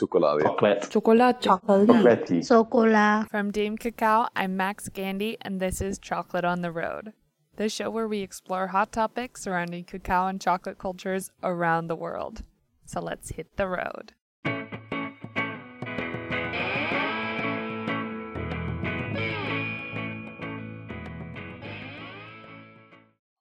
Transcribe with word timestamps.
Chocolate. 0.00 0.42
Chocolate. 0.42 0.90
Chocolate. 0.90 1.40
Chocolate. 1.42 2.46
Chocolat. 2.46 3.28
From 3.28 3.50
Dame 3.50 3.76
Cacao, 3.76 4.28
I'm 4.34 4.56
Max 4.56 4.88
Gandy, 4.88 5.36
and 5.42 5.60
this 5.60 5.82
is 5.82 5.98
Chocolate 5.98 6.46
on 6.46 6.62
the 6.62 6.72
Road, 6.72 7.12
the 7.56 7.68
show 7.68 7.90
where 7.90 8.08
we 8.08 8.20
explore 8.20 8.68
hot 8.68 8.92
topics 8.92 9.42
surrounding 9.42 9.84
cacao 9.84 10.26
and 10.26 10.40
chocolate 10.40 10.78
cultures 10.78 11.30
around 11.42 11.88
the 11.88 11.96
world. 11.96 12.44
So 12.86 13.02
let's 13.02 13.28
hit 13.28 13.58
the 13.58 13.68
road. 13.68 14.14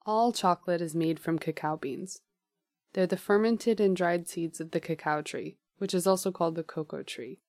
All 0.05 0.33
chocolate 0.33 0.81
is 0.81 0.93
made 0.93 1.21
from 1.21 1.39
cacao 1.39 1.77
beans. 1.77 2.19
They're 2.91 3.07
the 3.07 3.15
fermented 3.15 3.79
and 3.79 3.95
dried 3.95 4.27
seeds 4.27 4.59
of 4.59 4.71
the 4.71 4.81
cacao 4.81 5.21
tree, 5.21 5.55
which 5.79 5.93
is 5.93 6.05
also 6.05 6.31
called 6.31 6.55
the 6.55 6.63
cocoa 6.63 7.03
tree. 7.03 7.39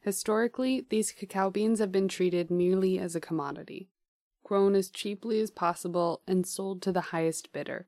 Historically, 0.00 0.86
these 0.88 1.12
cacao 1.12 1.50
beans 1.50 1.78
have 1.78 1.92
been 1.92 2.08
treated 2.08 2.50
merely 2.50 2.98
as 2.98 3.14
a 3.14 3.20
commodity, 3.20 3.90
grown 4.44 4.74
as 4.74 4.88
cheaply 4.88 5.40
as 5.40 5.50
possible 5.50 6.22
and 6.26 6.46
sold 6.46 6.80
to 6.80 6.92
the 6.92 7.00
highest 7.12 7.52
bidder, 7.52 7.86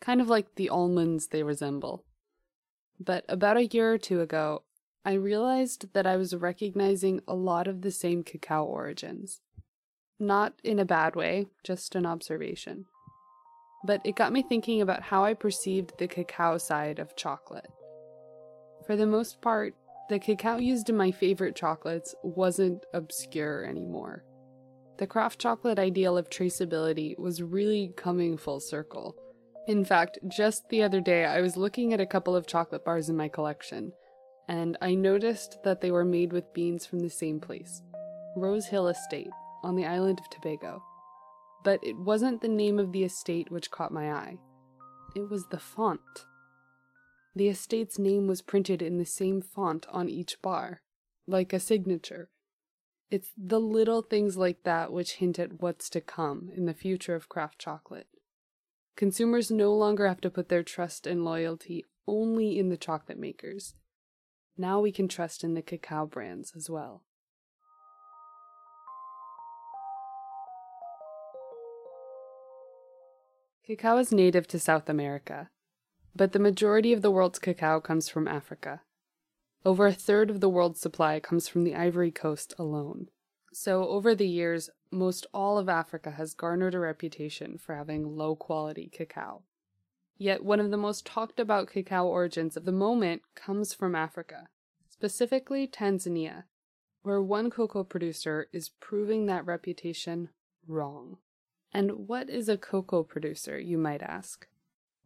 kind 0.00 0.20
of 0.20 0.28
like 0.28 0.54
the 0.54 0.68
almonds 0.68 1.28
they 1.28 1.42
resemble. 1.42 2.04
But 3.00 3.24
about 3.28 3.56
a 3.56 3.66
year 3.66 3.92
or 3.92 3.98
two 3.98 4.20
ago, 4.20 4.62
I 5.04 5.14
realized 5.14 5.92
that 5.94 6.06
I 6.06 6.16
was 6.16 6.36
recognizing 6.36 7.20
a 7.26 7.34
lot 7.34 7.66
of 7.66 7.82
the 7.82 7.90
same 7.90 8.22
cacao 8.22 8.64
origins. 8.64 9.40
Not 10.20 10.54
in 10.62 10.78
a 10.78 10.84
bad 10.84 11.16
way, 11.16 11.46
just 11.64 11.96
an 11.96 12.06
observation. 12.06 12.86
But 13.84 14.00
it 14.04 14.14
got 14.14 14.32
me 14.32 14.42
thinking 14.42 14.80
about 14.80 15.02
how 15.02 15.24
I 15.24 15.34
perceived 15.34 15.98
the 15.98 16.06
cacao 16.06 16.58
side 16.58 17.00
of 17.00 17.16
chocolate. 17.16 17.66
For 18.86 18.96
the 18.96 19.06
most 19.06 19.40
part, 19.40 19.74
the 20.08 20.18
cacao 20.18 20.56
used 20.56 20.88
in 20.90 20.96
my 20.96 21.10
favorite 21.10 21.54
chocolates 21.54 22.14
wasn't 22.22 22.84
obscure 22.92 23.64
anymore. 23.64 24.24
The 24.98 25.06
craft 25.06 25.40
chocolate 25.40 25.78
ideal 25.78 26.18
of 26.18 26.28
traceability 26.28 27.18
was 27.18 27.42
really 27.42 27.92
coming 27.96 28.36
full 28.36 28.60
circle. 28.60 29.16
In 29.66 29.84
fact, 29.84 30.18
just 30.28 30.68
the 30.68 30.82
other 30.82 31.00
day, 31.00 31.24
I 31.24 31.40
was 31.40 31.56
looking 31.56 31.92
at 31.92 32.00
a 32.00 32.06
couple 32.06 32.34
of 32.34 32.46
chocolate 32.46 32.84
bars 32.84 33.08
in 33.08 33.16
my 33.16 33.28
collection, 33.28 33.92
and 34.48 34.76
I 34.82 34.94
noticed 34.94 35.62
that 35.64 35.80
they 35.80 35.90
were 35.90 36.04
made 36.04 36.32
with 36.32 36.52
beans 36.52 36.84
from 36.84 36.98
the 36.98 37.10
same 37.10 37.40
place 37.40 37.82
Rose 38.36 38.66
Hill 38.66 38.88
Estate, 38.88 39.30
on 39.62 39.76
the 39.76 39.86
island 39.86 40.20
of 40.20 40.28
Tobago. 40.30 40.82
But 41.64 41.78
it 41.82 41.96
wasn't 41.96 42.40
the 42.40 42.48
name 42.48 42.78
of 42.78 42.92
the 42.92 43.04
estate 43.04 43.50
which 43.50 43.70
caught 43.70 43.92
my 43.92 44.12
eye, 44.12 44.38
it 45.14 45.30
was 45.30 45.46
the 45.46 45.58
font. 45.58 46.00
The 47.34 47.48
estate's 47.48 47.98
name 47.98 48.26
was 48.26 48.42
printed 48.42 48.82
in 48.82 48.98
the 48.98 49.06
same 49.06 49.40
font 49.40 49.86
on 49.88 50.08
each 50.08 50.40
bar, 50.42 50.82
like 51.26 51.52
a 51.52 51.60
signature. 51.60 52.28
It's 53.10 53.32
the 53.36 53.60
little 53.60 54.02
things 54.02 54.36
like 54.36 54.64
that 54.64 54.92
which 54.92 55.14
hint 55.14 55.38
at 55.38 55.60
what's 55.62 55.88
to 55.90 56.00
come 56.00 56.50
in 56.54 56.66
the 56.66 56.74
future 56.74 57.14
of 57.14 57.28
craft 57.28 57.58
chocolate. 57.58 58.08
Consumers 58.96 59.50
no 59.50 59.72
longer 59.72 60.06
have 60.06 60.20
to 60.22 60.30
put 60.30 60.48
their 60.48 60.62
trust 60.62 61.06
and 61.06 61.24
loyalty 61.24 61.86
only 62.06 62.58
in 62.58 62.68
the 62.68 62.76
chocolate 62.76 63.18
makers. 63.18 63.74
Now 64.58 64.80
we 64.80 64.92
can 64.92 65.08
trust 65.08 65.42
in 65.42 65.54
the 65.54 65.62
cacao 65.62 66.04
brands 66.06 66.52
as 66.54 66.68
well. 66.68 67.02
Cacao 73.64 73.96
is 73.96 74.12
native 74.12 74.46
to 74.48 74.58
South 74.58 74.88
America, 74.88 75.48
but 76.14 76.32
the 76.32 76.38
majority 76.38 76.92
of 76.92 77.02
the 77.02 77.10
world's 77.10 77.38
cacao 77.38 77.80
comes 77.80 78.08
from 78.08 78.28
Africa. 78.28 78.82
Over 79.64 79.86
a 79.86 79.92
third 79.92 80.30
of 80.30 80.40
the 80.40 80.48
world's 80.48 80.80
supply 80.80 81.20
comes 81.20 81.48
from 81.48 81.64
the 81.64 81.74
Ivory 81.74 82.10
Coast 82.10 82.52
alone. 82.58 83.08
So, 83.52 83.88
over 83.88 84.14
the 84.14 84.26
years, 84.26 84.70
most 84.90 85.26
all 85.32 85.58
of 85.58 85.68
Africa 85.68 86.12
has 86.12 86.34
garnered 86.34 86.74
a 86.74 86.78
reputation 86.78 87.58
for 87.58 87.74
having 87.74 88.16
low 88.16 88.34
quality 88.34 88.90
cacao. 88.92 89.42
Yet, 90.18 90.44
one 90.44 90.60
of 90.60 90.70
the 90.70 90.76
most 90.76 91.04
talked 91.06 91.38
about 91.38 91.70
cacao 91.70 92.06
origins 92.06 92.56
of 92.56 92.64
the 92.64 92.72
moment 92.72 93.22
comes 93.34 93.74
from 93.74 93.94
Africa, 93.94 94.48
specifically 94.88 95.66
Tanzania, 95.66 96.44
where 97.02 97.22
one 97.22 97.50
cocoa 97.50 97.84
producer 97.84 98.48
is 98.52 98.70
proving 98.80 99.26
that 99.26 99.46
reputation 99.46 100.30
wrong. 100.66 101.18
And 101.72 102.06
what 102.08 102.28
is 102.28 102.48
a 102.48 102.58
cocoa 102.58 103.02
producer, 103.02 103.58
you 103.58 103.78
might 103.78 104.02
ask? 104.02 104.46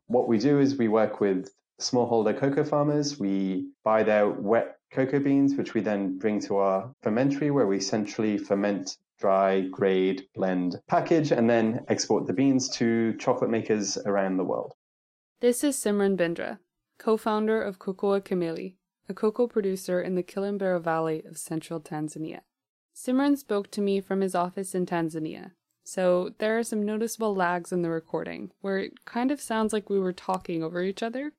What 0.08 0.28
we 0.28 0.38
do 0.38 0.60
is 0.60 0.76
we 0.76 0.88
work 0.88 1.20
with 1.20 1.50
smallholder 1.80 2.38
cocoa 2.38 2.64
farmers. 2.64 3.18
We 3.18 3.70
buy 3.84 4.02
their 4.02 4.28
wet 4.28 4.78
cocoa 4.92 5.20
beans, 5.20 5.56
which 5.56 5.74
we 5.74 5.80
then 5.80 6.18
bring 6.18 6.40
to 6.40 6.56
our 6.56 6.92
fermentory, 7.02 7.50
where 7.50 7.66
we 7.66 7.80
centrally 7.80 8.38
ferment, 8.38 8.96
dry, 9.18 9.62
grade, 9.62 10.26
blend, 10.34 10.80
package, 10.88 11.32
and 11.32 11.50
then 11.50 11.84
export 11.88 12.26
the 12.26 12.32
beans 12.32 12.68
to 12.76 13.14
chocolate 13.18 13.50
makers 13.50 13.98
around 14.06 14.36
the 14.36 14.44
world. 14.44 14.74
This 15.40 15.64
is 15.64 15.76
Simran 15.76 16.16
Bindra, 16.16 16.58
co 16.98 17.16
founder 17.16 17.60
of 17.60 17.78
Cocoa 17.78 18.20
Kamili, 18.20 18.76
a 19.08 19.14
cocoa 19.14 19.46
producer 19.46 20.00
in 20.00 20.14
the 20.14 20.22
Kilombero 20.22 20.80
Valley 20.80 21.22
of 21.24 21.36
central 21.36 21.80
Tanzania. 21.80 22.40
Simran 22.94 23.36
spoke 23.36 23.70
to 23.72 23.82
me 23.82 24.00
from 24.00 24.20
his 24.20 24.34
office 24.34 24.74
in 24.74 24.86
Tanzania, 24.86 25.52
so 25.88 26.34
there 26.38 26.58
are 26.58 26.64
some 26.64 26.84
noticeable 26.84 27.32
lags 27.32 27.70
in 27.70 27.82
the 27.82 27.90
recording 27.90 28.50
where 28.60 28.78
it 28.78 29.04
kind 29.04 29.30
of 29.30 29.40
sounds 29.40 29.72
like 29.72 29.88
we 29.88 30.00
were 30.00 30.12
talking 30.12 30.60
over 30.60 30.82
each 30.82 31.00
other. 31.00 31.32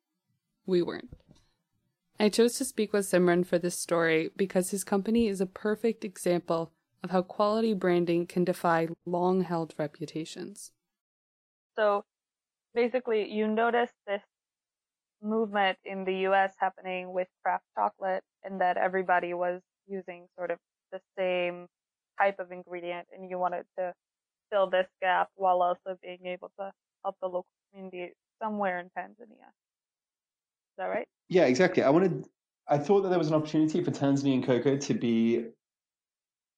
We 0.66 0.81
weren't. 0.81 1.09
I 2.18 2.30
chose 2.30 2.53
to 2.53 2.63
speak 2.63 2.94
with 2.94 3.06
Simran 3.06 3.46
for 3.46 3.59
this 3.59 3.78
story 3.78 4.30
because 4.38 4.72
his 4.72 4.85
company 4.85 5.28
is 5.28 5.41
a 5.41 5.46
perfect 5.46 6.06
example 6.06 6.72
of 7.03 7.12
how 7.12 7.24
quality 7.24 7.74
branding 7.74 8.25
can 8.25 8.46
defy 8.46 8.88
long 9.06 9.41
held 9.41 9.74
reputations. 9.78 10.72
So 11.75 12.06
basically, 12.74 13.29
you 13.29 13.50
notice 13.50 13.91
this 14.08 14.24
movement 15.22 15.78
in 15.84 16.06
the 16.06 16.25
US 16.29 16.53
happening 16.58 17.12
with 17.12 17.28
craft 17.44 17.66
chocolate, 17.75 18.24
and 18.46 18.62
that 18.62 18.78
everybody 18.78 19.34
was 19.34 19.59
using 19.90 20.28
sort 20.38 20.52
of 20.52 20.58
the 20.94 21.02
same 21.18 21.68
type 22.18 22.40
of 22.40 22.53
ingredient, 22.53 23.09
and 23.14 23.29
you 23.29 23.38
wanted 23.38 23.66
to 23.78 23.94
fill 24.50 24.69
this 24.69 24.88
gap 25.02 25.30
while 25.35 25.62
also 25.62 25.97
being 26.02 26.25
able 26.25 26.52
to 26.59 26.72
help 27.03 27.16
the 27.22 27.28
local 27.28 27.46
community 27.72 28.13
somewhere 28.41 28.80
in 28.80 28.88
Tanzania. 28.97 29.50
Is 29.50 30.78
that 30.78 30.85
right? 30.85 31.08
Yeah, 31.30 31.46
exactly. 31.46 31.84
I 31.84 31.90
wanted 31.90 32.25
I 32.68 32.78
thought 32.78 33.02
that 33.02 33.09
there 33.09 33.18
was 33.18 33.30
an 33.30 33.34
opportunity 33.34 33.84
for 33.84 33.91
Tanzanian 33.91 34.46
cocoa 34.46 34.78
to 34.78 34.94
be 34.94 35.46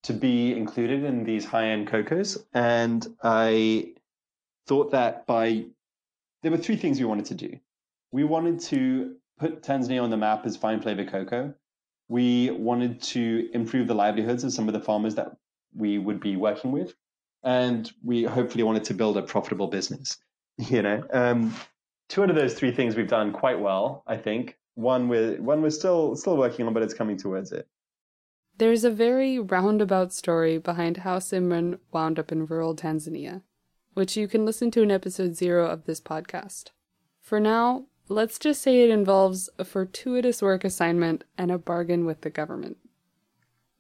to 0.04 0.14
be 0.14 0.54
included 0.54 1.04
in 1.04 1.24
these 1.24 1.46
high-end 1.46 1.88
cocos 1.88 2.38
and 2.54 3.06
I 3.22 3.94
thought 4.66 4.92
that 4.92 5.28
by 5.28 5.66
there 6.42 6.52
were 6.52 6.58
three 6.58 6.78
things 6.78 7.00
we 7.00 7.06
wanted 7.06 7.26
to 7.26 7.36
do. 7.36 7.60
We 8.12 8.24
wanted 8.24 8.60
to 8.62 9.16
put 9.40 9.62
Tanzania 9.62 10.02
on 10.02 10.10
the 10.10 10.18
map 10.18 10.46
as 10.46 10.56
fine 10.56 10.82
flavor 10.82 11.06
cocoa. 11.06 11.54
We 12.08 12.50
wanted 12.52 13.02
to 13.04 13.50
improve 13.54 13.88
the 13.88 13.94
livelihoods 13.94 14.44
of 14.44 14.54
some 14.54 14.68
of 14.68 14.74
the 14.74 14.80
farmers 14.80 15.16
that 15.16 15.36
we 15.76 15.98
would 15.98 16.20
be 16.20 16.36
working 16.36 16.72
with 16.72 16.96
and 17.44 17.92
we 18.04 18.24
hopefully 18.24 18.64
wanted 18.64 18.84
to 18.86 18.94
build 18.94 19.18
a 19.18 19.22
profitable 19.22 19.68
business. 19.68 20.18
You 20.58 20.82
know, 20.82 21.02
um, 21.14 21.56
two 22.10 22.22
out 22.22 22.30
of 22.30 22.36
those 22.36 22.54
three 22.54 22.74
things 22.74 22.98
we've 22.98 23.08
done 23.08 23.32
quite 23.32 23.62
well, 23.62 24.04
I 24.06 24.18
think. 24.18 24.58
One 24.76 25.08
we're 25.08 25.42
one 25.42 25.62
we're 25.62 25.70
still 25.70 26.18
still 26.18 26.36
working 26.36 26.68
on, 26.68 26.74
but 26.74 26.84
it's 26.84 26.94
coming 26.94 27.16
towards 27.16 27.54
it. 27.54 27.66
There's 28.58 28.84
a 28.84 28.92
very 28.92 29.40
roundabout 29.40 30.12
story 30.12 30.58
behind 30.58 30.98
how 30.98 31.20
Simran 31.20 31.80
wound 31.94 32.20
up 32.20 32.30
in 32.30 32.46
rural 32.46 32.76
Tanzania, 32.76 33.42
which 33.94 34.18
you 34.18 34.28
can 34.28 34.46
listen 34.46 34.70
to 34.72 34.82
in 34.82 34.92
episode 34.92 35.38
zero 35.38 35.66
of 35.66 35.86
this 35.86 36.02
podcast. 36.02 36.72
For 37.22 37.40
now, 37.40 37.86
let's 38.10 38.38
just 38.38 38.62
say 38.62 38.82
it 38.84 38.90
involves 38.90 39.50
a 39.58 39.64
fortuitous 39.64 40.42
work 40.42 40.66
assignment 40.66 41.24
and 41.38 41.52
a 41.52 41.58
bargain 41.58 42.06
with 42.06 42.20
the 42.20 42.30
government. 42.30 42.76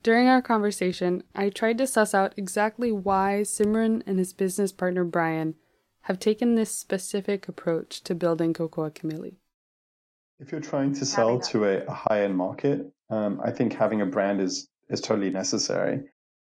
During 0.01 0.29
our 0.29 0.41
conversation, 0.41 1.23
I 1.35 1.49
tried 1.49 1.77
to 1.79 1.87
suss 1.87 2.13
out 2.13 2.33
exactly 2.37 2.91
why 2.91 3.41
Simran 3.43 4.01
and 4.05 4.17
his 4.17 4.31
business 4.31 4.71
partner 4.71 5.03
Brian 5.03 5.55
have 6.03 6.19
taken 6.19 6.55
this 6.55 6.71
specific 6.71 7.49
approach 7.49 8.01
to 8.03 8.15
building 8.15 8.53
Cocoa 8.53 8.89
Kamili. 8.89 9.35
If 10.39 10.53
you're 10.53 10.61
trying 10.61 10.93
to 10.93 11.05
sell 11.05 11.37
to 11.39 11.65
a, 11.65 11.85
a 11.85 11.91
high-end 11.91 12.37
market, 12.37 12.89
um, 13.09 13.41
I 13.43 13.51
think 13.51 13.73
having 13.73 14.01
a 14.01 14.05
brand 14.05 14.39
is 14.39 14.69
is 14.89 15.01
totally 15.01 15.29
necessary. 15.29 15.99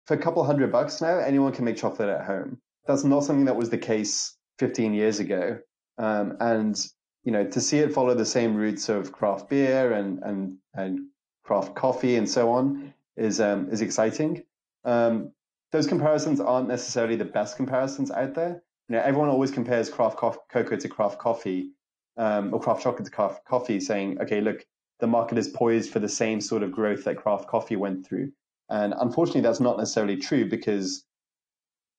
For 0.07 0.15
a 0.15 0.21
couple 0.21 0.43
hundred 0.43 0.71
bucks 0.71 0.99
now, 0.99 1.19
anyone 1.19 1.53
can 1.53 1.65
make 1.65 1.77
chocolate 1.77 2.09
at 2.09 2.25
home. 2.25 2.57
That's 2.87 3.03
not 3.03 3.23
something 3.23 3.45
that 3.45 3.55
was 3.55 3.69
the 3.69 3.77
case 3.77 4.35
15 4.59 4.93
years 4.93 5.19
ago. 5.19 5.59
Um, 5.99 6.37
and 6.39 6.75
you 7.23 7.31
know, 7.31 7.45
to 7.45 7.61
see 7.61 7.77
it 7.77 7.93
follow 7.93 8.15
the 8.15 8.25
same 8.25 8.55
roots 8.55 8.89
of 8.89 9.11
craft 9.11 9.49
beer 9.49 9.93
and 9.93 10.23
and 10.23 10.57
and 10.73 10.99
craft 11.43 11.75
coffee 11.75 12.15
and 12.15 12.27
so 12.27 12.51
on 12.51 12.91
is 13.17 13.39
um, 13.39 13.69
is 13.69 13.81
exciting. 13.81 14.43
Um, 14.83 15.31
those 15.71 15.87
comparisons 15.87 16.39
aren't 16.39 16.67
necessarily 16.67 17.15
the 17.15 17.25
best 17.25 17.57
comparisons 17.57 18.11
out 18.11 18.33
there. 18.35 18.63
You 18.87 18.95
know, 18.95 19.01
everyone 19.01 19.29
always 19.29 19.51
compares 19.51 19.89
craft 19.89 20.17
co- 20.17 20.41
cocoa 20.49 20.77
to 20.77 20.87
craft 20.87 21.19
coffee, 21.19 21.71
um, 22.17 22.53
or 22.53 22.59
craft 22.59 22.83
chocolate 22.83 23.05
to 23.05 23.11
craft 23.11 23.45
coffee, 23.45 23.79
saying, 23.79 24.21
okay, 24.21 24.41
look, 24.41 24.65
the 24.99 25.07
market 25.07 25.37
is 25.37 25.49
poised 25.49 25.91
for 25.91 25.99
the 25.99 26.09
same 26.09 26.39
sort 26.39 26.63
of 26.63 26.71
growth 26.71 27.03
that 27.03 27.17
craft 27.17 27.47
coffee 27.47 27.75
went 27.75 28.07
through. 28.07 28.31
And 28.69 28.93
unfortunately, 28.97 29.41
that's 29.41 29.59
not 29.59 29.77
necessarily 29.77 30.17
true 30.17 30.49
because 30.49 31.03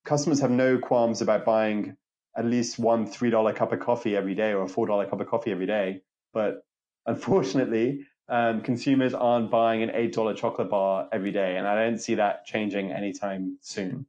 customers 0.04 0.40
have 0.40 0.50
no 0.50 0.78
qualms 0.78 1.20
about 1.20 1.44
buying 1.44 1.96
at 2.36 2.44
least 2.44 2.78
one 2.78 3.06
$3 3.06 3.54
cup 3.54 3.72
of 3.72 3.80
coffee 3.80 4.16
every 4.16 4.34
day 4.34 4.52
or 4.52 4.64
a 4.64 4.68
$4 4.68 5.08
cup 5.08 5.20
of 5.20 5.26
coffee 5.26 5.52
every 5.52 5.66
day. 5.66 6.02
But 6.32 6.62
unfortunately, 7.06 8.00
um, 8.28 8.60
consumers 8.62 9.14
aren't 9.14 9.50
buying 9.50 9.82
an 9.82 9.90
$8 9.90 10.36
chocolate 10.36 10.70
bar 10.70 11.08
every 11.12 11.32
day. 11.32 11.56
And 11.56 11.66
I 11.66 11.74
don't 11.84 11.98
see 11.98 12.16
that 12.16 12.44
changing 12.44 12.92
anytime 12.92 13.58
soon. 13.60 14.06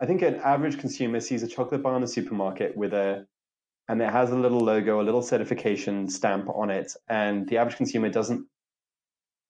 I 0.00 0.06
think 0.06 0.22
an 0.22 0.36
average 0.36 0.78
consumer 0.78 1.20
sees 1.20 1.42
a 1.42 1.48
chocolate 1.48 1.82
bar 1.82 1.94
in 1.94 2.00
the 2.00 2.08
supermarket 2.08 2.76
with 2.76 2.94
a 2.94 3.26
and 3.88 4.00
it 4.00 4.08
has 4.08 4.30
a 4.30 4.36
little 4.36 4.60
logo, 4.60 5.00
a 5.00 5.02
little 5.02 5.20
certification 5.20 6.08
stamp 6.08 6.48
on 6.48 6.70
it, 6.70 6.94
and 7.08 7.48
the 7.48 7.58
average 7.58 7.76
consumer 7.76 8.08
doesn't 8.08 8.46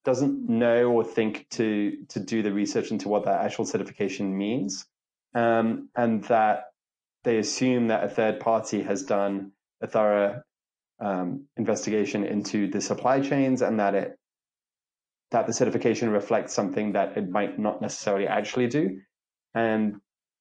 doesn't 0.02 0.49
know 0.49 0.90
or 0.90 1.05
think 1.05 1.46
to 1.50 2.05
to 2.08 2.20
do 2.20 2.43
the 2.43 2.52
research 2.52 2.90
into 2.90 3.08
what 3.08 3.26
that 3.26 3.44
actual 3.44 3.66
certification 3.66 4.37
means, 4.37 4.87
um, 5.34 5.90
and 5.94 6.25
that 6.25 6.73
they 7.23 7.37
assume 7.37 7.88
that 7.88 8.02
a 8.02 8.08
third 8.08 8.40
party 8.40 8.82
has 8.82 9.02
done 9.02 9.52
a 9.82 9.87
thorough 9.87 10.43
um, 11.00 11.47
investigation 11.56 12.25
into 12.25 12.69
the 12.69 12.81
supply 12.81 13.20
chains 13.20 13.62
and 13.62 13.81
that 13.81 13.94
it 13.94 14.17
that 15.31 15.47
the 15.47 15.52
certification 15.52 16.11
reflects 16.11 16.52
something 16.52 16.93
that 16.93 17.17
it 17.17 17.31
might 17.31 17.56
not 17.56 17.81
necessarily 17.81 18.26
actually 18.26 18.67
do, 18.67 19.00
and 19.55 20.00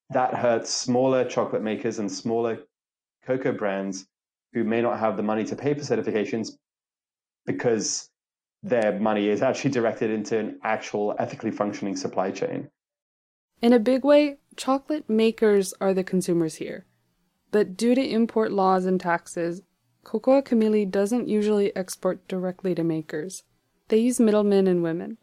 that 0.09 0.33
hurts 0.33 0.71
smaller 0.71 1.23
chocolate 1.25 1.61
makers 1.61 1.99
and 1.99 2.11
smaller 2.11 2.57
cocoa 3.23 3.51
brands 3.51 4.07
who 4.53 4.63
may 4.63 4.81
not 4.81 4.97
have 4.99 5.15
the 5.15 5.23
money 5.23 5.43
to 5.43 5.55
pay 5.55 5.75
for 5.75 5.81
certifications 5.81 6.53
because 7.45 8.09
their 8.63 8.99
money 8.99 9.29
is 9.29 9.41
actually 9.41 9.71
directed 9.71 10.09
into 10.09 10.37
an 10.37 10.59
actual 10.63 11.15
ethically 11.19 11.51
functioning 11.51 11.95
supply 11.95 12.31
chain. 12.31 12.67
In 13.61 13.73
a 13.73 13.79
big 13.79 14.03
way, 14.03 14.37
chocolate 14.55 15.09
makers 15.09 15.73
are 15.79 15.93
the 15.93 16.03
consumers 16.03 16.55
here. 16.55 16.85
But 17.51 17.77
due 17.77 17.95
to 17.95 18.01
import 18.01 18.51
laws 18.51 18.85
and 18.85 18.99
taxes, 18.99 19.61
Cocoa 20.03 20.41
Kamili 20.41 20.89
doesn't 20.89 21.27
usually 21.27 21.75
export 21.75 22.27
directly 22.27 22.73
to 22.75 22.83
makers. 22.83 23.43
They 23.89 23.97
use 23.97 24.19
middlemen 24.19 24.67
and 24.67 24.81
women. 24.81 25.17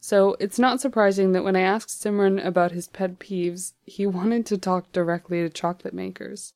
So 0.00 0.36
it's 0.38 0.58
not 0.58 0.82
surprising 0.82 1.32
that 1.32 1.44
when 1.44 1.56
I 1.56 1.62
asked 1.62 1.88
Simran 1.88 2.44
about 2.44 2.72
his 2.72 2.88
pet 2.88 3.18
peeves, 3.18 3.72
he 3.84 4.06
wanted 4.18 4.44
to 4.46 4.58
talk 4.58 4.92
directly 4.92 5.40
to 5.40 5.48
chocolate 5.48 5.94
makers. 5.94 6.52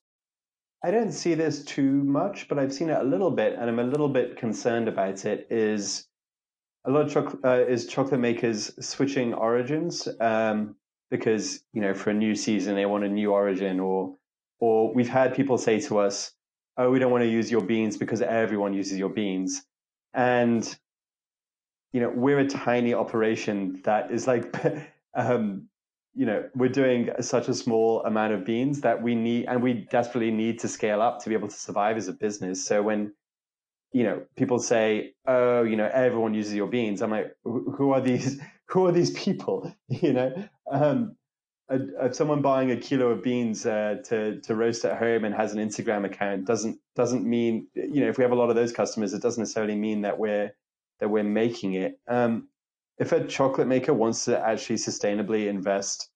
I 0.85 0.91
don't 0.91 1.13
see 1.13 1.35
this 1.35 1.65
too 1.65 2.05
much, 2.05 2.47
but 2.47 2.59
I've 2.59 2.73
seen 2.73 2.91
it 2.91 3.01
a 3.01 3.05
little 3.05 3.31
bit, 3.31 3.55
and 3.55 3.69
I'm 3.69 3.79
a 3.79 3.85
little 3.85 4.09
bit 4.09 4.37
concerned 4.37 4.87
about 4.87 5.25
it. 5.25 5.47
Is 5.51 6.07
a 6.85 6.91
lot 6.91 7.07
of 7.07 7.13
chocolate 7.13 7.45
uh, 7.45 7.65
is 7.67 7.87
chocolate 7.87 8.21
makers 8.21 8.71
switching 8.87 9.35
origins 9.35 10.07
um, 10.21 10.77
because 11.11 11.65
you 11.73 11.81
know 11.81 11.95
for 11.95 12.11
a 12.11 12.15
new 12.15 12.35
season 12.35 12.77
they 12.77 12.87
want 12.87 13.05
a 13.05 13.09
new 13.09 13.33
origin, 13.33 13.81
or 13.81 14.15
or 14.61 14.95
we've 14.95 15.09
had 15.09 15.35
people 15.35 15.59
say 15.59 15.81
to 15.81 15.99
us, 15.99 16.33
"Oh, 16.79 16.91
we 16.91 17.01
don't 17.01 17.13
want 17.13 17.25
to 17.25 17.31
use 17.31 17.51
your 17.51 17.63
beans 17.63 17.99
because 17.99 18.23
everyone 18.23 18.75
uses 18.75 18.99
your 18.99 19.11
beans," 19.11 19.65
and 20.15 20.65
you 21.93 22.01
know, 22.01 22.11
we're 22.15 22.41
a 22.41 22.49
tiny 22.49 22.95
operation 22.95 23.81
that 23.85 24.11
is 24.13 24.27
like, 24.29 24.55
um, 25.15 25.69
you 26.15 26.27
know, 26.27 26.49
we're 26.55 26.69
doing 26.71 27.11
such 27.21 27.49
a 27.49 27.55
small 27.55 28.03
amount 28.05 28.35
of 28.35 28.45
beans 28.45 28.83
that 28.83 29.03
we 29.03 29.15
need, 29.15 29.47
and 29.47 29.63
we 29.63 29.87
desperately 29.91 30.31
need 30.31 30.61
to 30.61 30.69
scale 30.69 31.03
up 31.03 31.23
to 31.23 31.31
be 31.31 31.35
able 31.37 31.49
to 31.49 31.57
survive 31.57 31.97
as 31.99 32.09
a 32.09 32.15
business. 32.15 32.65
So 32.65 32.83
when, 32.83 33.15
you 33.93 34.05
know, 34.05 34.23
people 34.37 34.61
say, 34.61 35.15
"Oh, 35.27 35.65
you 35.65 35.77
know, 35.77 35.91
everyone 35.93 36.35
uses 36.35 36.55
your 36.55 36.69
beans," 36.69 37.03
I'm 37.03 37.13
like, 37.13 37.37
"Who 37.45 37.93
are 37.93 38.03
these? 38.03 38.41
Who 38.71 38.87
are 38.87 38.93
these 38.93 39.13
people?" 39.13 39.75
You 39.89 40.15
know, 40.15 40.45
um, 40.71 41.17
a, 41.69 42.13
someone 42.13 42.41
buying 42.41 42.71
a 42.71 42.77
kilo 42.77 43.09
of 43.09 43.23
beans 43.23 43.67
uh, 43.67 43.97
to 44.05 44.41
to 44.41 44.55
roast 44.55 44.85
at 44.85 44.99
home 44.99 45.25
and 45.25 45.35
has 45.35 45.53
an 45.53 45.59
Instagram 45.59 46.05
account 46.05 46.47
doesn't 46.47 46.79
doesn't 46.97 47.25
mean, 47.25 47.69
you 47.75 48.01
know, 48.01 48.09
if 48.09 48.19
we 48.19 48.25
have 48.25 48.33
a 48.33 48.37
lot 48.37 48.51
of 48.51 48.57
those 48.57 48.73
customers, 48.73 49.13
it 49.13 49.23
doesn't 49.23 49.43
necessarily 49.43 49.77
mean 49.77 50.03
that 50.03 50.19
we're 50.19 50.55
that 51.01 51.09
we're 51.09 51.25
making 51.25 51.75
it. 51.75 51.99
Um, 52.09 52.49
if 52.99 53.13
a 53.13 53.25
chocolate 53.25 53.69
maker 53.69 53.95
wants 53.95 54.25
to 54.25 54.39
actually 54.39 54.77
sustainably 54.77 55.47
invest 55.47 56.11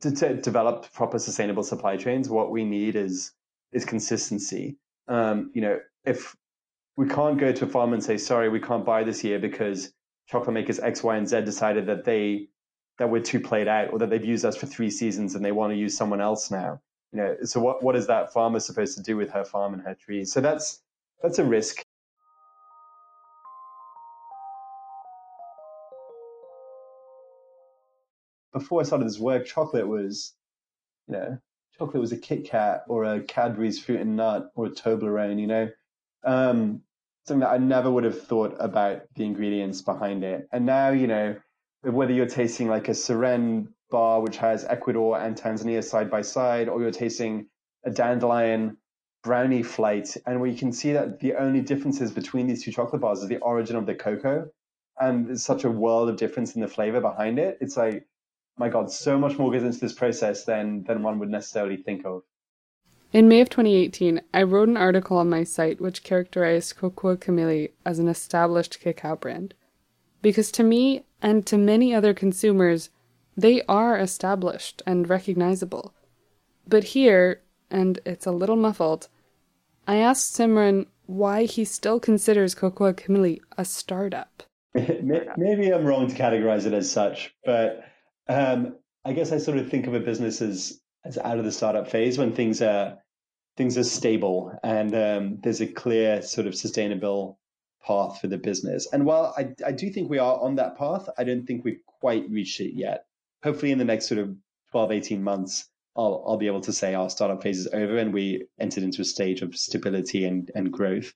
to, 0.00 0.12
to, 0.12 0.34
develop 0.34 0.92
proper 0.92 1.18
sustainable 1.18 1.64
supply 1.64 1.96
chains, 1.96 2.28
what 2.28 2.50
we 2.50 2.64
need 2.64 2.94
is 2.94 3.32
is 3.72 3.84
consistency. 3.84 4.76
Um, 5.08 5.50
you 5.54 5.62
know, 5.62 5.80
if 6.04 6.36
we 6.96 7.08
can't 7.08 7.38
go 7.38 7.50
to 7.52 7.64
a 7.64 7.68
farm 7.68 7.94
and 7.94 8.04
say, 8.04 8.18
sorry, 8.18 8.48
we 8.48 8.60
can't 8.60 8.84
buy 8.84 9.02
this 9.04 9.24
year 9.24 9.38
because 9.38 9.92
chocolate 10.28 10.54
makers 10.54 10.78
X, 10.78 11.02
Y, 11.02 11.16
and 11.16 11.26
Z 11.26 11.42
decided 11.42 11.86
that 11.86 12.04
they 12.04 12.48
that 13.02 13.10
we're 13.10 13.20
too 13.20 13.40
played 13.40 13.66
out 13.66 13.92
or 13.92 13.98
that 13.98 14.10
they've 14.10 14.24
used 14.24 14.44
us 14.44 14.56
for 14.56 14.66
three 14.66 14.88
seasons 14.88 15.34
and 15.34 15.44
they 15.44 15.50
want 15.50 15.72
to 15.72 15.76
use 15.76 15.96
someone 15.96 16.20
else 16.20 16.52
now. 16.52 16.80
You 17.12 17.18
know, 17.18 17.36
so 17.42 17.58
what, 17.58 17.82
what 17.82 17.96
is 17.96 18.06
that 18.06 18.32
farmer 18.32 18.60
supposed 18.60 18.96
to 18.96 19.02
do 19.02 19.16
with 19.16 19.28
her 19.30 19.44
farm 19.44 19.74
and 19.74 19.82
her 19.82 19.96
trees? 19.96 20.32
So 20.32 20.40
that's 20.40 20.80
that's 21.20 21.40
a 21.40 21.44
risk. 21.44 21.82
before 28.52 28.80
I 28.80 28.84
started 28.84 29.08
this 29.08 29.18
work, 29.18 29.46
chocolate 29.46 29.88
was, 29.88 30.34
you 31.08 31.14
know, 31.14 31.38
chocolate 31.76 32.00
was 32.00 32.12
a 32.12 32.18
Kit 32.18 32.44
Kat 32.44 32.84
or 32.86 33.04
a 33.04 33.20
Cadbury's 33.20 33.82
fruit 33.82 34.00
and 34.00 34.14
nut 34.14 34.52
or 34.54 34.66
a 34.66 34.70
Toblerone, 34.70 35.40
you 35.40 35.46
know, 35.46 35.70
um, 36.22 36.82
something 37.24 37.40
that 37.40 37.50
I 37.50 37.58
never 37.58 37.90
would 37.90 38.04
have 38.04 38.22
thought 38.22 38.54
about 38.60 39.02
the 39.16 39.24
ingredients 39.24 39.80
behind 39.80 40.22
it. 40.22 40.48
And 40.52 40.66
now, 40.66 40.90
you 40.90 41.06
know, 41.06 41.34
whether 41.82 42.12
you're 42.12 42.26
tasting 42.26 42.68
like 42.68 42.88
a 42.88 42.92
Seren 42.92 43.68
bar, 43.90 44.20
which 44.20 44.36
has 44.38 44.64
Ecuador 44.64 45.18
and 45.20 45.36
Tanzania 45.36 45.82
side 45.82 46.10
by 46.10 46.22
side, 46.22 46.68
or 46.68 46.80
you're 46.80 46.90
tasting 46.90 47.46
a 47.84 47.90
dandelion 47.90 48.76
brownie 49.22 49.62
flight, 49.62 50.16
and 50.26 50.40
we 50.40 50.54
can 50.54 50.72
see 50.72 50.92
that 50.92 51.20
the 51.20 51.34
only 51.34 51.60
differences 51.60 52.10
between 52.10 52.46
these 52.46 52.64
two 52.64 52.72
chocolate 52.72 53.00
bars 53.00 53.22
is 53.22 53.28
the 53.28 53.38
origin 53.38 53.76
of 53.76 53.86
the 53.86 53.94
cocoa. 53.94 54.48
And 55.00 55.26
there's 55.26 55.44
such 55.44 55.64
a 55.64 55.70
world 55.70 56.08
of 56.08 56.16
difference 56.16 56.54
in 56.54 56.60
the 56.60 56.68
flavor 56.68 57.00
behind 57.00 57.38
it. 57.38 57.58
It's 57.60 57.76
like 57.76 58.06
my 58.58 58.68
God, 58.68 58.90
so 58.90 59.18
much 59.18 59.38
more 59.38 59.50
goes 59.50 59.62
into 59.62 59.78
this 59.78 59.94
process 59.94 60.44
than 60.44 60.84
than 60.84 61.02
one 61.02 61.18
would 61.18 61.30
necessarily 61.30 61.76
think 61.76 62.04
of. 62.04 62.22
In 63.12 63.28
May 63.28 63.40
of 63.40 63.50
2018, 63.50 64.20
I 64.32 64.42
wrote 64.42 64.68
an 64.68 64.76
article 64.76 65.18
on 65.18 65.28
my 65.28 65.44
site 65.44 65.80
which 65.80 66.02
characterized 66.02 66.76
Cocoa 66.76 67.16
Kamili 67.16 67.72
as 67.84 67.98
an 67.98 68.08
established 68.08 68.80
cacao 68.80 69.16
brand. 69.16 69.54
Because 70.22 70.50
to 70.52 70.62
me, 70.62 71.04
and 71.20 71.46
to 71.46 71.58
many 71.58 71.94
other 71.94 72.14
consumers, 72.14 72.90
they 73.36 73.62
are 73.68 73.98
established 73.98 74.82
and 74.86 75.08
recognizable. 75.08 75.94
But 76.66 76.84
here, 76.84 77.42
and 77.70 77.98
it's 78.04 78.26
a 78.26 78.32
little 78.32 78.56
muffled, 78.56 79.08
I 79.86 79.96
asked 79.96 80.34
Simran 80.34 80.86
why 81.06 81.44
he 81.44 81.64
still 81.64 81.98
considers 81.98 82.54
Cocoa 82.54 82.92
Kamili 82.92 83.40
a 83.58 83.64
startup. 83.64 84.44
Maybe 84.74 85.70
I'm 85.70 85.84
wrong 85.84 86.08
to 86.08 86.14
categorize 86.14 86.66
it 86.66 86.72
as 86.72 86.90
such, 86.90 87.34
but 87.44 87.84
um, 88.28 88.76
I 89.04 89.12
guess 89.12 89.32
I 89.32 89.38
sort 89.38 89.58
of 89.58 89.68
think 89.68 89.86
of 89.86 89.94
a 89.94 90.00
business 90.00 90.40
as 90.40 90.80
as 91.04 91.18
out 91.18 91.38
of 91.38 91.44
the 91.44 91.52
startup 91.52 91.90
phase 91.90 92.16
when 92.16 92.32
things 92.32 92.62
are 92.62 92.98
things 93.56 93.76
are 93.76 93.84
stable 93.84 94.56
and 94.62 94.94
um, 94.94 95.38
there's 95.42 95.60
a 95.60 95.66
clear 95.66 96.22
sort 96.22 96.46
of 96.46 96.54
sustainable 96.54 97.38
path 97.86 98.20
for 98.20 98.28
the 98.28 98.38
business. 98.38 98.88
And 98.92 99.04
while 99.04 99.34
I, 99.36 99.48
I 99.64 99.72
do 99.72 99.90
think 99.90 100.08
we 100.10 100.18
are 100.18 100.40
on 100.40 100.56
that 100.56 100.76
path, 100.76 101.08
I 101.18 101.24
don't 101.24 101.46
think 101.46 101.64
we've 101.64 101.82
quite 102.00 102.28
reached 102.30 102.60
it 102.60 102.74
yet. 102.74 103.04
Hopefully, 103.42 103.72
in 103.72 103.78
the 103.78 103.84
next 103.84 104.06
sort 104.06 104.20
of 104.20 104.34
12, 104.70 104.92
18 104.92 105.22
months, 105.22 105.68
I'll, 105.96 106.24
I'll 106.26 106.38
be 106.38 106.46
able 106.46 106.62
to 106.62 106.72
say 106.72 106.94
our 106.94 107.10
startup 107.10 107.42
phase 107.42 107.58
is 107.58 107.68
over 107.72 107.98
and 107.98 108.14
we 108.14 108.46
entered 108.58 108.82
into 108.84 109.02
a 109.02 109.04
stage 109.04 109.42
of 109.42 109.54
stability 109.56 110.24
and, 110.24 110.50
and 110.54 110.72
growth 110.72 111.12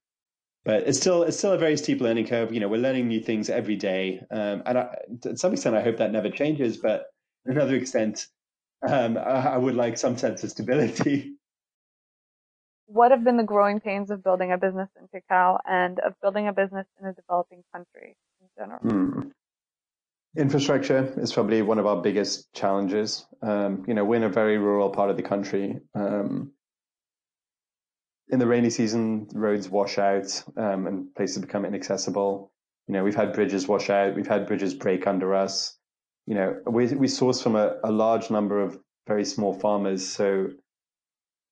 but 0.66 0.82
it's 0.88 0.99
still 0.99 1.23
it's 1.23 1.38
still 1.38 1.52
a 1.52 1.58
very 1.58 1.76
steep 1.76 2.00
learning 2.00 2.26
curve. 2.26 2.52
You 2.52 2.58
know, 2.58 2.68
we're 2.68 2.80
learning 2.80 3.06
new 3.06 3.20
things 3.20 3.49
every 3.49 3.76
day, 3.76 4.20
um, 4.32 4.64
and 4.66 4.78
I, 4.78 4.96
to 5.23 5.37
some 5.37 5.52
extent, 5.52 5.76
I 5.76 5.82
hope 5.82 5.99
that 5.99 6.11
never 6.11 6.28
changes. 6.28 6.76
But 6.76 7.04
another 7.44 7.76
extent, 7.76 8.26
um, 8.87 9.16
I, 9.16 9.54
I 9.54 9.56
would 9.56 9.76
like 9.76 9.96
some 9.96 10.18
sense 10.18 10.42
of 10.42 10.50
stability. 10.50 11.32
What 12.87 13.11
have 13.11 13.25
been 13.25 13.37
the 13.37 13.45
growing 13.45 13.81
pains 13.81 14.11
of 14.11 14.23
building 14.23 14.52
a 14.52 14.59
business 14.59 14.88
in 15.00 15.09
cacao 15.09 15.59
and 15.69 15.99
of 16.00 16.14
building 16.23 16.47
a 16.49 16.52
business 16.52 16.87
in 17.00 17.07
a 17.07 17.12
developing 17.12 17.62
country 17.73 18.16
in 18.40 18.49
general? 18.57 18.78
Hmm. 18.81 19.28
Infrastructure 20.37 21.14
is 21.16 21.33
probably 21.33 21.62
one 21.62 21.78
of 21.78 21.87
our 21.87 22.00
biggest 22.02 22.52
challenges. 22.52 23.26
Um, 23.43 23.85
you 23.88 23.95
know, 23.95 24.05
we're 24.05 24.16
in 24.16 24.25
a 24.25 24.28
very 24.28 24.59
rural 24.59 24.90
part 24.90 25.11
of 25.11 25.16
the 25.16 25.23
country. 25.23 25.81
Um, 25.95 26.52
in 28.28 28.38
the 28.38 28.47
rainy 28.47 28.71
season, 28.71 29.28
roads 29.33 29.69
wash 29.69 29.99
out 29.99 30.43
um, 30.57 30.87
and 30.87 31.14
places 31.14 31.38
become 31.38 31.64
inaccessible. 31.64 32.52
You 32.87 32.95
know, 32.95 33.05
we've 33.05 33.14
had 33.14 33.33
bridges 33.33 33.66
wash 33.66 33.88
out, 33.88 34.14
we've 34.14 34.26
had 34.26 34.47
bridges 34.47 34.75
break 34.75 35.07
under 35.07 35.35
us. 35.35 35.76
You 36.26 36.35
know, 36.35 36.61
we 36.66 36.87
we 36.88 37.09
source 37.09 37.40
from 37.40 37.57
a, 37.57 37.76
a 37.83 37.90
large 37.90 38.31
number 38.31 38.61
of 38.61 38.78
very 39.07 39.25
small 39.25 39.55
farmers, 39.55 40.07
so 40.07 40.49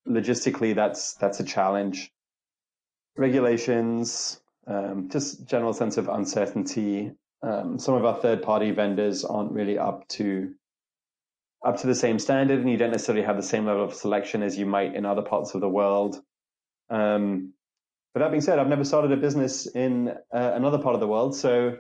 logistically, 0.09 0.75
that's 0.75 1.15
that's 1.15 1.41
a 1.41 1.45
challenge. 1.45 2.13
Regulations, 3.17 4.41
um, 4.67 5.09
just 5.11 5.47
general 5.47 5.73
sense 5.73 5.97
of 5.97 6.09
uncertainty. 6.09 7.13
Um, 7.43 7.79
some 7.79 7.95
of 7.95 8.05
our 8.05 8.17
third 8.17 8.43
party 8.43 8.71
vendors 8.71 9.25
aren't 9.25 9.53
really 9.53 9.79
up 9.79 10.09
to 10.09 10.55
up 11.65 11.79
to 11.79 11.87
the 11.87 11.95
same 11.95 12.19
standard, 12.19 12.61
and 12.61 12.71
you 12.71 12.77
don't 12.77 12.91
necessarily 12.91 13.25
have 13.25 13.37
the 13.37 13.43
same 13.43 13.67
level 13.67 13.85
of 13.85 13.95
selection 13.95 14.43
as 14.43 14.59
you 14.59 14.67
might 14.67 14.95
in 14.95 15.07
other 15.07 15.23
parts 15.23 15.55
of 15.55 15.61
the 15.61 15.69
world. 15.69 16.21
Um, 16.91 17.55
but 18.13 18.21
that 18.21 18.31
being 18.31 18.43
said, 18.43 18.59
I've 18.59 18.69
never 18.69 18.85
started 18.85 19.13
a 19.13 19.17
business 19.17 19.67
in 19.67 20.09
uh, 20.09 20.53
another 20.55 20.79
part 20.79 20.95
of 20.95 21.01
the 21.01 21.09
world, 21.09 21.35
so 21.35 21.79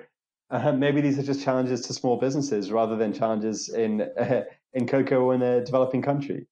uh, 0.50 0.72
maybe 0.72 1.00
these 1.00 1.18
are 1.18 1.22
just 1.22 1.42
challenges 1.42 1.82
to 1.82 1.92
small 1.92 2.18
businesses 2.18 2.70
rather 2.70 2.96
than 2.96 3.12
challenges 3.12 3.68
in 3.68 4.02
uh, 4.02 4.42
in 4.72 4.86
cocoa 4.86 5.30
in 5.30 5.42
a 5.42 5.64
developing 5.64 6.02
country. 6.02 6.46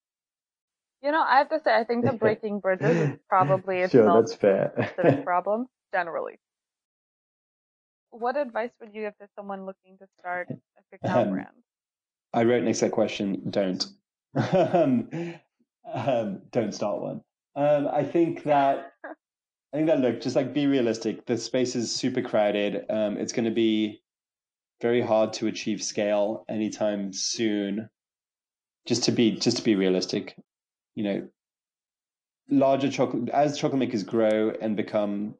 You 1.03 1.11
know, 1.11 1.23
I 1.23 1.39
have 1.39 1.49
to 1.51 1.61
say, 1.65 1.75
I 1.75 1.85
think 1.85 2.05
the 2.05 2.13
breaking 2.21 2.61
bridges 2.61 2.97
is 2.97 3.19
probably 3.29 3.81
its 3.81 3.93
sure, 3.93 4.21
that's 4.21 4.35
fair. 4.35 4.93
problem 5.25 5.67
generally. 5.93 6.39
What 8.11 8.37
advice 8.37 8.71
would 8.81 8.95
you 8.95 9.03
give 9.03 9.19
to 9.19 9.29
someone 9.37 9.67
looking 9.67 9.99
to 9.99 10.07
start 10.19 10.49
a 10.51 10.99
cacao 10.99 11.23
um, 11.23 11.31
brand? 11.31 11.49
I 12.33 12.45
wrote 12.45 12.63
next 12.63 12.81
to 12.81 12.87
that 12.87 12.93
question. 12.93 13.43
Don't. 13.51 13.85
um, 14.53 15.09
um, 15.93 16.43
don't 16.51 16.73
start 16.73 17.01
one. 17.01 17.21
Um, 17.57 17.89
I 17.89 18.05
think 18.05 18.45
that 18.45 18.93
I 19.73 19.77
think 19.77 19.89
that 19.89 20.01
look, 20.01 20.21
just 20.21 20.37
like 20.37 20.53
be 20.53 20.67
realistic. 20.67 21.27
The 21.27 21.39
space 21.39 21.75
is 21.75 21.95
super 21.95 22.23
crowded. 22.23 22.85
Um, 22.91 23.17
it's 23.17 23.33
going 23.33 23.47
to 23.47 23.51
be 23.51 24.03
very 24.81 25.01
hard 25.01 25.33
to 25.35 25.47
achieve 25.47 25.83
scale 25.83 26.45
anytime 26.49 27.13
soon. 27.13 27.89
Just 28.87 29.05
to 29.05 29.13
be 29.13 29.33
just 29.33 29.59
to 29.59 29.63
be 29.63 29.75
realistic, 29.75 30.37
you 30.95 31.05
know, 31.05 31.29
larger 32.51 32.91
chocolate 32.91 33.29
as 33.31 33.59
chocolate 33.59 33.79
makers 33.79 34.03
grow 34.03 34.53
and 34.61 34.77
become 34.77 35.35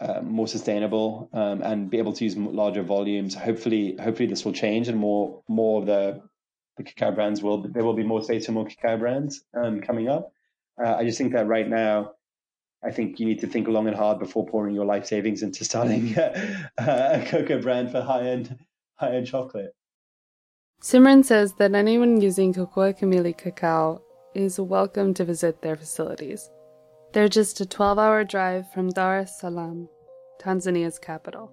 uh, 0.00 0.20
more 0.22 0.48
sustainable 0.48 1.28
um, 1.32 1.62
and 1.62 1.90
be 1.90 1.98
able 1.98 2.12
to 2.12 2.24
use 2.24 2.36
larger 2.36 2.82
volumes. 2.82 3.34
Hopefully, 3.34 3.96
hopefully 4.00 4.28
this 4.28 4.44
will 4.44 4.52
change 4.52 4.88
and 4.88 4.98
more 4.98 5.42
more 5.48 5.80
of 5.80 5.86
the 5.86 6.22
the 6.76 6.82
cacao 6.82 7.12
brands 7.12 7.42
will 7.42 7.62
there 7.62 7.84
will 7.84 7.94
be 7.94 8.02
more 8.02 8.22
states 8.22 8.46
and 8.46 8.54
more 8.54 8.66
cacao 8.66 8.96
brands 8.96 9.44
um, 9.54 9.80
coming 9.80 10.08
up. 10.08 10.32
Uh, 10.82 10.94
I 10.94 11.04
just 11.04 11.18
think 11.18 11.32
that 11.34 11.46
right 11.46 11.68
now, 11.68 12.12
I 12.82 12.90
think 12.90 13.20
you 13.20 13.26
need 13.26 13.40
to 13.40 13.46
think 13.46 13.68
long 13.68 13.86
and 13.86 13.96
hard 13.96 14.18
before 14.18 14.46
pouring 14.46 14.74
your 14.74 14.86
life 14.86 15.06
savings 15.06 15.42
into 15.42 15.64
starting 15.64 16.16
a 16.78 17.24
cocoa 17.28 17.60
brand 17.60 17.90
for 17.92 18.00
high 18.00 18.28
end 18.28 18.58
high 18.94 19.16
end 19.16 19.26
chocolate. 19.26 19.74
Simran 20.82 21.24
says 21.24 21.54
that 21.54 21.74
anyone 21.74 22.20
using 22.20 22.52
Cocoa 22.52 22.92
Kamili 22.92 23.36
cacao 23.36 24.02
is 24.34 24.58
welcome 24.58 25.12
to 25.14 25.24
visit 25.24 25.60
their 25.60 25.76
facilities. 25.76 26.50
They're 27.12 27.28
just 27.28 27.60
a 27.60 27.66
12 27.66 27.98
hour 27.98 28.24
drive 28.24 28.70
from 28.72 28.88
Dar 28.88 29.18
es 29.18 29.38
Salaam, 29.38 29.88
Tanzania's 30.40 30.98
capital. 30.98 31.52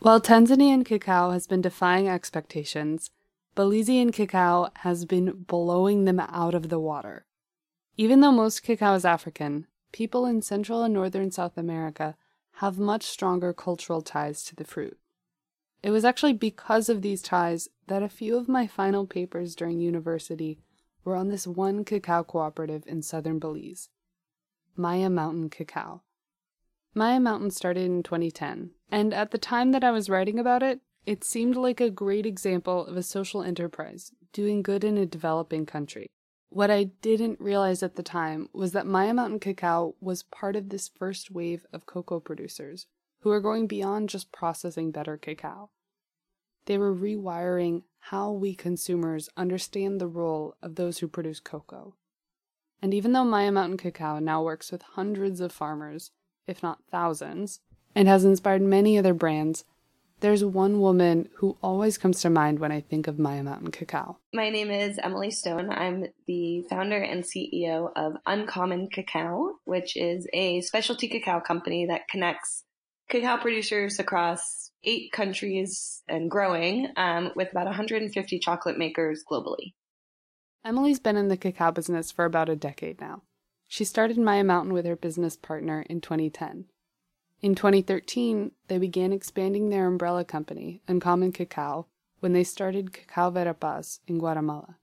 While 0.00 0.20
Tanzanian 0.20 0.84
cacao 0.84 1.30
has 1.30 1.46
been 1.46 1.62
defying 1.62 2.08
expectations, 2.08 3.10
Belizean 3.56 4.12
cacao 4.12 4.68
has 4.76 5.04
been 5.04 5.44
blowing 5.46 6.04
them 6.04 6.20
out 6.20 6.54
of 6.54 6.68
the 6.68 6.80
water. 6.80 7.24
Even 7.96 8.20
though 8.20 8.32
most 8.32 8.62
cacao 8.62 8.94
is 8.94 9.04
African, 9.04 9.66
people 9.92 10.26
in 10.26 10.42
Central 10.42 10.82
and 10.82 10.92
Northern 10.92 11.30
South 11.30 11.56
America 11.56 12.16
have 12.56 12.78
much 12.78 13.04
stronger 13.04 13.52
cultural 13.52 14.02
ties 14.02 14.42
to 14.44 14.56
the 14.56 14.64
fruit. 14.64 14.98
It 15.82 15.90
was 15.90 16.04
actually 16.04 16.34
because 16.34 16.88
of 16.88 17.02
these 17.02 17.22
ties 17.22 17.68
that 17.88 18.02
a 18.02 18.08
few 18.08 18.36
of 18.36 18.48
my 18.48 18.66
final 18.66 19.06
papers 19.06 19.56
during 19.56 19.80
university 19.80 20.60
were 21.04 21.16
on 21.16 21.28
this 21.28 21.46
one 21.46 21.84
cacao 21.84 22.22
cooperative 22.22 22.84
in 22.86 23.02
southern 23.02 23.38
Belize 23.40 23.88
Maya 24.76 25.10
Mountain 25.10 25.50
Cacao. 25.50 26.02
Maya 26.94 27.18
Mountain 27.18 27.50
started 27.50 27.84
in 27.84 28.02
2010, 28.02 28.70
and 28.90 29.12
at 29.12 29.32
the 29.32 29.38
time 29.38 29.72
that 29.72 29.82
I 29.82 29.90
was 29.90 30.08
writing 30.08 30.38
about 30.38 30.62
it, 30.62 30.80
it 31.04 31.24
seemed 31.24 31.56
like 31.56 31.80
a 31.80 31.90
great 31.90 32.26
example 32.26 32.86
of 32.86 32.96
a 32.96 33.02
social 33.02 33.42
enterprise 33.42 34.12
doing 34.32 34.62
good 34.62 34.84
in 34.84 34.96
a 34.96 35.04
developing 35.04 35.66
country. 35.66 36.06
What 36.48 36.70
I 36.70 36.84
didn't 36.84 37.40
realize 37.40 37.82
at 37.82 37.96
the 37.96 38.02
time 38.02 38.48
was 38.52 38.72
that 38.72 38.86
Maya 38.86 39.14
Mountain 39.14 39.40
Cacao 39.40 39.94
was 40.00 40.22
part 40.22 40.54
of 40.54 40.68
this 40.68 40.88
first 40.88 41.30
wave 41.30 41.66
of 41.72 41.86
cocoa 41.86 42.20
producers 42.20 42.86
who 43.22 43.30
are 43.30 43.40
going 43.40 43.66
beyond 43.66 44.08
just 44.08 44.32
processing 44.32 44.90
better 44.90 45.16
cacao. 45.16 45.70
They 46.66 46.78
were 46.78 46.94
rewiring 46.94 47.82
how 47.98 48.32
we 48.32 48.54
consumers 48.54 49.28
understand 49.36 50.00
the 50.00 50.06
role 50.08 50.56
of 50.62 50.74
those 50.74 50.98
who 50.98 51.08
produce 51.08 51.40
cocoa. 51.40 51.94
And 52.80 52.92
even 52.92 53.12
though 53.12 53.24
Maya 53.24 53.52
Mountain 53.52 53.78
Cacao 53.78 54.18
now 54.18 54.42
works 54.42 54.72
with 54.72 54.82
hundreds 54.82 55.40
of 55.40 55.52
farmers, 55.52 56.10
if 56.48 56.62
not 56.62 56.82
thousands, 56.90 57.60
and 57.94 58.08
has 58.08 58.24
inspired 58.24 58.62
many 58.62 58.98
other 58.98 59.14
brands, 59.14 59.64
there's 60.18 60.44
one 60.44 60.80
woman 60.80 61.28
who 61.36 61.56
always 61.62 61.98
comes 61.98 62.20
to 62.22 62.30
mind 62.30 62.58
when 62.58 62.72
I 62.72 62.80
think 62.80 63.06
of 63.06 63.18
Maya 63.18 63.42
Mountain 63.44 63.70
Cacao. 63.70 64.18
My 64.32 64.50
name 64.50 64.70
is 64.70 64.98
Emily 65.02 65.30
Stone. 65.30 65.70
I'm 65.70 66.06
the 66.26 66.62
founder 66.70 66.98
and 66.98 67.22
CEO 67.22 67.90
of 67.94 68.14
Uncommon 68.26 68.88
Cacao, 68.88 69.58
which 69.64 69.96
is 69.96 70.26
a 70.32 70.60
specialty 70.60 71.08
cacao 71.08 71.40
company 71.40 71.86
that 71.86 72.08
connects 72.08 72.64
cacao 73.12 73.36
producers 73.36 73.98
across 73.98 74.70
eight 74.84 75.12
countries 75.12 76.02
and 76.08 76.30
growing, 76.30 76.88
um, 76.96 77.30
with 77.36 77.50
about 77.50 77.66
150 77.66 78.38
chocolate 78.38 78.78
makers 78.78 79.22
globally. 79.30 79.74
Emily's 80.64 80.98
been 80.98 81.16
in 81.18 81.28
the 81.28 81.36
cacao 81.36 81.70
business 81.70 82.10
for 82.10 82.24
about 82.24 82.48
a 82.48 82.56
decade 82.56 83.00
now. 83.00 83.22
She 83.68 83.84
started 83.84 84.16
Maya 84.16 84.44
Mountain 84.44 84.72
with 84.72 84.86
her 84.86 84.96
business 84.96 85.36
partner 85.36 85.84
in 85.90 86.00
2010. 86.00 86.64
In 87.42 87.54
2013, 87.54 88.52
they 88.68 88.78
began 88.78 89.12
expanding 89.12 89.68
their 89.68 89.86
umbrella 89.86 90.24
company, 90.24 90.80
Uncommon 90.88 91.32
Cacao, 91.32 91.88
when 92.20 92.32
they 92.32 92.44
started 92.44 92.92
Cacao 92.92 93.30
Verapaz 93.30 93.98
in 94.06 94.18
Guatemala. 94.18 94.76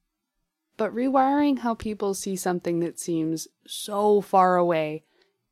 But 0.78 0.94
rewiring 0.94 1.60
how 1.60 1.74
people 1.74 2.14
see 2.14 2.36
something 2.36 2.80
that 2.80 3.00
seems 3.00 3.48
so 3.66 4.22
far 4.22 4.56
away 4.56 5.04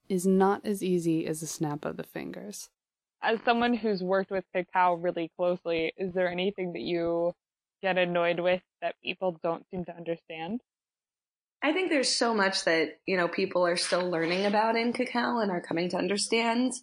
is 0.10 0.26
not 0.26 0.66
as 0.66 0.84
easy 0.84 1.26
as 1.26 1.42
a 1.42 1.48
snap 1.48 1.86
of 1.86 1.98
the 1.98 2.04
fingers. 2.04 2.70
As 3.22 3.40
someone 3.44 3.74
who's 3.74 4.04
worked 4.04 4.32
with 4.32 4.46
cacao 4.54 4.94
really 4.94 5.32
closely, 5.38 5.94
is 5.98 6.14
there 6.14 6.30
anything 6.30 6.74
that 6.74 6.82
you 6.82 7.34
get 7.82 7.98
annoyed 7.98 8.40
with 8.40 8.62
that 8.82 8.96
people 9.04 9.40
don't 9.44 9.66
seem 9.70 9.86
to 9.86 9.96
understand? 9.96 10.62
I 11.64 11.74
think 11.74 11.90
there's 11.90 12.10
so 12.10 12.34
much 12.34 12.66
that, 12.66 13.00
you 13.08 13.18
know, 13.18 13.28
people 13.28 13.66
are 13.66 13.78
still 13.78 14.10
learning 14.10 14.46
about 14.46 14.76
in 14.76 14.94
cacao 14.94 15.40
and 15.40 15.50
are 15.50 15.62
coming 15.62 15.90
to 15.90 15.98
understand. 15.98 16.74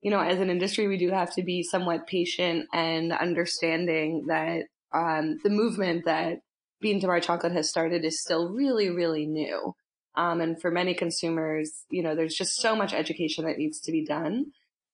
You 0.00 0.10
know, 0.10 0.20
as 0.20 0.40
an 0.40 0.50
industry, 0.50 0.88
we 0.88 0.96
do 0.96 1.10
have 1.10 1.34
to 1.34 1.42
be 1.42 1.62
somewhat 1.62 2.06
patient 2.06 2.66
and 2.72 3.12
understanding 3.12 4.26
that 4.28 4.64
um, 4.94 5.38
the 5.44 5.50
movement 5.50 6.06
that 6.06 6.38
Bean 6.80 7.00
to 7.00 7.06
Bar 7.06 7.20
Chocolate 7.20 7.52
has 7.52 7.68
started 7.68 8.04
is 8.04 8.20
still 8.20 8.52
really, 8.52 8.90
really 8.90 9.26
new. 9.26 9.74
Um, 10.14 10.40
and 10.40 10.60
for 10.60 10.70
many 10.70 10.94
consumers, 10.94 11.84
you 11.90 12.02
know, 12.02 12.14
there's 12.14 12.34
just 12.34 12.56
so 12.56 12.76
much 12.76 12.92
education 12.92 13.44
that 13.46 13.58
needs 13.58 13.80
to 13.80 13.92
be 13.92 14.04
done. 14.04 14.52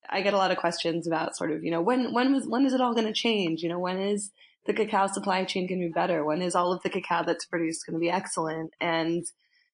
I 0.09 0.23
get 0.23 0.35
a 0.35 0.39
lot 0.39 0.51
of 0.51 0.59
questions 0.59 1.07
about 1.07 1.37
sort 1.37 1.51
of, 1.51 1.65
you 1.65 1.71
know, 1.71 1.83
when, 1.83 2.15
when 2.15 2.33
was, 2.33 2.47
when 2.47 2.65
is 2.65 2.73
it 2.73 2.81
all 2.81 2.95
going 2.95 3.07
to 3.07 3.13
change? 3.13 3.63
You 3.63 3.69
know, 3.69 3.79
when 3.79 3.99
is 3.99 4.31
the 4.67 4.73
cacao 4.73 5.07
supply 5.07 5.45
chain 5.45 5.67
going 5.67 5.81
to 5.81 5.89
be 5.89 5.93
better? 5.93 6.25
When 6.25 6.41
is 6.41 6.55
all 6.55 6.73
of 6.73 6.83
the 6.83 6.91
cacao 6.91 7.25
that's 7.25 7.45
produced 7.47 7.85
going 7.87 7.95
to 7.95 8.01
be 8.01 8.11
excellent? 8.11 8.73
And 8.81 9.25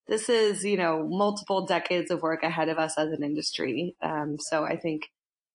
this 0.06 0.28
is, 0.28 0.64
you 0.64 0.76
know, 0.76 1.06
multiple 1.06 1.66
decades 1.66 2.10
of 2.10 2.22
work 2.22 2.42
ahead 2.42 2.68
of 2.68 2.78
us 2.78 2.98
as 2.98 3.10
an 3.12 3.22
industry. 3.22 3.94
Um, 4.02 4.38
so 4.38 4.64
I 4.64 4.76
think 4.76 5.10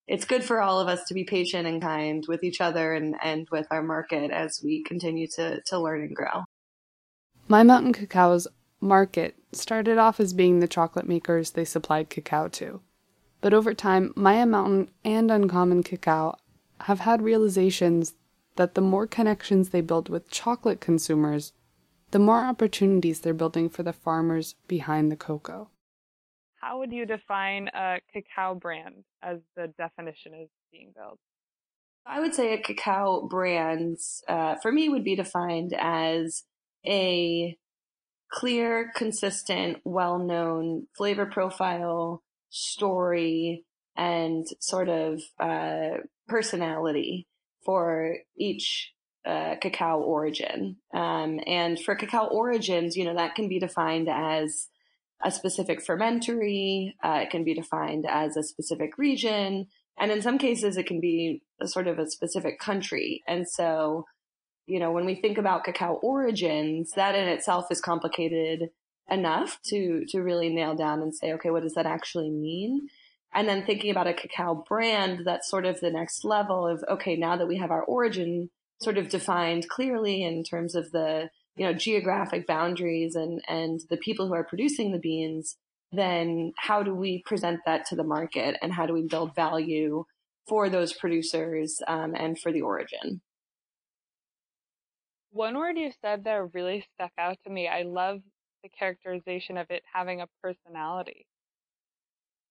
it's 0.08 0.25
good 0.25 0.43
for 0.43 0.62
all 0.62 0.79
of 0.79 0.88
us 0.88 1.03
to 1.05 1.13
be 1.13 1.24
patient 1.24 1.67
and 1.67 1.81
kind 1.81 2.24
with 2.27 2.43
each 2.43 2.62
other 2.62 2.93
and, 2.93 3.15
and 3.22 3.48
with 3.51 3.67
our 3.72 3.84
market 3.84 4.31
as 4.31 4.62
we 4.63 4.84
continue 4.84 5.27
to, 5.36 5.62
to 5.67 5.79
learn 5.79 6.01
and 6.01 6.15
grow. 6.15 6.46
Maya 7.48 7.63
Mountain 7.63 7.93
Cacao's 7.93 8.48
market 8.81 9.36
started 9.51 9.98
off 9.98 10.19
as 10.19 10.33
being 10.33 10.59
the 10.59 10.67
chocolate 10.67 11.07
makers 11.07 11.51
they 11.51 11.65
supplied 11.65 12.09
cacao 12.09 12.48
to. 12.48 12.81
But 13.41 13.53
over 13.53 13.74
time, 13.74 14.13
Maya 14.15 14.45
Mountain 14.45 14.89
and 15.03 15.31
Uncommon 15.31 15.83
Cacao 15.83 16.38
have 16.81 17.01
had 17.01 17.21
realizations 17.21 18.15
that 18.55 18.75
the 18.75 18.81
more 18.81 19.07
connections 19.07 19.69
they 19.69 19.81
build 19.81 20.09
with 20.09 20.29
chocolate 20.29 20.81
consumers, 20.81 21.53
the 22.12 22.19
more 22.19 22.41
opportunities 22.41 23.21
they're 23.21 23.33
building 23.33 23.69
for 23.69 23.83
the 23.83 23.93
farmers 23.93 24.55
behind 24.67 25.12
the 25.12 25.15
cocoa. 25.15 25.69
How 26.59 26.79
would 26.79 26.91
you 26.91 27.05
define 27.05 27.69
a 27.74 28.00
cacao 28.12 28.55
brand 28.55 29.05
as 29.21 29.39
the 29.55 29.67
definition 29.77 30.33
is 30.33 30.50
being 30.71 30.91
built? 30.93 31.19
I 32.05 32.19
would 32.19 32.33
say 32.33 32.53
a 32.53 32.62
cacao 32.62 33.27
brand, 33.27 33.98
uh, 34.27 34.55
for 34.62 34.71
me, 34.71 34.89
would 34.89 35.03
be 35.03 35.15
defined 35.15 35.74
as 35.77 36.43
a 36.86 37.55
clear, 38.31 38.91
consistent, 38.95 39.77
well 39.83 40.19
known 40.19 40.88
flavor 40.95 41.25
profile, 41.25 42.24
story, 42.50 43.65
and 43.98 44.45
sort 44.59 44.89
of 44.89 45.21
uh, 45.39 45.98
personality 46.27 47.27
for 47.65 48.15
each 48.38 48.93
uh, 49.25 49.55
cacao 49.62 50.00
origin. 50.00 50.77
Um, 50.93 51.39
and 51.45 51.79
for 51.79 51.95
cacao 51.95 52.25
origins, 52.25 52.95
you 52.95 53.05
know, 53.05 53.15
that 53.15 53.36
can 53.36 53.50
be 53.50 53.59
defined 53.59 54.07
as 54.09 54.69
a 55.24 55.31
specific 55.31 55.83
fermentary. 55.83 56.95
Uh, 57.03 57.21
it 57.24 57.29
can 57.29 57.43
be 57.43 57.53
defined 57.53 58.05
as 58.09 58.38
a 58.38 58.43
specific 58.43 58.98
region. 58.98 59.67
And 60.00 60.12
in 60.12 60.21
some 60.21 60.38
cases, 60.38 60.77
it 60.77 60.88
can 60.88 61.01
be 61.01 61.41
a 61.62 61.67
sort 61.67 61.88
of 61.88 62.00
a 62.00 62.09
specific 62.09 62.59
country. 62.59 63.21
And 63.27 63.48
so, 63.48 64.05
you 64.69 64.79
know, 64.79 64.91
when 64.91 65.05
we 65.05 65.15
think 65.15 65.38
about 65.38 65.63
cacao 65.63 65.95
origins, 65.95 66.91
that 66.91 67.15
in 67.15 67.27
itself 67.27 67.65
is 67.71 67.81
complicated 67.81 68.69
enough 69.09 69.59
to, 69.63 70.05
to 70.09 70.19
really 70.19 70.49
nail 70.49 70.75
down 70.75 71.01
and 71.01 71.15
say, 71.15 71.33
okay, 71.33 71.49
what 71.49 71.63
does 71.63 71.73
that 71.73 71.88
actually 71.88 72.29
mean? 72.29 72.88
And 73.33 73.47
then 73.47 73.65
thinking 73.65 73.91
about 73.91 74.07
a 74.07 74.13
cacao 74.13 74.63
brand, 74.67 75.21
that's 75.25 75.49
sort 75.49 75.65
of 75.65 75.79
the 75.79 75.91
next 75.91 76.23
level 76.23 76.67
of, 76.67 76.83
okay, 76.88 77.15
now 77.15 77.35
that 77.38 77.47
we 77.47 77.57
have 77.57 77.71
our 77.71 77.83
origin 77.83 78.49
sort 78.81 78.97
of 78.97 79.09
defined 79.09 79.67
clearly 79.67 80.23
in 80.23 80.43
terms 80.43 80.75
of 80.75 80.91
the, 80.91 81.29
you 81.55 81.65
know, 81.65 81.73
geographic 81.73 82.47
boundaries 82.47 83.15
and, 83.15 83.41
and 83.47 83.81
the 83.89 83.97
people 83.97 84.27
who 84.27 84.33
are 84.33 84.43
producing 84.43 84.91
the 84.91 84.99
beans, 84.99 85.57
then 85.91 86.53
how 86.57 86.83
do 86.83 86.93
we 86.93 87.23
present 87.25 87.59
that 87.65 87.85
to 87.88 87.95
the 87.95 88.03
market 88.03 88.55
and 88.61 88.71
how 88.71 88.85
do 88.85 88.93
we 88.93 89.07
build 89.07 89.35
value 89.35 90.05
for 90.47 90.69
those 90.69 90.93
producers 90.93 91.81
um, 91.88 92.13
and 92.15 92.39
for 92.39 92.51
the 92.51 92.61
origin? 92.61 93.21
One 95.31 95.57
word 95.57 95.77
you 95.77 95.91
said 96.01 96.24
there 96.24 96.45
really 96.53 96.86
stuck 96.95 97.12
out 97.17 97.38
to 97.43 97.50
me. 97.50 97.67
I 97.67 97.83
love 97.83 98.21
the 98.63 98.69
characterization 98.69 99.57
of 99.57 99.67
it 99.69 99.83
having 99.93 100.21
a 100.21 100.27
personality. 100.41 101.27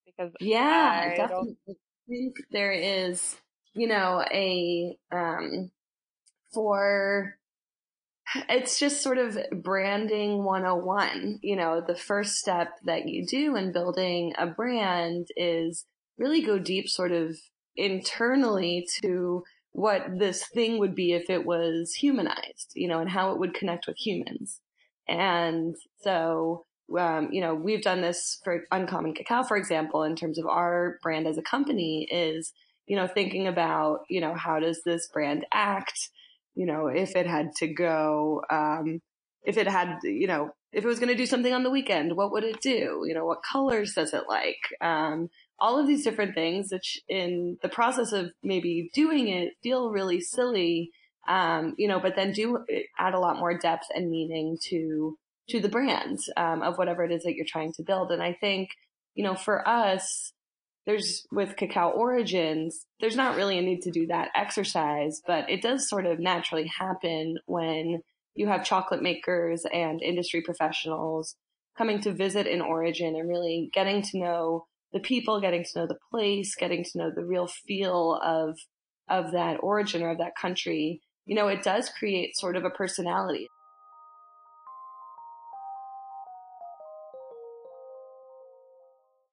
Because 0.06 0.32
yeah, 0.40 1.12
I 1.12 1.16
definitely 1.16 1.56
think 2.08 2.36
there 2.50 2.72
is, 2.72 3.36
you 3.74 3.88
know, 3.88 4.24
a 4.32 4.96
um, 5.12 5.70
for 6.52 7.38
it's 8.48 8.78
just 8.78 9.02
sort 9.02 9.18
of 9.18 9.38
branding 9.62 10.44
101. 10.44 11.40
You 11.42 11.56
know, 11.56 11.82
the 11.86 11.96
first 11.96 12.36
step 12.36 12.68
that 12.84 13.08
you 13.08 13.26
do 13.26 13.56
in 13.56 13.72
building 13.72 14.32
a 14.38 14.46
brand 14.46 15.28
is 15.36 15.84
really 16.18 16.42
go 16.42 16.58
deep 16.58 16.88
sort 16.88 17.12
of 17.12 17.36
internally 17.76 18.86
to 19.02 19.44
what 19.72 20.06
this 20.18 20.46
thing 20.46 20.78
would 20.78 20.94
be 20.94 21.12
if 21.12 21.30
it 21.30 21.44
was 21.44 21.94
humanized, 21.94 22.72
you 22.74 22.88
know, 22.88 23.00
and 23.00 23.10
how 23.10 23.32
it 23.32 23.38
would 23.38 23.54
connect 23.54 23.86
with 23.86 23.96
humans. 23.96 24.60
And 25.06 25.76
so, 26.02 26.64
um, 26.98 27.28
you 27.32 27.40
know, 27.40 27.54
we've 27.54 27.82
done 27.82 28.00
this 28.00 28.40
for 28.44 28.64
Uncommon 28.70 29.14
Cacao, 29.14 29.42
for 29.42 29.56
example, 29.56 30.02
in 30.02 30.16
terms 30.16 30.38
of 30.38 30.46
our 30.46 30.98
brand 31.02 31.26
as 31.26 31.38
a 31.38 31.42
company 31.42 32.08
is, 32.10 32.52
you 32.86 32.96
know, 32.96 33.06
thinking 33.06 33.46
about, 33.46 34.00
you 34.08 34.20
know, 34.20 34.34
how 34.34 34.58
does 34.58 34.80
this 34.84 35.08
brand 35.12 35.46
act? 35.52 36.10
you 36.58 36.66
know, 36.66 36.88
if 36.88 37.14
it 37.14 37.28
had 37.28 37.52
to 37.58 37.72
go, 37.72 38.42
um, 38.50 39.00
if 39.44 39.56
it 39.56 39.68
had, 39.68 39.98
you 40.02 40.26
know, 40.26 40.50
if 40.72 40.84
it 40.84 40.88
was 40.88 40.98
going 40.98 41.08
to 41.08 41.14
do 41.14 41.24
something 41.24 41.52
on 41.52 41.62
the 41.62 41.70
weekend, 41.70 42.16
what 42.16 42.32
would 42.32 42.42
it 42.42 42.60
do? 42.60 43.04
You 43.06 43.14
know, 43.14 43.24
what 43.24 43.44
colors 43.48 43.94
does 43.94 44.12
it 44.12 44.24
like? 44.28 44.58
Um, 44.80 45.28
all 45.60 45.78
of 45.78 45.86
these 45.86 46.04
different 46.04 46.34
things, 46.34 46.70
which 46.70 47.00
in 47.08 47.58
the 47.62 47.68
process 47.68 48.12
of 48.12 48.30
maybe 48.42 48.90
doing 48.94 49.28
it 49.28 49.54
feel 49.62 49.90
really 49.90 50.20
silly, 50.20 50.90
um, 51.28 51.74
you 51.76 51.88
know, 51.88 52.00
but 52.00 52.16
then 52.16 52.32
do 52.32 52.64
add 52.98 53.14
a 53.14 53.18
lot 53.18 53.38
more 53.38 53.56
depth 53.58 53.86
and 53.94 54.10
meaning 54.10 54.58
to 54.68 55.16
to 55.50 55.60
the 55.60 55.68
brand 55.68 56.18
um, 56.36 56.62
of 56.62 56.76
whatever 56.76 57.04
it 57.04 57.12
is 57.12 57.22
that 57.22 57.34
you're 57.34 57.46
trying 57.46 57.72
to 57.72 57.82
build. 57.82 58.10
And 58.10 58.22
I 58.22 58.34
think, 58.34 58.68
you 59.14 59.24
know, 59.24 59.34
for 59.34 59.66
us, 59.66 60.32
there's 60.84 61.26
with 61.30 61.56
cacao 61.56 61.90
origins, 61.90 62.86
there's 63.00 63.16
not 63.16 63.36
really 63.36 63.58
a 63.58 63.62
need 63.62 63.82
to 63.82 63.90
do 63.90 64.06
that 64.06 64.30
exercise, 64.34 65.20
but 65.26 65.48
it 65.50 65.62
does 65.62 65.88
sort 65.88 66.06
of 66.06 66.18
naturally 66.18 66.66
happen 66.66 67.38
when 67.46 68.02
you 68.34 68.46
have 68.46 68.64
chocolate 68.64 69.02
makers 69.02 69.64
and 69.72 70.02
industry 70.02 70.40
professionals 70.40 71.34
coming 71.76 72.00
to 72.00 72.12
visit 72.12 72.46
an 72.46 72.60
origin 72.60 73.16
and 73.16 73.28
really 73.28 73.70
getting 73.72 74.02
to 74.02 74.18
know 74.18 74.66
the 74.92 75.00
people, 75.00 75.40
getting 75.40 75.64
to 75.64 75.80
know 75.80 75.86
the 75.86 75.98
place, 76.10 76.54
getting 76.54 76.84
to 76.84 76.98
know 76.98 77.10
the 77.14 77.24
real 77.24 77.46
feel 77.46 78.18
of 78.22 78.58
of 79.08 79.32
that 79.32 79.56
origin 79.62 80.02
or 80.02 80.10
of 80.10 80.18
that 80.18 80.36
country. 80.36 81.00
You 81.26 81.34
know, 81.34 81.48
it 81.48 81.62
does 81.62 81.88
create 81.88 82.36
sort 82.36 82.56
of 82.56 82.64
a 82.64 82.70
personality. 82.70 83.48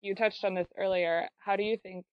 you 0.06 0.16
touched 0.16 0.46
on 0.46 0.54
this 0.54 0.68
earlier. 0.78 1.28
How 1.40 1.56
do 1.56 1.64
you 1.64 1.78
think 1.78 2.06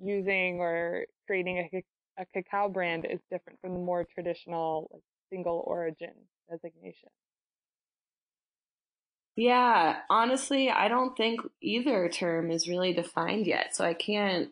using 0.00 0.60
or 0.60 1.04
creating 1.26 1.68
a, 1.72 2.22
a 2.22 2.26
cacao 2.32 2.68
brand 2.68 3.06
is 3.10 3.18
different 3.30 3.60
from 3.60 3.74
the 3.74 3.80
more 3.80 4.06
traditional 4.14 4.88
like, 4.92 5.02
single 5.30 5.64
origin 5.66 6.12
designation? 6.48 7.10
Yeah, 9.36 9.96
honestly, 10.10 10.70
I 10.70 10.88
don't 10.88 11.16
think 11.16 11.40
either 11.62 12.08
term 12.08 12.50
is 12.50 12.68
really 12.68 12.92
defined 12.92 13.46
yet. 13.46 13.74
So 13.74 13.84
I 13.84 13.94
can't, 13.94 14.50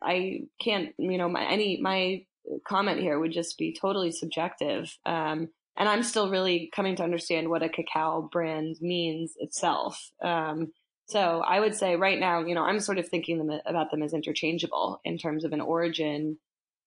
I 0.00 0.44
can't, 0.60 0.94
you 0.98 1.18
know, 1.18 1.28
my, 1.28 1.44
any, 1.44 1.80
my 1.80 2.24
comment 2.66 3.00
here 3.00 3.18
would 3.18 3.32
just 3.32 3.58
be 3.58 3.76
totally 3.78 4.12
subjective. 4.12 4.96
Um, 5.04 5.48
and 5.76 5.88
I'm 5.88 6.02
still 6.02 6.30
really 6.30 6.70
coming 6.74 6.96
to 6.96 7.02
understand 7.02 7.48
what 7.48 7.62
a 7.62 7.68
cacao 7.68 8.28
brand 8.30 8.76
means 8.80 9.34
itself. 9.38 10.12
Um, 10.22 10.72
so 11.06 11.40
I 11.40 11.60
would 11.60 11.74
say 11.74 11.96
right 11.96 12.18
now, 12.18 12.40
you 12.40 12.54
know, 12.54 12.64
I'm 12.64 12.80
sort 12.80 12.98
of 12.98 13.08
thinking 13.08 13.38
them, 13.38 13.60
about 13.66 13.90
them 13.90 14.02
as 14.02 14.14
interchangeable 14.14 15.00
in 15.04 15.18
terms 15.18 15.44
of 15.44 15.52
an 15.52 15.60
origin 15.60 16.38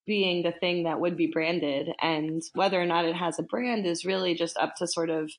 being 0.06 0.42
the 0.42 0.52
thing 0.52 0.84
that 0.84 1.00
would 1.00 1.16
be 1.16 1.26
branded 1.26 1.88
and 2.00 2.42
whether 2.54 2.80
or 2.80 2.86
not 2.86 3.04
it 3.04 3.16
has 3.16 3.38
a 3.38 3.42
brand 3.42 3.86
is 3.86 4.04
really 4.04 4.34
just 4.34 4.56
up 4.56 4.76
to 4.76 4.86
sort 4.86 5.10
of 5.10 5.30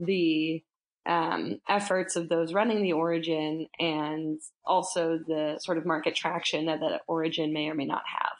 the 0.00 0.62
um, 1.06 1.60
efforts 1.68 2.16
of 2.16 2.28
those 2.28 2.52
running 2.52 2.82
the 2.82 2.92
origin 2.92 3.66
and 3.78 4.40
also 4.64 5.18
the 5.26 5.58
sort 5.60 5.78
of 5.78 5.86
market 5.86 6.14
traction 6.14 6.66
that 6.66 6.80
that 6.80 7.02
origin 7.06 7.52
may 7.52 7.68
or 7.68 7.74
may 7.74 7.84
not 7.84 8.02
have. 8.06 8.32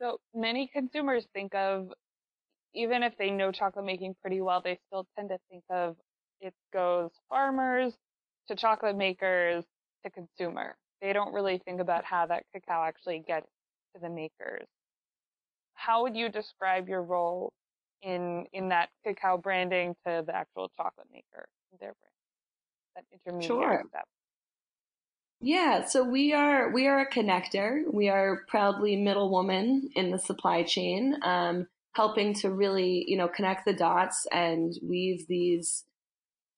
So 0.00 0.18
many 0.34 0.68
consumers 0.72 1.26
think 1.32 1.54
of, 1.54 1.92
even 2.74 3.02
if 3.02 3.16
they 3.18 3.30
know 3.30 3.52
chocolate 3.52 3.84
making 3.84 4.14
pretty 4.20 4.40
well, 4.40 4.60
they 4.62 4.78
still 4.86 5.06
tend 5.16 5.30
to 5.30 5.38
think 5.50 5.64
of 5.70 5.96
it 6.40 6.54
goes 6.72 7.10
farmers 7.28 7.94
to 8.48 8.56
chocolate 8.56 8.96
makers 8.96 9.64
to 10.04 10.10
consumer. 10.10 10.76
They 11.00 11.12
don't 11.12 11.32
really 11.32 11.60
think 11.64 11.80
about 11.80 12.04
how 12.04 12.26
that 12.26 12.44
cacao 12.52 12.84
actually 12.84 13.24
gets 13.26 13.48
to 13.94 14.00
the 14.00 14.08
makers. 14.08 14.66
How 15.74 16.02
would 16.02 16.16
you 16.16 16.28
describe 16.28 16.88
your 16.88 17.02
role 17.02 17.52
in 18.02 18.46
in 18.52 18.68
that 18.68 18.88
cacao 19.04 19.36
branding 19.36 19.94
to 20.06 20.22
the 20.26 20.34
actual 20.34 20.70
chocolate 20.76 21.08
maker, 21.12 21.46
their 21.80 21.94
brand, 21.94 22.14
that 22.94 23.04
intermediate 23.12 23.48
sure. 23.48 23.82
step? 23.88 24.04
Yeah, 25.40 25.84
so 25.84 26.02
we 26.02 26.32
are 26.32 26.70
we 26.70 26.86
are 26.86 27.00
a 27.00 27.10
connector. 27.10 27.82
We 27.92 28.08
are 28.08 28.44
proudly 28.48 28.96
middle 28.96 29.30
woman 29.30 29.90
in 29.94 30.10
the 30.10 30.18
supply 30.18 30.62
chain, 30.62 31.16
um, 31.22 31.66
helping 31.94 32.34
to 32.34 32.50
really 32.50 33.04
you 33.06 33.18
know 33.18 33.28
connect 33.28 33.66
the 33.66 33.74
dots 33.74 34.26
and 34.32 34.72
weave 34.82 35.26
these 35.28 35.84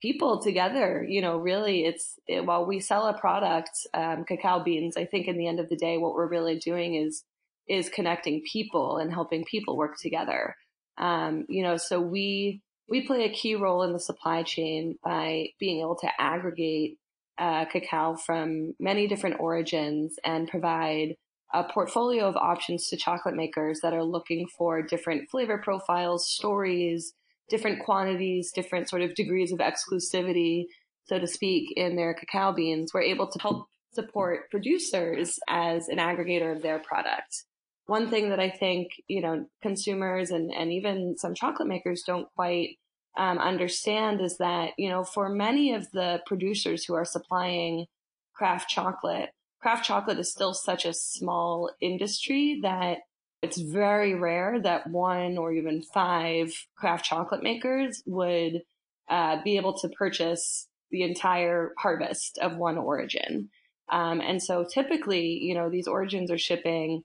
people 0.00 0.40
together. 0.40 1.04
You 1.08 1.22
know, 1.22 1.38
really, 1.38 1.84
it's 1.84 2.18
it, 2.28 2.46
while 2.46 2.66
we 2.66 2.78
sell 2.78 3.06
a 3.06 3.18
product, 3.18 3.86
um, 3.94 4.24
cacao 4.24 4.62
beans. 4.62 4.96
I 4.96 5.06
think 5.06 5.26
in 5.26 5.38
the 5.38 5.48
end 5.48 5.58
of 5.58 5.68
the 5.68 5.76
day, 5.76 5.98
what 5.98 6.14
we're 6.14 6.28
really 6.28 6.58
doing 6.58 6.94
is 6.94 7.24
is 7.68 7.88
connecting 7.88 8.42
people 8.50 8.96
and 8.96 9.12
helping 9.12 9.44
people 9.44 9.76
work 9.76 9.98
together. 9.98 10.54
Um, 10.98 11.46
you 11.48 11.62
know, 11.62 11.76
so 11.76 12.00
we 12.00 12.60
we 12.88 13.06
play 13.06 13.24
a 13.24 13.32
key 13.32 13.54
role 13.54 13.82
in 13.82 13.92
the 13.92 14.00
supply 14.00 14.42
chain 14.42 14.98
by 15.04 15.48
being 15.60 15.80
able 15.80 15.96
to 15.96 16.08
aggregate 16.18 16.98
uh, 17.38 17.66
cacao 17.66 18.16
from 18.16 18.74
many 18.80 19.06
different 19.06 19.38
origins 19.38 20.16
and 20.24 20.48
provide 20.48 21.14
a 21.54 21.64
portfolio 21.64 22.26
of 22.26 22.36
options 22.36 22.88
to 22.88 22.96
chocolate 22.96 23.36
makers 23.36 23.80
that 23.82 23.92
are 23.92 24.04
looking 24.04 24.46
for 24.56 24.82
different 24.82 25.30
flavor 25.30 25.58
profiles, 25.58 26.28
stories, 26.28 27.14
different 27.48 27.84
quantities, 27.84 28.52
different 28.52 28.88
sort 28.88 29.02
of 29.02 29.14
degrees 29.14 29.52
of 29.52 29.58
exclusivity, 29.58 30.64
so 31.04 31.18
to 31.18 31.26
speak, 31.26 31.72
in 31.76 31.96
their 31.96 32.12
cacao 32.12 32.52
beans, 32.52 32.92
we're 32.92 33.02
able 33.02 33.26
to 33.28 33.38
help 33.38 33.66
support 33.94 34.50
producers 34.50 35.38
as 35.48 35.88
an 35.88 35.96
aggregator 35.96 36.54
of 36.54 36.62
their 36.62 36.78
product. 36.78 37.44
One 37.88 38.10
thing 38.10 38.28
that 38.28 38.38
I 38.38 38.50
think, 38.50 38.90
you 39.08 39.22
know, 39.22 39.46
consumers 39.62 40.30
and, 40.30 40.52
and 40.52 40.70
even 40.70 41.16
some 41.16 41.34
chocolate 41.34 41.68
makers 41.68 42.02
don't 42.06 42.28
quite 42.36 42.76
um, 43.16 43.38
understand 43.38 44.20
is 44.20 44.36
that, 44.36 44.72
you 44.76 44.90
know, 44.90 45.04
for 45.04 45.30
many 45.30 45.72
of 45.72 45.90
the 45.92 46.20
producers 46.26 46.84
who 46.84 46.92
are 46.92 47.06
supplying 47.06 47.86
craft 48.34 48.68
chocolate, 48.68 49.30
craft 49.62 49.86
chocolate 49.86 50.18
is 50.18 50.30
still 50.30 50.52
such 50.52 50.84
a 50.84 50.92
small 50.92 51.70
industry 51.80 52.60
that 52.62 52.98
it's 53.40 53.58
very 53.58 54.14
rare 54.14 54.60
that 54.60 54.90
one 54.90 55.38
or 55.38 55.54
even 55.54 55.80
five 55.80 56.52
craft 56.76 57.06
chocolate 57.06 57.42
makers 57.42 58.02
would 58.04 58.64
uh, 59.08 59.42
be 59.42 59.56
able 59.56 59.78
to 59.78 59.88
purchase 59.88 60.68
the 60.90 61.04
entire 61.04 61.72
harvest 61.78 62.36
of 62.36 62.58
one 62.58 62.76
origin. 62.76 63.48
Um, 63.90 64.20
and 64.20 64.42
so 64.42 64.66
typically, 64.70 65.38
you 65.40 65.54
know, 65.54 65.70
these 65.70 65.88
origins 65.88 66.30
are 66.30 66.36
shipping 66.36 67.02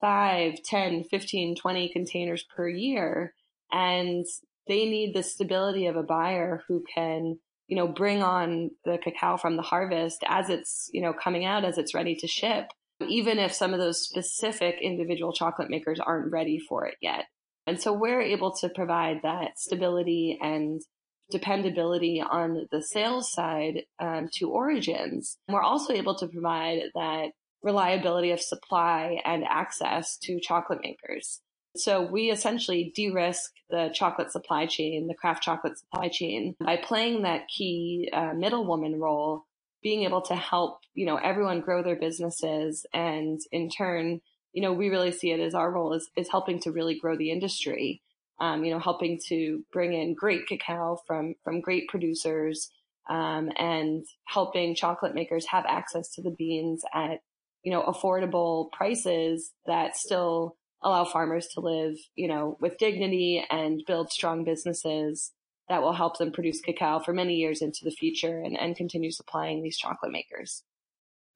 5, 0.00 0.54
10, 0.64 1.04
15, 1.04 1.56
20 1.56 1.88
containers 1.92 2.44
per 2.54 2.68
year. 2.68 3.34
And 3.72 4.24
they 4.68 4.84
need 4.86 5.14
the 5.14 5.22
stability 5.22 5.86
of 5.86 5.96
a 5.96 6.02
buyer 6.02 6.62
who 6.68 6.84
can, 6.94 7.38
you 7.68 7.76
know, 7.76 7.88
bring 7.88 8.22
on 8.22 8.70
the 8.84 8.98
cacao 8.98 9.36
from 9.36 9.56
the 9.56 9.62
harvest 9.62 10.22
as 10.26 10.50
it's, 10.50 10.90
you 10.92 11.00
know, 11.00 11.12
coming 11.12 11.44
out, 11.44 11.64
as 11.64 11.78
it's 11.78 11.94
ready 11.94 12.14
to 12.16 12.26
ship, 12.26 12.66
even 13.06 13.38
if 13.38 13.52
some 13.52 13.72
of 13.72 13.80
those 13.80 14.02
specific 14.02 14.76
individual 14.80 15.32
chocolate 15.32 15.70
makers 15.70 16.00
aren't 16.00 16.32
ready 16.32 16.58
for 16.58 16.86
it 16.86 16.96
yet. 17.00 17.24
And 17.66 17.80
so 17.80 17.92
we're 17.92 18.20
able 18.20 18.54
to 18.56 18.68
provide 18.68 19.20
that 19.22 19.58
stability 19.58 20.38
and 20.40 20.80
dependability 21.30 22.22
on 22.22 22.66
the 22.70 22.82
sales 22.82 23.32
side 23.32 23.82
um, 23.98 24.28
to 24.34 24.50
origins. 24.50 25.38
We're 25.48 25.62
also 25.62 25.92
able 25.92 26.16
to 26.18 26.28
provide 26.28 26.82
that 26.94 27.30
reliability 27.66 28.30
of 28.30 28.40
supply 28.40 29.20
and 29.24 29.44
access 29.44 30.16
to 30.24 30.40
chocolate 30.40 30.80
makers. 30.82 31.42
So 31.76 31.92
we 32.00 32.30
essentially 32.30 32.92
de-risk 32.94 33.52
the 33.68 33.90
chocolate 33.92 34.32
supply 34.32 34.64
chain, 34.66 35.08
the 35.08 35.14
craft 35.14 35.42
chocolate 35.42 35.78
supply 35.78 36.08
chain 36.08 36.54
by 36.58 36.76
playing 36.78 37.22
that 37.22 37.48
key 37.54 38.08
uh, 38.12 38.32
middlewoman 38.32 38.98
role, 38.98 39.44
being 39.82 40.04
able 40.04 40.22
to 40.22 40.34
help, 40.34 40.78
you 40.94 41.04
know, 41.04 41.16
everyone 41.16 41.60
grow 41.60 41.82
their 41.82 42.00
businesses. 42.06 42.86
And 42.94 43.38
in 43.52 43.68
turn, 43.68 44.20
you 44.54 44.62
know, 44.62 44.72
we 44.72 44.88
really 44.88 45.12
see 45.12 45.32
it 45.32 45.40
as 45.40 45.54
our 45.54 45.70
role 45.70 45.92
is, 45.92 46.08
is 46.16 46.30
helping 46.30 46.60
to 46.60 46.72
really 46.72 46.98
grow 46.98 47.14
the 47.18 47.30
industry. 47.30 48.00
Um, 48.38 48.64
you 48.64 48.70
know, 48.72 48.78
helping 48.78 49.18
to 49.28 49.64
bring 49.72 49.94
in 49.94 50.12
great 50.12 50.46
cacao 50.46 50.98
from, 51.06 51.36
from 51.42 51.62
great 51.62 51.88
producers, 51.88 52.70
um, 53.08 53.50
and 53.56 54.04
helping 54.26 54.74
chocolate 54.74 55.14
makers 55.14 55.46
have 55.46 55.64
access 55.66 56.10
to 56.14 56.22
the 56.22 56.34
beans 56.42 56.82
at, 56.92 57.20
you 57.66 57.72
know, 57.72 57.82
affordable 57.82 58.70
prices 58.70 59.50
that 59.66 59.96
still 59.96 60.56
allow 60.84 61.04
farmers 61.04 61.48
to 61.48 61.58
live, 61.58 61.96
you 62.14 62.28
know, 62.28 62.56
with 62.60 62.78
dignity 62.78 63.44
and 63.50 63.82
build 63.88 64.08
strong 64.08 64.44
businesses 64.44 65.32
that 65.68 65.82
will 65.82 65.92
help 65.92 66.16
them 66.16 66.30
produce 66.30 66.60
cacao 66.60 67.00
for 67.00 67.12
many 67.12 67.34
years 67.34 67.62
into 67.62 67.80
the 67.82 67.90
future 67.90 68.38
and, 68.38 68.56
and 68.56 68.76
continue 68.76 69.10
supplying 69.10 69.64
these 69.64 69.76
chocolate 69.76 70.12
makers. 70.12 70.62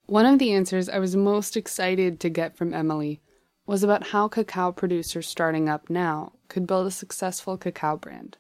One 0.06 0.24
of 0.24 0.38
the 0.38 0.52
answers 0.52 0.88
I 0.88 1.00
was 1.00 1.16
most 1.16 1.56
excited 1.56 2.20
to 2.20 2.30
get 2.30 2.56
from 2.56 2.72
Emily 2.72 3.20
was 3.66 3.82
about 3.82 4.06
how 4.06 4.28
cacao 4.28 4.70
producers 4.70 5.26
starting 5.26 5.68
up 5.68 5.90
now 5.90 6.34
could 6.46 6.64
build 6.64 6.86
a 6.86 6.92
successful 6.92 7.58
cacao 7.58 7.96
brand. 7.96 8.38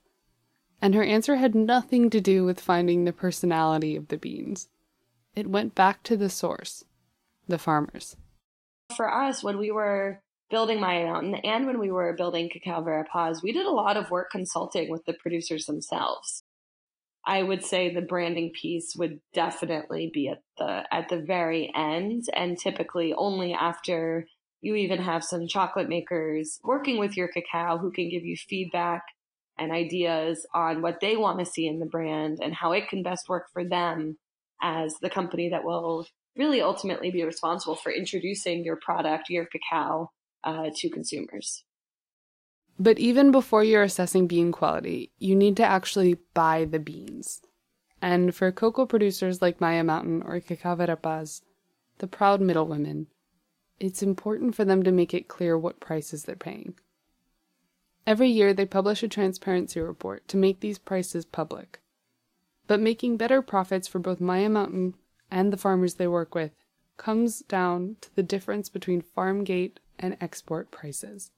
And 0.80 0.94
her 0.94 1.02
answer 1.02 1.34
had 1.34 1.56
nothing 1.56 2.08
to 2.10 2.20
do 2.20 2.44
with 2.44 2.60
finding 2.60 3.04
the 3.04 3.12
personality 3.12 3.96
of 3.96 4.06
the 4.08 4.16
beans. 4.16 4.68
It 5.34 5.50
went 5.50 5.74
back 5.74 6.04
to 6.04 6.16
the 6.16 6.30
source 6.30 6.84
the 7.50 7.58
farmers. 7.58 8.16
For 8.96 9.12
us, 9.12 9.42
when 9.42 9.58
we 9.58 9.70
were 9.70 10.22
building 10.50 10.80
Maya 10.80 11.06
Mountain 11.06 11.36
and 11.36 11.66
when 11.66 11.78
we 11.78 11.90
were 11.90 12.14
building 12.14 12.50
Cacao 12.50 12.82
Verapaz, 12.82 13.42
we 13.42 13.52
did 13.52 13.66
a 13.66 13.70
lot 13.70 13.96
of 13.96 14.10
work 14.10 14.30
consulting 14.30 14.90
with 14.90 15.04
the 15.04 15.12
producers 15.12 15.66
themselves. 15.66 16.42
I 17.24 17.42
would 17.42 17.64
say 17.64 17.92
the 17.92 18.00
branding 18.00 18.50
piece 18.50 18.96
would 18.96 19.20
definitely 19.34 20.10
be 20.12 20.28
at 20.28 20.42
the 20.58 20.84
at 20.90 21.08
the 21.08 21.20
very 21.20 21.70
end 21.74 22.24
and 22.34 22.58
typically 22.58 23.12
only 23.12 23.52
after 23.52 24.26
you 24.62 24.74
even 24.74 25.00
have 25.00 25.22
some 25.22 25.46
chocolate 25.46 25.88
makers 25.88 26.58
working 26.64 26.98
with 26.98 27.16
your 27.16 27.28
cacao 27.28 27.78
who 27.78 27.90
can 27.90 28.08
give 28.08 28.24
you 28.24 28.36
feedback 28.36 29.04
and 29.58 29.70
ideas 29.70 30.46
on 30.54 30.80
what 30.80 31.00
they 31.00 31.16
want 31.16 31.38
to 31.38 31.44
see 31.44 31.66
in 31.66 31.78
the 31.78 31.86
brand 31.86 32.38
and 32.42 32.54
how 32.54 32.72
it 32.72 32.88
can 32.88 33.02
best 33.02 33.28
work 33.28 33.46
for 33.52 33.64
them 33.64 34.16
as 34.62 34.94
the 35.00 35.10
company 35.10 35.50
that 35.50 35.64
will 35.64 36.06
really 36.36 36.60
ultimately 36.62 37.10
be 37.10 37.24
responsible 37.24 37.74
for 37.74 37.92
introducing 37.92 38.64
your 38.64 38.76
product, 38.76 39.30
your 39.30 39.46
cacao, 39.46 40.10
uh, 40.44 40.70
to 40.76 40.88
consumers. 40.88 41.64
But 42.78 42.98
even 42.98 43.30
before 43.30 43.62
you're 43.62 43.82
assessing 43.82 44.26
bean 44.26 44.52
quality, 44.52 45.12
you 45.18 45.36
need 45.36 45.56
to 45.58 45.64
actually 45.64 46.16
buy 46.32 46.64
the 46.64 46.78
beans. 46.78 47.42
And 48.00 48.34
for 48.34 48.50
cocoa 48.50 48.86
producers 48.86 49.42
like 49.42 49.60
Maya 49.60 49.84
Mountain 49.84 50.22
or 50.22 50.40
Cacao 50.40 50.76
Verapaz, 50.76 51.42
the 51.98 52.06
proud 52.06 52.40
middlewomen, 52.40 53.08
it's 53.78 54.02
important 54.02 54.54
for 54.54 54.64
them 54.64 54.82
to 54.82 54.92
make 54.92 55.12
it 55.12 55.28
clear 55.28 55.58
what 55.58 55.80
prices 55.80 56.24
they're 56.24 56.36
paying. 56.36 56.74
Every 58.06 58.28
year, 58.28 58.54
they 58.54 58.64
publish 58.64 59.02
a 59.02 59.08
transparency 59.08 59.80
report 59.80 60.26
to 60.28 60.38
make 60.38 60.60
these 60.60 60.78
prices 60.78 61.26
public. 61.26 61.80
But 62.66 62.80
making 62.80 63.18
better 63.18 63.42
profits 63.42 63.86
for 63.86 63.98
both 63.98 64.20
Maya 64.20 64.48
Mountain 64.48 64.94
and 65.30 65.52
the 65.52 65.56
farmers 65.56 65.94
they 65.94 66.08
work 66.08 66.34
with 66.34 66.52
comes 66.96 67.40
down 67.40 67.96
to 68.00 68.14
the 68.14 68.22
difference 68.22 68.68
between 68.68 69.00
farm 69.00 69.44
gate 69.44 69.80
and 69.98 70.16
export 70.20 70.70
prices. 70.70 71.30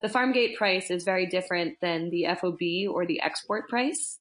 The 0.00 0.08
farm 0.08 0.32
gate 0.32 0.56
price 0.56 0.90
is 0.90 1.04
very 1.04 1.26
different 1.26 1.78
than 1.80 2.10
the 2.10 2.26
FOB 2.40 2.92
or 2.92 3.06
the 3.06 3.20
export 3.20 3.68
price. 3.68 4.18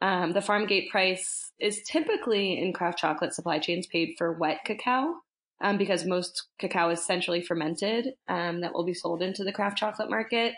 Um, 0.00 0.32
the 0.32 0.40
farm 0.40 0.66
gate 0.66 0.90
price 0.90 1.52
is 1.58 1.82
typically 1.82 2.58
in 2.58 2.72
craft 2.72 2.98
chocolate 2.98 3.34
supply 3.34 3.58
chains 3.58 3.86
paid 3.86 4.14
for 4.16 4.32
wet 4.32 4.60
cacao 4.64 5.14
um, 5.60 5.76
because 5.76 6.06
most 6.06 6.44
cacao 6.58 6.90
is 6.90 7.04
centrally 7.04 7.42
fermented 7.42 8.14
um, 8.28 8.60
that 8.60 8.72
will 8.72 8.84
be 8.84 8.94
sold 8.94 9.22
into 9.22 9.44
the 9.44 9.52
craft 9.52 9.76
chocolate 9.76 10.08
market. 10.08 10.54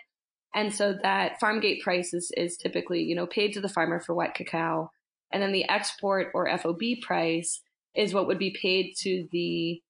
And 0.55 0.75
so 0.75 0.95
that 1.03 1.41
farm 1.41 1.61
gate 1.61 1.83
price 1.83 2.13
is, 2.13 2.31
is 2.37 2.57
typically, 2.57 3.03
you 3.03 3.15
know, 3.15 3.27
paid 3.27 3.53
to 3.55 3.61
the 3.61 3.69
farmer 3.69 4.01
for 4.01 4.15
wet 4.15 4.35
cacao. 4.35 4.91
And 5.33 5.43
then 5.43 5.53
the 5.53 5.69
export 5.69 6.29
or 6.35 6.57
FOB 6.59 6.81
price 7.03 7.63
is 7.95 8.15
what 8.15 8.27
would 8.27 8.39
be 8.39 8.57
paid 8.61 8.95
to 8.99 9.29
the 9.33 9.83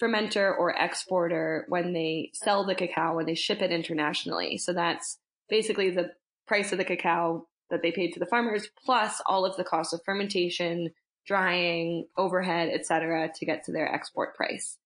fermenter 0.00 0.56
or 0.58 0.70
exporter 0.70 1.64
when 1.68 1.92
they 1.92 2.30
sell 2.34 2.64
the 2.64 2.74
cacao 2.74 3.14
when 3.14 3.26
they 3.26 3.34
ship 3.34 3.62
it 3.62 3.70
internationally. 3.70 4.58
So 4.58 4.72
that's 4.72 5.18
basically 5.48 5.90
the 5.90 6.10
price 6.46 6.72
of 6.72 6.78
the 6.78 6.84
cacao 6.84 7.46
that 7.70 7.82
they 7.82 7.92
paid 7.92 8.12
to 8.12 8.20
the 8.20 8.26
farmers 8.26 8.68
plus 8.84 9.22
all 9.26 9.44
of 9.44 9.56
the 9.56 9.64
costs 9.64 9.92
of 9.92 10.02
fermentation, 10.04 10.90
drying, 11.26 12.06
overhead, 12.16 12.70
etc. 12.72 13.30
to 13.34 13.46
get 13.46 13.64
to 13.64 13.72
their 13.72 13.92
export 13.92 14.34
price. 14.34 14.78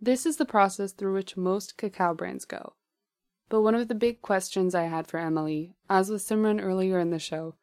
This 0.00 0.26
is 0.26 0.36
the 0.36 0.44
process 0.44 0.92
through 0.92 1.14
which 1.14 1.36
most 1.36 1.76
cacao 1.76 2.14
brands 2.14 2.44
go. 2.44 2.74
But 3.48 3.62
one 3.62 3.74
of 3.74 3.88
the 3.88 3.94
big 3.94 4.22
questions 4.22 4.74
I 4.74 4.84
had 4.84 5.06
for 5.06 5.18
Emily, 5.18 5.74
as 5.88 6.10
with 6.10 6.22
Simran 6.22 6.62
earlier 6.62 6.98
in 6.98 7.10
the 7.10 7.18
show, 7.18 7.56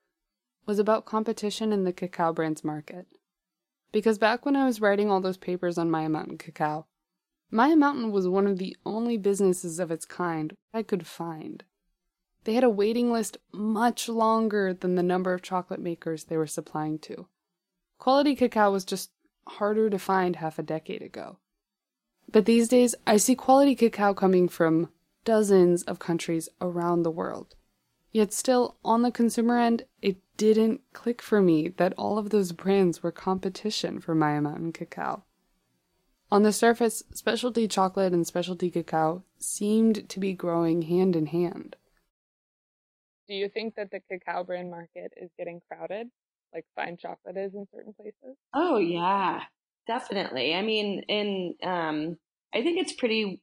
was 0.68 0.78
about 0.78 1.06
competition 1.06 1.74
in 1.74 1.86
the 1.86 1.94
cacao 1.94 2.34
brands 2.34 2.64
market. 2.64 3.08
Because 3.92 4.20
back 4.20 4.46
when 4.46 4.56
I 4.56 4.66
was 4.66 4.82
writing 4.82 5.10
all 5.10 5.22
those 5.22 5.38
papers 5.38 5.78
on 5.78 5.90
Maya 5.90 6.10
Mountain 6.10 6.38
cacao, 6.38 6.86
Maya 7.50 7.78
Mountain 7.78 8.12
was 8.12 8.28
one 8.28 8.46
of 8.46 8.58
the 8.58 8.76
only 8.86 9.18
businesses 9.18 9.80
of 9.80 9.90
its 9.90 10.06
kind 10.06 10.54
I 10.74 10.84
could 10.84 11.08
find. 11.08 11.64
They 12.44 12.54
had 12.54 12.66
a 12.66 12.70
waiting 12.70 13.12
list 13.12 13.38
much 13.54 14.10
longer 14.10 14.74
than 14.74 14.96
the 14.96 15.04
number 15.04 15.34
of 15.34 15.42
chocolate 15.42 15.80
makers 15.80 16.26
they 16.26 16.38
were 16.38 16.48
supplying 16.48 17.00
to. 17.00 17.28
Quality 17.98 18.36
cacao 18.36 18.72
was 18.72 18.86
just 18.86 19.12
harder 19.48 19.90
to 19.90 19.98
find 19.98 20.36
half 20.36 20.60
a 20.60 20.64
decade 20.64 21.02
ago. 21.02 21.38
But 22.30 22.46
these 22.46 22.68
days, 22.68 22.94
I 23.06 23.18
see 23.18 23.36
quality 23.36 23.76
cacao 23.76 24.14
coming 24.14 24.50
from 24.50 24.90
dozens 25.24 25.84
of 25.84 26.00
countries 26.00 26.50
around 26.60 27.04
the 27.04 27.12
world. 27.12 27.56
Yet 28.12 28.34
still, 28.34 28.78
on 28.84 29.02
the 29.02 29.12
consumer 29.12 29.60
end, 29.60 29.86
it 30.02 30.18
didn't 30.38 30.82
click 30.94 31.22
for 31.22 31.42
me 31.42 31.70
that 31.78 31.94
all 31.98 32.18
of 32.18 32.30
those 32.30 32.52
brands 32.52 33.04
were 33.04 33.12
competition 33.12 34.00
for 34.00 34.16
Maya 34.16 34.42
Mountain 34.42 34.74
cacao. 34.74 35.24
On 36.32 36.44
the 36.44 36.52
surface, 36.52 37.04
specialty 37.14 37.68
chocolate 37.68 38.14
and 38.14 38.28
specialty 38.28 38.70
cacao 38.70 39.24
seemed 39.38 40.10
to 40.10 40.20
be 40.20 40.34
growing 40.34 40.84
hand 40.84 41.16
in 41.16 41.28
hand. 41.28 41.76
Do 43.28 43.34
you 43.34 43.50
think 43.50 43.76
that 43.76 43.92
the 43.92 44.02
cacao 44.10 44.44
brand 44.44 44.70
market 44.70 45.14
is 45.18 45.30
getting 45.38 45.62
crowded, 45.70 46.10
like 46.54 46.66
fine 46.76 46.98
chocolate 46.98 47.38
is 47.38 47.54
in 47.56 47.68
certain 47.74 47.94
places? 47.94 48.38
Oh 48.54 48.78
yeah, 48.78 49.42
definitely. 49.86 50.54
I 50.54 50.62
mean, 50.62 51.04
in 51.08 51.56
um, 51.64 52.18
I 52.54 52.62
think 52.62 52.80
it's 52.80 52.94
pretty 52.94 53.42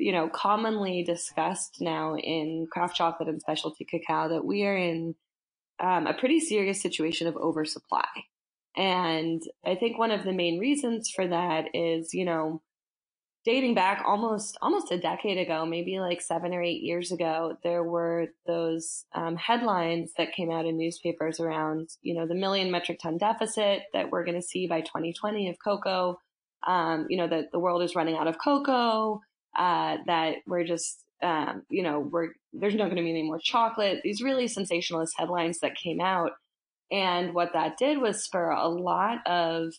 you 0.00 0.12
know, 0.12 0.28
commonly 0.28 1.02
discussed 1.02 1.76
now 1.80 2.16
in 2.16 2.66
craft 2.72 2.96
chocolate 2.96 3.28
and 3.28 3.40
specialty 3.40 3.84
cacao 3.84 4.28
that 4.30 4.44
we 4.44 4.64
are 4.64 4.76
in 4.76 5.14
um, 5.78 6.06
a 6.06 6.14
pretty 6.14 6.40
serious 6.40 6.80
situation 6.80 7.26
of 7.26 7.36
oversupply. 7.36 8.06
And 8.76 9.42
I 9.64 9.74
think 9.74 9.98
one 9.98 10.10
of 10.10 10.24
the 10.24 10.32
main 10.32 10.58
reasons 10.58 11.10
for 11.10 11.26
that 11.26 11.66
is, 11.74 12.14
you 12.14 12.24
know, 12.24 12.62
dating 13.44 13.74
back 13.74 14.02
almost 14.06 14.56
almost 14.62 14.92
a 14.92 14.98
decade 14.98 15.38
ago, 15.38 15.66
maybe 15.66 15.98
like 15.98 16.20
seven 16.20 16.54
or 16.54 16.62
eight 16.62 16.82
years 16.82 17.10
ago, 17.10 17.56
there 17.62 17.82
were 17.82 18.28
those 18.46 19.04
um, 19.14 19.36
headlines 19.36 20.12
that 20.18 20.32
came 20.32 20.50
out 20.50 20.66
in 20.66 20.78
newspapers 20.78 21.40
around, 21.40 21.88
you 22.02 22.14
know, 22.14 22.26
the 22.26 22.34
million 22.34 22.70
metric 22.70 23.00
ton 23.02 23.18
deficit 23.18 23.82
that 23.92 24.10
we're 24.10 24.24
going 24.24 24.40
to 24.40 24.46
see 24.46 24.66
by 24.66 24.80
2020 24.80 25.48
of 25.48 25.56
cocoa. 25.62 26.18
Um, 26.66 27.06
you 27.08 27.16
know, 27.16 27.26
that 27.26 27.52
the 27.52 27.58
world 27.58 27.82
is 27.82 27.96
running 27.96 28.16
out 28.16 28.28
of 28.28 28.36
cocoa 28.38 29.22
uh, 29.56 29.98
that 30.06 30.36
we're 30.46 30.64
just, 30.64 31.04
um, 31.22 31.62
you 31.70 31.82
know, 31.82 32.00
we're, 32.00 32.28
there's 32.52 32.74
not 32.74 32.84
going 32.84 32.96
to 32.96 33.02
be 33.02 33.10
any 33.10 33.22
more 33.22 33.38
chocolate. 33.38 34.00
These 34.02 34.22
really 34.22 34.48
sensationalist 34.48 35.14
headlines 35.16 35.58
that 35.60 35.76
came 35.76 36.00
out. 36.00 36.32
And 36.90 37.34
what 37.34 37.52
that 37.52 37.78
did 37.78 37.98
was 37.98 38.24
spur 38.24 38.50
a 38.50 38.68
lot 38.68 39.26
of, 39.26 39.72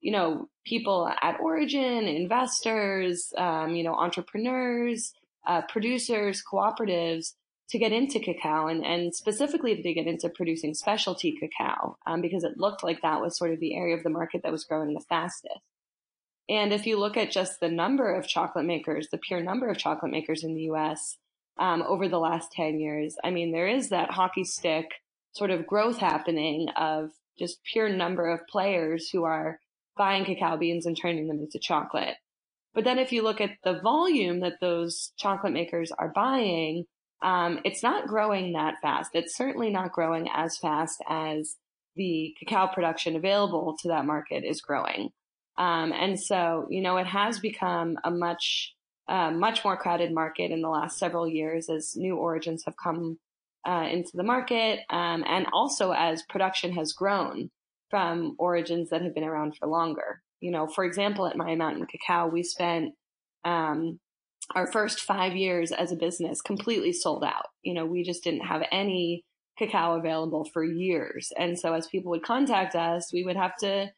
you 0.00 0.12
know, 0.12 0.48
people 0.66 1.10
at 1.22 1.40
Origin, 1.40 2.04
investors, 2.04 3.32
um, 3.36 3.74
you 3.74 3.84
know, 3.84 3.94
entrepreneurs, 3.94 5.12
uh, 5.46 5.62
producers, 5.68 6.42
cooperatives 6.50 7.34
to 7.70 7.78
get 7.78 7.92
into 7.92 8.20
cacao 8.20 8.66
and, 8.66 8.84
and 8.84 9.14
specifically 9.14 9.82
to 9.82 9.94
get 9.94 10.06
into 10.06 10.28
producing 10.28 10.74
specialty 10.74 11.36
cacao 11.38 11.96
um, 12.06 12.20
because 12.20 12.44
it 12.44 12.58
looked 12.58 12.84
like 12.84 13.00
that 13.02 13.20
was 13.20 13.36
sort 13.36 13.52
of 13.52 13.60
the 13.60 13.74
area 13.74 13.96
of 13.96 14.02
the 14.02 14.10
market 14.10 14.42
that 14.42 14.52
was 14.52 14.64
growing 14.64 14.92
the 14.94 15.04
fastest. 15.08 15.60
And 16.48 16.72
if 16.72 16.86
you 16.86 16.98
look 16.98 17.16
at 17.16 17.30
just 17.30 17.60
the 17.60 17.70
number 17.70 18.14
of 18.14 18.26
chocolate 18.26 18.66
makers, 18.66 19.08
the 19.10 19.18
pure 19.18 19.42
number 19.42 19.68
of 19.68 19.78
chocolate 19.78 20.12
makers 20.12 20.44
in 20.44 20.54
the 20.54 20.62
US 20.72 21.16
um, 21.58 21.82
over 21.82 22.08
the 22.08 22.18
last 22.18 22.52
10 22.52 22.78
years, 22.78 23.16
I 23.24 23.30
mean, 23.30 23.52
there 23.52 23.68
is 23.68 23.88
that 23.88 24.10
hockey 24.10 24.44
stick 24.44 24.86
sort 25.32 25.50
of 25.50 25.66
growth 25.66 25.98
happening 25.98 26.68
of 26.76 27.10
just 27.38 27.62
pure 27.64 27.88
number 27.88 28.28
of 28.30 28.46
players 28.46 29.08
who 29.10 29.24
are 29.24 29.58
buying 29.96 30.24
cacao 30.24 30.56
beans 30.56 30.86
and 30.86 30.96
turning 30.96 31.28
them 31.28 31.40
into 31.40 31.58
chocolate. 31.58 32.16
But 32.74 32.84
then 32.84 32.98
if 32.98 33.12
you 33.12 33.22
look 33.22 33.40
at 33.40 33.52
the 33.62 33.80
volume 33.80 34.40
that 34.40 34.60
those 34.60 35.12
chocolate 35.16 35.52
makers 35.52 35.92
are 35.92 36.12
buying, 36.14 36.84
um, 37.22 37.60
it's 37.64 37.82
not 37.82 38.08
growing 38.08 38.52
that 38.52 38.74
fast. 38.82 39.12
It's 39.14 39.36
certainly 39.36 39.70
not 39.70 39.92
growing 39.92 40.28
as 40.32 40.58
fast 40.58 41.02
as 41.08 41.56
the 41.96 42.34
cacao 42.38 42.66
production 42.66 43.16
available 43.16 43.76
to 43.80 43.88
that 43.88 44.04
market 44.04 44.44
is 44.44 44.60
growing. 44.60 45.10
Um, 45.56 45.92
and 45.92 46.18
so, 46.18 46.66
you 46.70 46.80
know, 46.80 46.96
it 46.96 47.06
has 47.06 47.38
become 47.38 47.96
a 48.04 48.10
much, 48.10 48.74
uh, 49.08 49.30
much 49.30 49.64
more 49.64 49.76
crowded 49.76 50.12
market 50.12 50.50
in 50.50 50.62
the 50.62 50.68
last 50.68 50.98
several 50.98 51.28
years 51.28 51.68
as 51.68 51.94
new 51.96 52.16
origins 52.16 52.64
have 52.64 52.74
come 52.82 53.18
uh, 53.66 53.88
into 53.90 54.10
the 54.14 54.22
market, 54.22 54.80
um, 54.90 55.24
and 55.26 55.46
also 55.52 55.92
as 55.92 56.22
production 56.28 56.72
has 56.72 56.92
grown 56.92 57.50
from 57.90 58.34
origins 58.38 58.90
that 58.90 59.02
have 59.02 59.14
been 59.14 59.24
around 59.24 59.56
for 59.56 59.68
longer. 59.68 60.20
You 60.40 60.50
know, 60.50 60.66
for 60.66 60.84
example, 60.84 61.26
at 61.26 61.36
Maya 61.36 61.56
Mountain 61.56 61.86
Cacao, 61.86 62.28
we 62.28 62.42
spent 62.42 62.92
um, 63.44 64.00
our 64.54 64.70
first 64.70 65.00
five 65.00 65.34
years 65.34 65.72
as 65.72 65.92
a 65.92 65.96
business 65.96 66.42
completely 66.42 66.92
sold 66.92 67.24
out. 67.24 67.46
You 67.62 67.74
know, 67.74 67.86
we 67.86 68.02
just 68.02 68.24
didn't 68.24 68.46
have 68.46 68.62
any 68.70 69.24
cacao 69.58 69.96
available 69.96 70.44
for 70.52 70.64
years. 70.64 71.32
And 71.38 71.58
so 71.58 71.72
as 71.72 71.86
people 71.86 72.10
would 72.10 72.24
contact 72.24 72.74
us, 72.74 73.12
we 73.12 73.24
would 73.24 73.36
have 73.36 73.56
to 73.58 73.90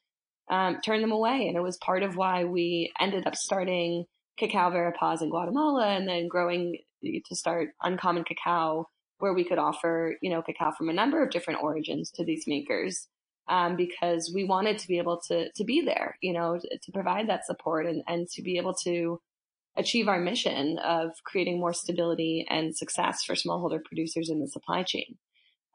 um, 0.51 0.81
turn 0.85 1.01
them 1.01 1.13
away. 1.13 1.47
And 1.49 1.57
it 1.57 1.63
was 1.63 1.77
part 1.79 2.03
of 2.03 2.17
why 2.17 2.45
we 2.45 2.93
ended 3.01 3.27
up 3.27 3.37
starting 3.37 4.05
Cacao 4.39 4.71
Verapaz 4.71 5.23
in 5.23 5.31
Guatemala 5.31 5.89
and 5.89 6.09
then 6.09 6.29
growing 6.29 6.79
to 7.03 7.37
start 7.37 7.71
Uncommon 7.83 8.25
Cacao, 8.25 8.89
where 9.19 9.35
we 9.35 9.45
could 9.45 9.59
offer, 9.59 10.17
you 10.21 10.31
know, 10.31 10.43
cacao 10.43 10.73
from 10.73 10.89
a 10.89 10.93
number 10.93 11.23
of 11.23 11.31
different 11.31 11.63
origins 11.63 12.11
to 12.13 12.25
these 12.25 12.45
makers. 12.47 13.09
Um, 13.49 13.77
because 13.77 14.33
we 14.35 14.43
wanted 14.43 14.77
to 14.79 14.89
be 14.89 14.99
able 14.99 15.21
to, 15.29 15.53
to 15.53 15.63
be 15.63 15.81
there, 15.81 16.17
you 16.21 16.33
know, 16.33 16.59
to, 16.59 16.79
to 16.83 16.91
provide 16.91 17.29
that 17.29 17.47
support 17.47 17.87
and, 17.87 18.03
and 18.09 18.29
to 18.31 18.43
be 18.43 18.57
able 18.57 18.75
to 18.83 19.21
achieve 19.77 20.09
our 20.09 20.19
mission 20.19 20.79
of 20.79 21.13
creating 21.23 21.61
more 21.61 21.73
stability 21.73 22.45
and 22.51 22.77
success 22.77 23.23
for 23.23 23.37
smallholder 23.37 23.79
producers 23.85 24.31
in 24.31 24.41
the 24.41 24.49
supply 24.49 24.83
chain. 24.83 25.17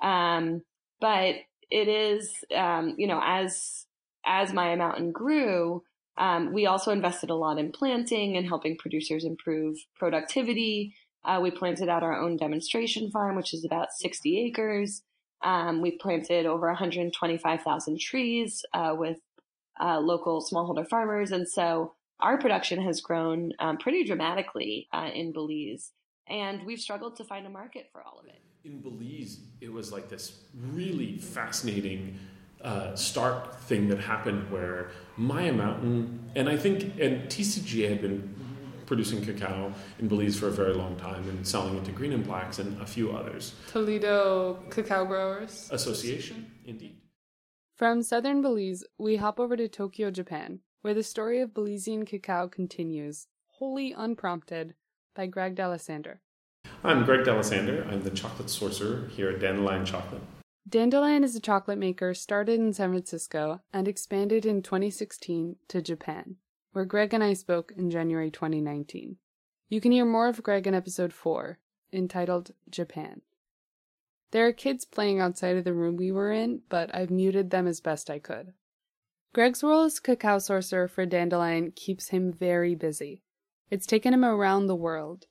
Um, 0.02 0.64
but 1.00 1.36
it 1.70 1.88
is, 1.88 2.34
um, 2.54 2.96
you 2.98 3.08
know, 3.08 3.22
as 3.24 3.86
as 4.26 4.54
Maya 4.54 4.78
Mountain 4.78 5.12
grew, 5.12 5.84
um, 6.18 6.54
we 6.54 6.66
also 6.66 6.92
invested 6.92 7.30
a 7.30 7.36
lot 7.36 7.58
in 7.58 7.72
planting 7.72 8.38
and 8.38 8.48
helping 8.48 8.78
producers 8.78 9.24
improve 9.24 9.78
productivity. 9.96 10.94
Uh, 11.24 11.40
we 11.42 11.52
planted 11.52 11.90
out 11.90 12.04
our 12.04 12.20
own 12.20 12.38
demonstration 12.38 13.10
farm, 13.12 13.36
which 13.36 13.54
is 13.54 13.64
about 13.64 13.94
60 13.94 14.40
acres. 14.46 15.04
Um, 15.44 15.82
we 15.82 15.98
planted 15.98 16.46
over 16.46 16.68
125,000 16.68 18.00
trees 18.00 18.64
uh, 18.74 18.94
with 18.96 19.18
uh, 19.82 20.00
local 20.00 20.46
smallholder 20.46 20.88
farmers, 20.88 21.32
and 21.32 21.48
so 21.48 21.94
our 22.20 22.38
production 22.38 22.82
has 22.84 23.02
grown 23.02 23.52
um, 23.60 23.78
pretty 23.78 24.04
dramatically 24.04 24.88
uh, 24.94 25.10
in 25.14 25.32
Belize, 25.32 25.92
and 26.28 26.64
we've 26.66 26.80
struggled 26.80 27.16
to 27.16 27.24
find 27.24 27.48
a 27.48 27.50
market 27.50 27.90
for 27.92 28.04
all 28.04 28.20
of 28.20 28.28
it. 28.28 28.42
In 28.64 28.82
Belize, 28.82 29.40
it 29.60 29.74
was 29.74 29.92
like 29.92 30.08
this 30.10 30.44
really 30.54 31.18
fascinating 31.18 32.20
uh, 32.64 32.96
stark 32.96 33.60
thing 33.62 33.88
that 33.90 34.00
happened 34.00 34.52
where 34.52 34.92
Maya 35.18 35.54
Mountain, 35.54 36.32
and 36.36 36.50
I 36.50 36.58
think, 36.58 37.00
and 37.00 37.30
TCGA 37.30 37.90
had 37.90 38.02
been 38.02 38.36
producing 38.86 39.24
cacao 39.24 39.74
in 40.00 40.08
Belize 40.10 40.38
for 40.38 40.48
a 40.48 40.52
very 40.52 40.74
long 40.74 40.98
time 40.98 41.28
and 41.30 41.48
selling 41.48 41.78
it 41.78 41.86
to 41.86 41.92
Green 41.92 42.12
and 42.12 42.26
Blacks 42.26 42.60
and 42.60 42.80
a 42.82 42.86
few 42.86 43.12
others. 43.12 43.56
Toledo 43.68 44.56
Cacao 44.70 45.06
Growers 45.06 45.70
Association, 45.72 46.52
indeed. 46.66 46.98
From 47.78 48.04
southern 48.04 48.42
Belize, 48.42 48.84
we 48.98 49.16
hop 49.16 49.40
over 49.40 49.56
to 49.56 49.68
Tokyo, 49.68 50.12
Japan, 50.12 50.60
where 50.82 50.94
the 50.94 51.04
story 51.04 51.40
of 51.40 51.54
Belizean 51.54 52.06
cacao 52.06 52.48
continues, 52.48 53.28
wholly 53.48 53.94
unprompted, 53.94 54.76
by 55.16 55.26
Greg 55.26 55.56
D'Alessandro. 55.56 56.16
I'm 56.84 57.06
Greg 57.06 57.26
D'Alessandro. 57.26 57.88
I'm 57.90 58.04
the 58.04 58.10
chocolate 58.10 58.50
sorcerer 58.50 59.08
here 59.08 59.30
at 59.30 59.40
Dandelion 59.40 59.86
Chocolate. 59.86 60.22
Dandelion 60.70 61.24
is 61.24 61.36
a 61.36 61.40
chocolate 61.40 61.80
maker 61.80 62.14
started 62.14 62.60
in 62.60 62.72
San 62.72 62.92
Francisco 62.92 63.62
and 63.74 63.88
expanded 63.88 64.46
in 64.46 64.62
2016 64.62 65.56
to 65.68 65.82
Japan, 65.82 66.36
where 66.72 66.86
Greg 66.86 67.14
and 67.14 67.24
I 67.24 67.34
spoke 67.34 67.74
in 67.76 67.90
January 67.90 68.30
2019. 68.30 69.18
You 69.70 69.82
can 69.82 69.92
hear 69.92 70.06
more 70.06 70.28
of 70.28 70.44
Greg 70.44 70.68
in 70.68 70.76
episode 70.76 71.14
4, 71.14 71.58
entitled 71.92 72.52
Japan. 72.70 73.22
There 74.32 74.48
are 74.48 74.54
kids 74.54 74.86
playing 74.86 75.20
outside 75.20 75.58
of 75.58 75.64
the 75.64 75.74
room 75.74 75.98
we 75.98 76.12
were 76.12 76.32
in, 76.32 76.62
but 76.70 76.94
I've 76.96 77.12
muted 77.12 77.50
them 77.50 77.68
as 77.68 77.82
best 77.82 78.10
I 78.10 78.20
could. 78.20 78.54
Greg's 79.34 79.64
role 79.64 79.84
as 79.84 80.00
cacao 80.00 80.40
sorcerer 80.40 80.88
for 80.88 81.06
Dandelion 81.06 81.72
keeps 81.72 82.10
him 82.10 82.32
very 82.32 82.76
busy. 82.76 83.24
It's 83.70 83.86
taken 83.86 84.14
him 84.14 84.24
around 84.24 84.68
the 84.68 84.76
world. 84.76 85.26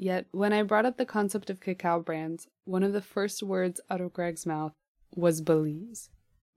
Yet, 0.00 0.28
when 0.30 0.54
I 0.54 0.62
brought 0.62 0.86
up 0.86 0.96
the 0.96 1.04
concept 1.04 1.50
of 1.50 1.60
cacao 1.60 2.00
brands, 2.00 2.48
one 2.64 2.82
of 2.82 2.94
the 2.94 3.02
first 3.02 3.42
words 3.42 3.82
out 3.90 4.00
of 4.00 4.14
Greg's 4.14 4.46
mouth 4.46 4.72
was 5.14 5.42
Belize. 5.42 6.08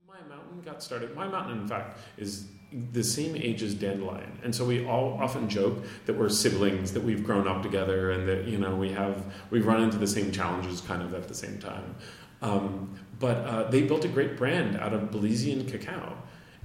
Maya 0.08 0.22
Mountain 0.26 0.62
got 0.62 0.82
started. 0.82 1.14
Maya 1.14 1.28
Mountain, 1.28 1.60
in 1.60 1.68
fact, 1.68 1.98
is 2.16 2.46
the 2.92 3.04
same 3.04 3.36
age 3.36 3.62
as 3.62 3.74
Dandelion, 3.74 4.38
and 4.42 4.54
so 4.54 4.64
we 4.64 4.86
all 4.86 5.18
often 5.20 5.46
joke 5.46 5.84
that 6.06 6.14
we're 6.14 6.30
siblings, 6.30 6.94
that 6.94 7.02
we've 7.02 7.22
grown 7.22 7.46
up 7.46 7.62
together, 7.62 8.12
and 8.12 8.26
that 8.26 8.46
you 8.46 8.56
know 8.56 8.74
we 8.74 8.90
have 8.92 9.22
we've 9.50 9.66
run 9.66 9.82
into 9.82 9.98
the 9.98 10.06
same 10.06 10.32
challenges 10.32 10.80
kind 10.80 11.02
of 11.02 11.12
at 11.12 11.28
the 11.28 11.34
same 11.34 11.58
time. 11.58 11.96
Um, 12.40 12.98
but 13.18 13.36
uh, 13.36 13.64
they 13.64 13.82
built 13.82 14.06
a 14.06 14.08
great 14.08 14.38
brand 14.38 14.78
out 14.78 14.94
of 14.94 15.10
Belizean 15.10 15.68
cacao, 15.68 16.16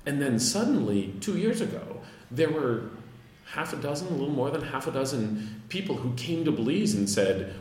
and 0.05 0.21
then 0.21 0.39
suddenly, 0.39 1.13
two 1.19 1.37
years 1.37 1.59
ago, 1.59 1.99
there 2.31 2.49
were 2.49 2.89
half 3.51 3.73
a 3.73 3.77
dozen, 3.77 4.07
a 4.07 4.11
little 4.11 4.29
more 4.29 4.51
than 4.51 4.61
half 4.61 4.87
a 4.87 4.91
dozen 4.91 5.61
people 5.69 5.95
who 5.95 6.13
came 6.13 6.45
to 6.45 6.51
Belize 6.51 6.93
and 6.93 7.09
said, 7.09 7.53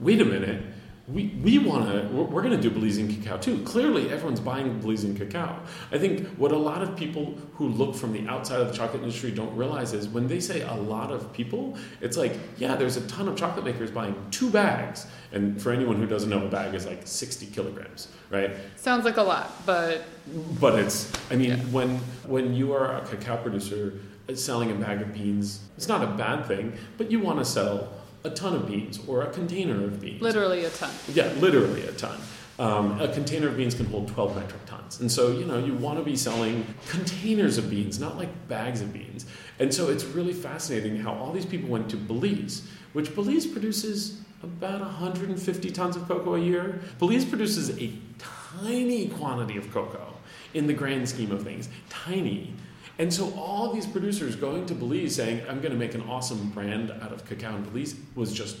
wait 0.00 0.20
a 0.20 0.24
minute, 0.24 0.62
we, 1.06 1.28
we 1.42 1.58
want 1.58 1.88
to, 1.88 2.06
we're 2.08 2.42
going 2.42 2.60
to 2.60 2.60
do 2.60 2.70
Belizean 2.70 3.08
cacao 3.08 3.38
too. 3.38 3.62
Clearly, 3.62 4.10
everyone's 4.10 4.40
buying 4.40 4.78
Belizean 4.78 5.16
cacao. 5.16 5.58
I 5.90 5.96
think 5.96 6.26
what 6.36 6.52
a 6.52 6.56
lot 6.56 6.82
of 6.82 6.96
people 6.96 7.34
who 7.54 7.68
look 7.68 7.94
from 7.94 8.12
the 8.12 8.28
outside 8.28 8.60
of 8.60 8.68
the 8.68 8.74
chocolate 8.74 9.02
industry 9.02 9.30
don't 9.30 9.54
realize 9.56 9.94
is 9.94 10.06
when 10.06 10.28
they 10.28 10.38
say 10.38 10.60
a 10.62 10.74
lot 10.74 11.10
of 11.10 11.32
people, 11.32 11.78
it's 12.02 12.18
like, 12.18 12.34
yeah, 12.58 12.76
there's 12.76 12.98
a 12.98 13.08
ton 13.08 13.26
of 13.26 13.36
chocolate 13.36 13.64
makers 13.64 13.90
buying 13.90 14.14
two 14.30 14.50
bags. 14.50 15.06
And 15.32 15.60
for 15.60 15.72
anyone 15.72 15.96
who 15.96 16.06
doesn't 16.06 16.28
know, 16.28 16.44
a 16.44 16.48
bag 16.48 16.74
is 16.74 16.84
like 16.84 17.06
60 17.06 17.46
kilograms, 17.46 18.08
right? 18.28 18.54
Sounds 18.76 19.06
like 19.06 19.16
a 19.16 19.22
lot, 19.22 19.50
but. 19.64 20.04
But 20.60 20.78
it's, 20.78 21.10
I 21.30 21.36
mean, 21.36 21.50
yeah. 21.50 21.56
when, 21.56 21.96
when 22.26 22.52
you 22.52 22.74
are 22.74 22.96
a 22.96 23.06
cacao 23.06 23.38
producer 23.38 23.94
selling 24.34 24.70
a 24.70 24.74
bag 24.74 25.00
of 25.00 25.14
beans, 25.14 25.60
it's 25.76 25.88
not 25.88 26.02
a 26.02 26.06
bad 26.06 26.46
thing, 26.46 26.76
but 26.96 27.10
you 27.10 27.20
want 27.20 27.38
to 27.38 27.44
sell 27.44 27.92
a 28.24 28.30
ton 28.30 28.54
of 28.54 28.66
beans 28.66 29.00
or 29.06 29.22
a 29.22 29.30
container 29.30 29.84
of 29.84 30.00
beans. 30.00 30.20
Literally 30.20 30.64
a 30.64 30.70
ton. 30.70 30.90
Yeah, 31.12 31.32
literally 31.38 31.82
a 31.82 31.92
ton. 31.92 32.18
Um, 32.58 33.00
a 33.00 33.06
container 33.12 33.46
of 33.46 33.56
beans 33.56 33.74
can 33.74 33.86
hold 33.86 34.08
12 34.08 34.34
metric 34.34 34.66
tons. 34.66 35.00
And 35.00 35.10
so, 35.10 35.30
you 35.30 35.44
know, 35.44 35.58
you 35.58 35.74
want 35.74 35.98
to 35.98 36.04
be 36.04 36.16
selling 36.16 36.66
containers 36.88 37.56
of 37.56 37.70
beans, 37.70 38.00
not 38.00 38.16
like 38.16 38.48
bags 38.48 38.80
of 38.80 38.92
beans. 38.92 39.26
And 39.60 39.72
so 39.72 39.88
it's 39.88 40.04
really 40.04 40.32
fascinating 40.32 40.96
how 40.96 41.12
all 41.12 41.32
these 41.32 41.46
people 41.46 41.68
went 41.68 41.88
to 41.90 41.96
Belize, 41.96 42.68
which 42.94 43.14
Belize 43.14 43.46
produces 43.46 44.20
about 44.42 44.80
150 44.80 45.70
tons 45.70 45.94
of 45.96 46.06
cocoa 46.08 46.34
a 46.34 46.40
year. 46.40 46.80
Belize 46.98 47.24
produces 47.24 47.78
a 47.78 47.92
tiny 48.18 49.08
quantity 49.08 49.56
of 49.56 49.72
cocoa 49.72 50.14
in 50.54 50.66
the 50.66 50.74
grand 50.74 51.08
scheme 51.08 51.30
of 51.30 51.44
things. 51.44 51.68
Tiny. 51.88 52.54
And 52.98 53.14
so 53.14 53.32
all 53.34 53.72
these 53.72 53.86
producers 53.86 54.34
going 54.34 54.66
to 54.66 54.74
Belize 54.74 55.14
saying, 55.14 55.42
I'm 55.48 55.60
going 55.60 55.72
to 55.72 55.78
make 55.78 55.94
an 55.94 56.02
awesome 56.02 56.50
brand 56.50 56.90
out 56.90 57.12
of 57.12 57.24
cacao 57.24 57.54
in 57.54 57.62
Belize 57.62 57.94
was 58.16 58.32
just 58.32 58.56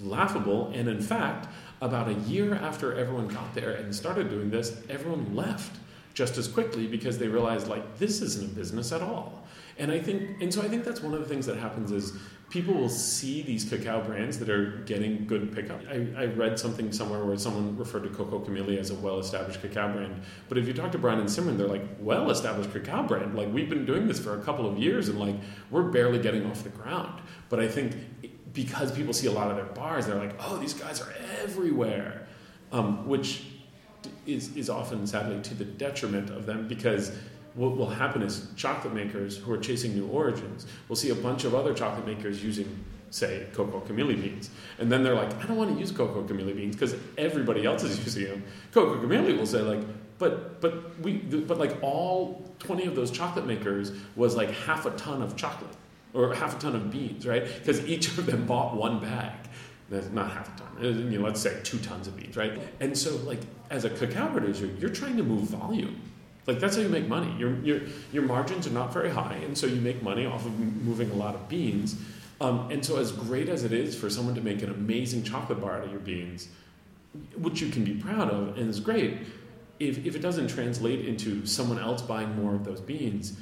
laughable. 0.00 0.72
And 0.74 0.88
in 0.88 1.00
fact, 1.00 1.48
about 1.82 2.08
a 2.08 2.14
year 2.14 2.54
after 2.54 2.94
everyone 2.94 3.28
got 3.28 3.54
there 3.54 3.72
and 3.72 3.94
started 3.94 4.30
doing 4.30 4.50
this, 4.50 4.80
everyone 4.88 5.34
left 5.34 5.76
just 6.14 6.38
as 6.38 6.48
quickly 6.48 6.86
because 6.86 7.18
they 7.18 7.28
realized 7.28 7.68
like 7.68 7.98
this 7.98 8.22
isn't 8.22 8.52
a 8.52 8.54
business 8.54 8.92
at 8.92 9.02
all. 9.02 9.46
And 9.78 9.92
I 9.92 9.98
think, 9.98 10.40
and 10.40 10.52
so 10.52 10.62
I 10.62 10.68
think 10.68 10.84
that's 10.84 11.02
one 11.02 11.12
of 11.12 11.20
the 11.20 11.26
things 11.26 11.44
that 11.44 11.58
happens 11.58 11.92
is 11.92 12.14
people 12.48 12.74
will 12.74 12.88
see 12.88 13.42
these 13.42 13.64
cacao 13.64 14.00
brands 14.02 14.38
that 14.38 14.48
are 14.48 14.78
getting 14.86 15.26
good 15.26 15.52
pickup. 15.54 15.80
I, 15.90 16.06
I 16.16 16.24
read 16.26 16.58
something 16.58 16.92
somewhere 16.92 17.24
where 17.24 17.36
someone 17.36 17.76
referred 17.76 18.04
to 18.04 18.10
Cocoa 18.10 18.38
Kamili 18.38 18.78
as 18.78 18.90
a 18.90 18.94
well-established 18.94 19.60
cacao 19.60 19.92
brand. 19.92 20.22
But 20.48 20.58
if 20.58 20.68
you 20.68 20.72
talk 20.72 20.92
to 20.92 20.98
Brian 20.98 21.18
and 21.18 21.28
Simran, 21.28 21.58
they're 21.58 21.66
like, 21.66 21.84
well-established 21.98 22.72
cacao 22.72 23.02
brand. 23.02 23.34
Like 23.34 23.52
we've 23.52 23.68
been 23.68 23.84
doing 23.84 24.06
this 24.06 24.20
for 24.20 24.38
a 24.38 24.42
couple 24.42 24.68
of 24.70 24.78
years, 24.78 25.08
and 25.08 25.18
like 25.18 25.34
we're 25.70 25.90
barely 25.90 26.20
getting 26.20 26.46
off 26.46 26.62
the 26.62 26.70
ground. 26.70 27.20
But 27.48 27.60
I 27.60 27.68
think 27.68 27.96
because 28.52 28.92
people 28.92 29.12
see 29.12 29.26
a 29.26 29.32
lot 29.32 29.50
of 29.50 29.56
their 29.56 29.66
bars, 29.66 30.06
they're 30.06 30.14
like, 30.14 30.34
oh, 30.40 30.56
these 30.56 30.74
guys 30.74 31.00
are 31.00 31.12
everywhere, 31.42 32.26
um, 32.70 33.06
which 33.08 33.44
is 34.24 34.56
is 34.56 34.70
often 34.70 35.04
sadly 35.06 35.40
to 35.42 35.54
the 35.54 35.64
detriment 35.64 36.30
of 36.30 36.46
them 36.46 36.68
because 36.68 37.10
what 37.56 37.76
will 37.76 37.88
happen 37.88 38.22
is 38.22 38.48
chocolate 38.54 38.94
makers 38.94 39.38
who 39.38 39.50
are 39.52 39.58
chasing 39.58 39.94
new 39.94 40.06
origins 40.08 40.66
will 40.88 40.96
see 40.96 41.10
a 41.10 41.14
bunch 41.14 41.44
of 41.44 41.54
other 41.54 41.74
chocolate 41.74 42.06
makers 42.06 42.44
using 42.44 42.84
say 43.10 43.46
Cocoa 43.54 43.80
Kamili 43.80 44.20
beans. 44.20 44.50
And 44.78 44.92
then 44.92 45.02
they're 45.02 45.14
like 45.14 45.32
i 45.42 45.46
don't 45.46 45.56
want 45.56 45.72
to 45.72 45.78
use 45.78 45.90
Cocoa 45.90 46.22
Kamili 46.22 46.54
beans 46.54 46.76
because 46.76 46.94
everybody 47.16 47.64
else 47.64 47.82
is 47.82 47.98
using 48.04 48.24
them 48.24 48.44
Cocoa 48.72 49.04
Kamili 49.04 49.36
will 49.36 49.46
say 49.46 49.62
like 49.62 49.80
but 50.18 50.60
but 50.60 50.98
we 51.00 51.14
but 51.14 51.58
like 51.58 51.76
all 51.82 52.44
20 52.58 52.86
of 52.86 52.94
those 52.94 53.10
chocolate 53.10 53.46
makers 53.46 53.92
was 54.16 54.36
like 54.36 54.50
half 54.50 54.86
a 54.86 54.90
ton 54.90 55.22
of 55.22 55.36
chocolate 55.36 55.76
or 56.14 56.34
half 56.34 56.56
a 56.56 56.60
ton 56.60 56.76
of 56.76 56.90
beans 56.90 57.26
right? 57.26 57.44
Because 57.44 57.84
each 57.86 58.08
of 58.18 58.26
them 58.26 58.46
bought 58.46 58.76
one 58.76 59.00
bag. 59.00 59.32
That's 59.88 60.08
not 60.08 60.32
half 60.32 60.54
a 60.54 60.58
ton. 60.58 60.68
Uh, 60.78 60.88
you 60.88 61.18
know 61.18 61.24
let's 61.24 61.40
say 61.40 61.58
two 61.62 61.78
tons 61.78 62.06
of 62.06 62.16
beans 62.16 62.36
right? 62.36 62.60
And 62.80 62.96
so 62.96 63.16
like 63.18 63.40
as 63.70 63.84
a 63.84 63.90
cacao 63.90 64.28
producer 64.28 64.66
you're 64.78 64.90
trying 64.90 65.16
to 65.16 65.22
move 65.22 65.42
volume 65.42 66.00
like 66.46 66.60
that's 66.60 66.76
how 66.76 66.82
you 66.82 66.88
make 66.88 67.08
money. 67.08 67.34
Your 67.38 67.56
your 67.60 67.80
your 68.12 68.22
margins 68.22 68.66
are 68.66 68.70
not 68.70 68.92
very 68.92 69.10
high, 69.10 69.34
and 69.44 69.56
so 69.56 69.66
you 69.66 69.80
make 69.80 70.02
money 70.02 70.26
off 70.26 70.46
of 70.46 70.58
moving 70.58 71.10
a 71.10 71.14
lot 71.14 71.34
of 71.34 71.48
beans. 71.48 71.96
Um, 72.40 72.70
and 72.70 72.84
so, 72.84 72.98
as 72.98 73.12
great 73.12 73.48
as 73.48 73.64
it 73.64 73.72
is 73.72 73.96
for 73.96 74.10
someone 74.10 74.34
to 74.34 74.40
make 74.42 74.62
an 74.62 74.70
amazing 74.70 75.22
chocolate 75.22 75.60
bar 75.60 75.78
out 75.78 75.84
of 75.84 75.90
your 75.90 76.00
beans, 76.00 76.48
which 77.36 77.60
you 77.60 77.70
can 77.70 77.82
be 77.82 77.94
proud 77.94 78.30
of 78.30 78.58
and 78.58 78.68
is 78.68 78.78
great, 78.78 79.18
if, 79.78 80.04
if 80.04 80.14
it 80.14 80.20
doesn't 80.20 80.48
translate 80.48 81.06
into 81.06 81.46
someone 81.46 81.78
else 81.78 82.02
buying 82.02 82.34
more 82.36 82.54
of 82.54 82.64
those 82.64 82.80
beans, 82.80 83.38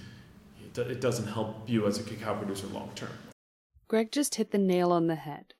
it, 0.65 0.79
it 0.79 1.01
doesn't 1.01 1.27
help 1.27 1.69
you 1.69 1.87
as 1.87 1.99
a 1.99 2.05
cacao 2.05 2.37
producer 2.37 2.69
long 2.69 2.91
term. 2.95 3.11
Greg 3.89 4.13
just 4.13 4.37
hit 4.37 4.51
the 4.51 4.59
nail 4.59 4.93
on 4.93 5.09
the 5.09 5.17
head. 5.17 5.55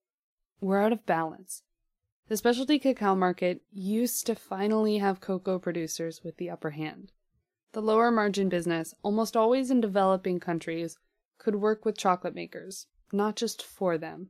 We're 0.61 0.81
out 0.81 0.93
of 0.93 1.05
balance. 1.05 1.63
The 2.29 2.37
specialty 2.37 2.79
cacao 2.79 3.15
market 3.15 3.63
used 3.71 4.27
to 4.27 4.35
finally 4.35 4.99
have 4.99 5.21
cocoa 5.21 5.59
producers 5.59 6.23
with 6.25 6.37
the 6.39 6.49
upper 6.49 6.71
hand. 6.71 7.13
The 7.75 7.83
lower 7.83 8.13
margin 8.13 8.49
business, 8.49 8.95
almost 9.03 9.37
always 9.37 9.69
in 9.69 9.81
developing 9.81 10.39
countries, 10.39 10.97
could 11.39 11.57
work 11.57 11.85
with 11.85 11.99
chocolate 11.99 12.33
makers, 12.33 12.87
not 13.13 13.35
just 13.35 13.65
for 13.65 13.99
them. 13.99 14.29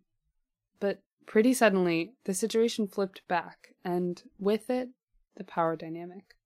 But 0.80 1.02
pretty 1.26 1.52
suddenly, 1.52 2.14
the 2.24 2.32
situation 2.32 2.88
flipped 2.88 3.20
back, 3.28 3.74
and 3.84 4.22
with 4.38 4.70
it, 4.70 4.88
the 5.36 5.44
power 5.44 5.76
dynamic. 5.76 6.36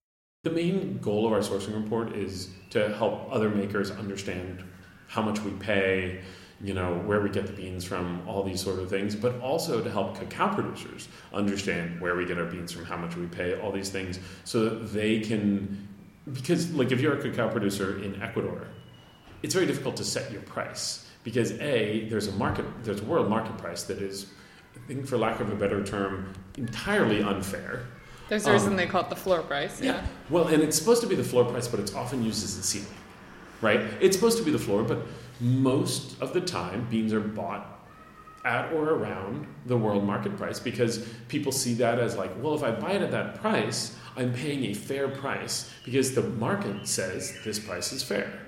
The 0.43 0.51
main 0.51 0.99
goal 0.99 1.25
of 1.25 1.33
our 1.33 1.39
sourcing 1.39 1.81
report 1.81 2.17
is 2.17 2.51
to 2.71 2.93
help 2.97 3.29
other 3.31 3.49
makers 3.49 3.93
understand 3.93 4.65
how 5.07 5.23
much 5.23 5.41
we 5.43 5.53
pay, 5.53 6.23
you 6.61 6.75
know, 6.75 6.99
where 7.07 7.21
we 7.21 7.31
get 7.31 7.47
the 7.47 7.53
beans 7.53 7.85
from, 7.85 8.27
all 8.27 8.43
these 8.43 8.61
sort 8.61 8.81
of 8.81 8.91
things, 8.91 9.15
but 9.15 9.41
also 9.41 9.81
to 9.81 9.89
help 9.89 10.19
cacao 10.19 10.53
producers 10.53 11.07
understand 11.33 12.01
where 12.01 12.17
we 12.17 12.25
get 12.27 12.39
our 12.39 12.47
beans 12.47 12.73
from, 12.73 12.85
how 12.85 12.97
much 12.97 13.15
we 13.15 13.27
pay, 13.27 13.57
all 13.61 13.71
these 13.71 13.91
things, 13.91 14.19
so 14.43 14.65
that 14.65 14.93
they 14.93 15.21
can 15.21 15.88
because 16.33 16.73
like 16.73 16.93
if 16.93 17.01
you're 17.01 17.19
a 17.19 17.23
cacao 17.23 17.49
producer 17.49 18.03
in 18.03 18.21
Ecuador, 18.23 18.67
it's 19.43 19.55
very 19.55 19.67
difficult 19.67 19.97
to 19.97 20.05
set 20.05 20.31
your 20.33 20.43
price 20.43 21.07
because 21.25 21.53
a 21.61 22.07
there's 22.09 22.27
a 22.29 22.33
market 22.33 22.65
there's 22.85 23.01
a 23.01 23.05
world 23.05 23.29
market 23.29 23.57
price 23.59 23.85
that 23.85 23.99
is 23.99 24.27
I 24.77 24.87
think 24.87 25.07
for 25.07 25.19
lack 25.19 25.41
of 25.41 25.51
a 25.51 25.57
better 25.57 25.85
term 25.85 26.33
entirely 26.57 27.23
unfair. 27.23 27.87
There's 28.29 28.47
a 28.47 28.53
reason 28.53 28.71
um, 28.71 28.77
they 28.77 28.87
call 28.87 29.03
it 29.03 29.11
the 29.11 29.17
floor 29.17 29.41
price. 29.43 29.81
Yeah. 29.81 29.93
yeah. 29.93 30.07
Well, 30.29 30.49
and 30.49 30.63
it's 30.63 30.77
supposed 30.79 31.01
to 31.01 31.07
be 31.07 31.15
the 31.15 31.25
floor 31.25 31.45
price, 31.45 31.67
but 31.67 31.81
it's 31.81 31.95
often 31.95 32.23
used 32.23 32.45
as 32.45 32.59
the 32.59 32.63
ceiling, 32.63 32.89
right? 33.63 33.81
It's 34.01 34.15
supposed 34.15 34.37
to 34.37 34.45
be 34.45 34.51
the 34.51 34.59
floor, 34.59 34.83
but 34.83 34.99
most 35.41 36.21
of 36.21 36.35
the 36.35 36.41
time 36.43 36.87
beans 36.91 37.15
are 37.15 37.21
bought 37.21 37.78
at 38.45 38.73
or 38.73 38.91
around 38.91 39.47
the 39.67 39.77
world 39.77 40.05
market 40.05 40.37
price 40.37 40.61
because 40.61 41.07
people 41.29 41.53
see 41.53 41.75
that 41.75 41.99
as 41.99 42.17
like, 42.17 42.31
well, 42.43 42.55
if 42.55 42.63
I 42.63 42.71
buy 42.71 42.93
it 42.93 43.03
at 43.03 43.11
that 43.11 43.37
price, 43.37 43.97
I'm 44.17 44.33
paying 44.33 44.65
a 44.67 44.75
fair 44.75 45.09
price 45.09 45.71
because 45.85 46.15
the 46.15 46.23
market 46.23 46.87
says 46.87 47.37
this 47.45 47.59
price 47.59 47.93
is 47.93 48.03
fair. 48.03 48.41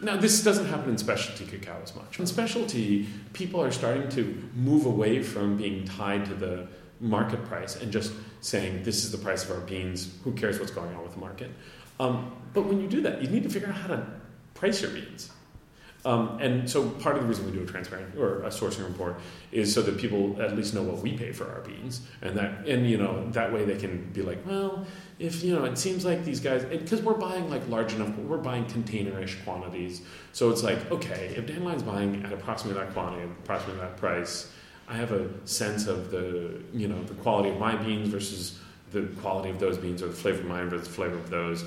Now, 0.00 0.16
this 0.16 0.42
doesn't 0.42 0.66
happen 0.66 0.90
in 0.90 0.98
specialty 0.98 1.46
cacao 1.46 1.80
as 1.82 1.94
much. 1.94 2.18
In 2.18 2.26
specialty, 2.26 3.06
people 3.32 3.62
are 3.62 3.70
starting 3.70 4.08
to 4.10 4.42
move 4.54 4.86
away 4.86 5.22
from 5.22 5.56
being 5.56 5.84
tied 5.84 6.26
to 6.26 6.34
the 6.34 6.66
market 7.00 7.44
price 7.46 7.76
and 7.76 7.92
just 7.92 8.12
saying, 8.40 8.82
this 8.82 9.04
is 9.04 9.12
the 9.12 9.18
price 9.18 9.44
of 9.44 9.52
our 9.52 9.60
beans, 9.60 10.14
who 10.24 10.32
cares 10.32 10.58
what's 10.58 10.72
going 10.72 10.94
on 10.94 11.02
with 11.02 11.12
the 11.12 11.18
market. 11.18 11.50
Um, 12.00 12.32
but 12.52 12.66
when 12.66 12.80
you 12.80 12.88
do 12.88 13.00
that, 13.02 13.22
you 13.22 13.28
need 13.28 13.44
to 13.44 13.48
figure 13.48 13.68
out 13.68 13.74
how 13.74 13.88
to 13.88 14.06
price 14.54 14.82
your 14.82 14.90
beans. 14.90 15.30
Um, 16.06 16.38
and 16.38 16.68
so 16.68 16.90
part 16.90 17.16
of 17.16 17.22
the 17.22 17.28
reason 17.28 17.46
we 17.46 17.52
do 17.52 17.62
a 17.62 17.66
transparent 17.66 18.16
or 18.18 18.42
a 18.42 18.48
sourcing 18.48 18.86
report 18.86 19.20
is 19.52 19.72
so 19.72 19.80
that 19.82 19.96
people 19.96 20.40
at 20.40 20.54
least 20.54 20.74
know 20.74 20.82
what 20.82 20.98
we 20.98 21.16
pay 21.16 21.32
for 21.32 21.50
our 21.50 21.60
beans, 21.60 22.02
and 22.20 22.36
that 22.36 22.66
and 22.68 22.88
you 22.88 22.98
know 22.98 23.26
that 23.30 23.52
way 23.52 23.64
they 23.64 23.76
can 23.76 24.10
be 24.12 24.20
like, 24.20 24.44
well, 24.46 24.86
if 25.18 25.42
you 25.42 25.54
know 25.54 25.64
it 25.64 25.78
seems 25.78 26.04
like 26.04 26.24
these 26.24 26.40
guys 26.40 26.64
because 26.66 27.00
we're 27.00 27.14
buying 27.14 27.48
like 27.48 27.66
large 27.68 27.94
enough, 27.94 28.14
we're 28.18 28.36
buying 28.36 28.66
containerish 28.66 29.42
quantities, 29.44 30.02
so 30.32 30.50
it's 30.50 30.62
like 30.62 30.90
okay, 30.90 31.32
if 31.36 31.46
Dandelion's 31.46 31.82
buying 31.82 32.22
at 32.22 32.32
approximately 32.32 32.78
that 32.82 32.92
quantity, 32.92 33.24
approximately 33.42 33.80
that 33.80 33.96
price, 33.96 34.52
I 34.86 34.96
have 34.96 35.12
a 35.12 35.30
sense 35.46 35.86
of 35.86 36.10
the 36.10 36.60
you 36.74 36.86
know 36.86 37.02
the 37.04 37.14
quality 37.14 37.48
of 37.48 37.58
my 37.58 37.76
beans 37.76 38.10
versus 38.10 38.60
the 38.92 39.02
quality 39.22 39.48
of 39.48 39.58
those 39.58 39.78
beans 39.78 40.02
or 40.02 40.08
the 40.08 40.12
flavor 40.12 40.40
of 40.40 40.46
mine 40.46 40.68
versus 40.68 40.86
the 40.86 40.94
flavor 40.94 41.16
of 41.16 41.30
those 41.30 41.64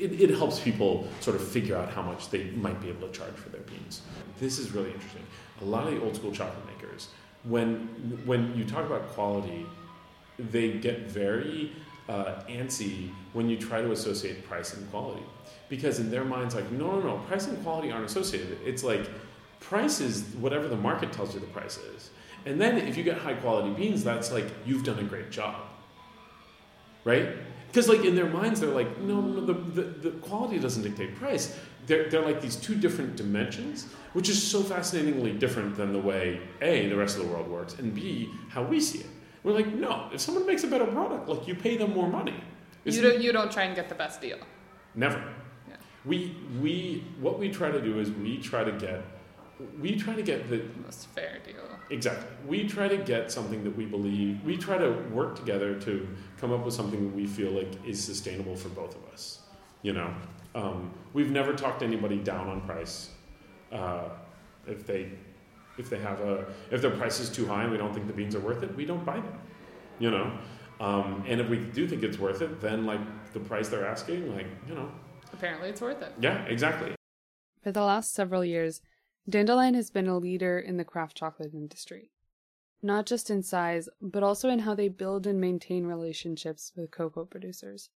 it, 0.00 0.20
it 0.20 0.30
helps 0.30 0.60
people 0.60 1.06
sort 1.20 1.36
of 1.36 1.46
figure 1.46 1.76
out 1.76 1.90
how 1.90 2.02
much 2.02 2.30
they 2.30 2.44
might 2.50 2.80
be 2.80 2.88
able 2.88 3.08
to 3.08 3.18
charge 3.18 3.34
for 3.34 3.48
their 3.48 3.62
beans. 3.62 4.02
This 4.40 4.58
is 4.58 4.72
really 4.72 4.92
interesting. 4.92 5.22
A 5.62 5.64
lot 5.64 5.86
of 5.86 5.94
the 5.94 6.02
old 6.02 6.16
school 6.16 6.32
chocolate 6.32 6.66
makers, 6.66 7.08
when 7.44 7.72
when 8.24 8.56
you 8.56 8.64
talk 8.64 8.84
about 8.86 9.08
quality, 9.08 9.66
they 10.38 10.72
get 10.72 11.00
very 11.02 11.72
uh, 12.08 12.42
antsy 12.48 13.10
when 13.32 13.48
you 13.48 13.56
try 13.56 13.80
to 13.80 13.92
associate 13.92 14.46
price 14.46 14.74
and 14.74 14.90
quality, 14.90 15.22
because 15.68 16.00
in 16.00 16.10
their 16.10 16.24
minds, 16.24 16.54
like 16.54 16.70
no, 16.72 16.98
no, 16.98 17.00
no, 17.00 17.16
price 17.28 17.46
and 17.46 17.62
quality 17.62 17.90
aren't 17.90 18.06
associated. 18.06 18.58
It's 18.64 18.84
like 18.84 19.08
price 19.60 20.00
is 20.00 20.22
whatever 20.40 20.68
the 20.68 20.76
market 20.76 21.12
tells 21.12 21.34
you 21.34 21.40
the 21.40 21.46
price 21.46 21.78
is, 21.78 22.10
and 22.46 22.60
then 22.60 22.78
if 22.78 22.96
you 22.96 23.04
get 23.04 23.18
high 23.18 23.34
quality 23.34 23.72
beans, 23.74 24.04
that's 24.04 24.32
like 24.32 24.46
you've 24.66 24.84
done 24.84 24.98
a 24.98 25.04
great 25.04 25.30
job, 25.30 25.62
right? 27.04 27.28
Because 27.74 27.88
like 27.88 28.04
in 28.04 28.14
their 28.14 28.28
minds 28.28 28.60
they're 28.60 28.70
like 28.70 29.00
no 29.00 29.20
no 29.20 29.44
the, 29.44 29.52
the, 29.52 29.82
the 29.82 30.10
quality 30.18 30.60
doesn't 30.60 30.84
dictate 30.84 31.16
price 31.16 31.58
they're, 31.86 32.08
they're 32.08 32.24
like 32.24 32.40
these 32.40 32.54
two 32.54 32.76
different 32.76 33.16
dimensions 33.16 33.88
which 34.12 34.28
is 34.28 34.40
so 34.40 34.62
fascinatingly 34.62 35.32
different 35.32 35.76
than 35.76 35.92
the 35.92 35.98
way 35.98 36.40
a 36.62 36.88
the 36.88 36.96
rest 36.96 37.18
of 37.18 37.24
the 37.24 37.28
world 37.28 37.48
works 37.48 37.74
and 37.80 37.92
b 37.92 38.30
how 38.48 38.62
we 38.62 38.80
see 38.80 39.00
it 39.00 39.10
we're 39.42 39.52
like 39.52 39.66
no 39.74 40.08
if 40.12 40.20
someone 40.20 40.46
makes 40.46 40.62
a 40.62 40.68
better 40.68 40.86
product 40.86 41.28
like 41.28 41.48
you 41.48 41.54
pay 41.54 41.76
them 41.76 41.92
more 41.92 42.08
money 42.08 42.40
you 42.84 43.02
don't, 43.02 43.20
you 43.20 43.32
don't 43.32 43.50
try 43.50 43.64
and 43.64 43.74
get 43.74 43.88
the 43.88 43.94
best 43.94 44.20
deal 44.20 44.38
never 44.94 45.18
yeah. 45.68 45.74
we 46.04 46.36
we 46.60 47.04
what 47.20 47.40
we 47.40 47.50
try 47.50 47.72
to 47.72 47.80
do 47.80 47.98
is 47.98 48.12
we 48.12 48.38
try 48.38 48.62
to 48.62 48.72
get 48.72 49.02
we 49.80 49.96
try 49.96 50.14
to 50.14 50.22
get 50.22 50.48
the 50.48 50.62
most 50.84 51.06
fair 51.08 51.38
deal. 51.44 51.62
Exactly. 51.90 52.28
We 52.46 52.66
try 52.66 52.88
to 52.88 52.96
get 52.96 53.30
something 53.30 53.62
that 53.64 53.76
we 53.76 53.84
believe. 53.84 54.42
We 54.44 54.56
try 54.56 54.78
to 54.78 54.90
work 55.12 55.36
together 55.36 55.78
to 55.80 56.08
come 56.44 56.52
up 56.52 56.62
with 56.66 56.74
something 56.74 57.16
we 57.16 57.26
feel 57.26 57.52
like 57.52 57.72
is 57.86 58.02
sustainable 58.04 58.54
for 58.54 58.68
both 58.68 58.94
of 58.94 59.02
us. 59.10 59.40
You 59.80 59.94
know, 59.94 60.12
um, 60.54 60.92
we've 61.14 61.30
never 61.30 61.54
talked 61.54 61.82
anybody 61.82 62.18
down 62.18 62.48
on 62.48 62.60
price. 62.60 63.08
Uh, 63.72 64.10
if 64.66 64.86
they 64.86 65.08
if 65.78 65.88
they 65.88 65.98
have 65.98 66.20
a 66.20 66.44
if 66.70 66.82
their 66.82 66.90
price 66.90 67.18
is 67.18 67.30
too 67.30 67.46
high 67.46 67.62
and 67.62 67.72
we 67.72 67.78
don't 67.78 67.94
think 67.94 68.06
the 68.06 68.12
beans 68.12 68.34
are 68.34 68.40
worth 68.40 68.62
it, 68.62 68.76
we 68.76 68.84
don't 68.84 69.06
buy 69.06 69.16
them. 69.16 69.38
You 69.98 70.10
know, 70.10 70.38
um, 70.80 71.24
and 71.26 71.40
if 71.40 71.48
we 71.48 71.56
do 71.56 71.88
think 71.88 72.02
it's 72.02 72.18
worth 72.18 72.42
it, 72.42 72.60
then 72.60 72.84
like 72.84 73.00
the 73.32 73.40
price 73.40 73.70
they're 73.70 73.86
asking, 73.86 74.36
like 74.36 74.46
you 74.68 74.74
know, 74.74 74.90
apparently 75.32 75.70
it's 75.70 75.80
worth 75.80 76.02
it. 76.02 76.12
Yeah, 76.20 76.44
exactly. 76.44 76.94
For 77.62 77.72
the 77.72 77.82
last 77.82 78.12
several 78.12 78.44
years, 78.44 78.82
Dandelion 79.30 79.72
has 79.72 79.88
been 79.88 80.08
a 80.08 80.18
leader 80.18 80.58
in 80.58 80.76
the 80.76 80.84
craft 80.84 81.16
chocolate 81.16 81.54
industry, 81.54 82.10
not 82.84 83.06
just 83.06 83.30
in 83.30 83.42
size, 83.42 83.88
but 84.02 84.22
also 84.22 84.50
in 84.50 84.58
how 84.58 84.74
they 84.74 84.88
build 84.88 85.26
and 85.26 85.40
maintain 85.40 85.86
relationships 85.86 86.70
with 86.76 86.90
cocoa 86.90 87.24
producers. 87.24 87.88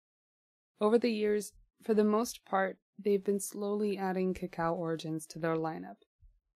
Over 0.80 0.98
the 0.98 1.12
years, 1.12 1.52
for 1.84 1.92
the 1.92 2.04
most 2.04 2.46
part, 2.46 2.78
they've 2.98 3.22
been 3.22 3.38
slowly 3.38 3.98
adding 3.98 4.32
cacao 4.32 4.72
origins 4.72 5.26
to 5.26 5.38
their 5.38 5.56
lineup, 5.56 5.98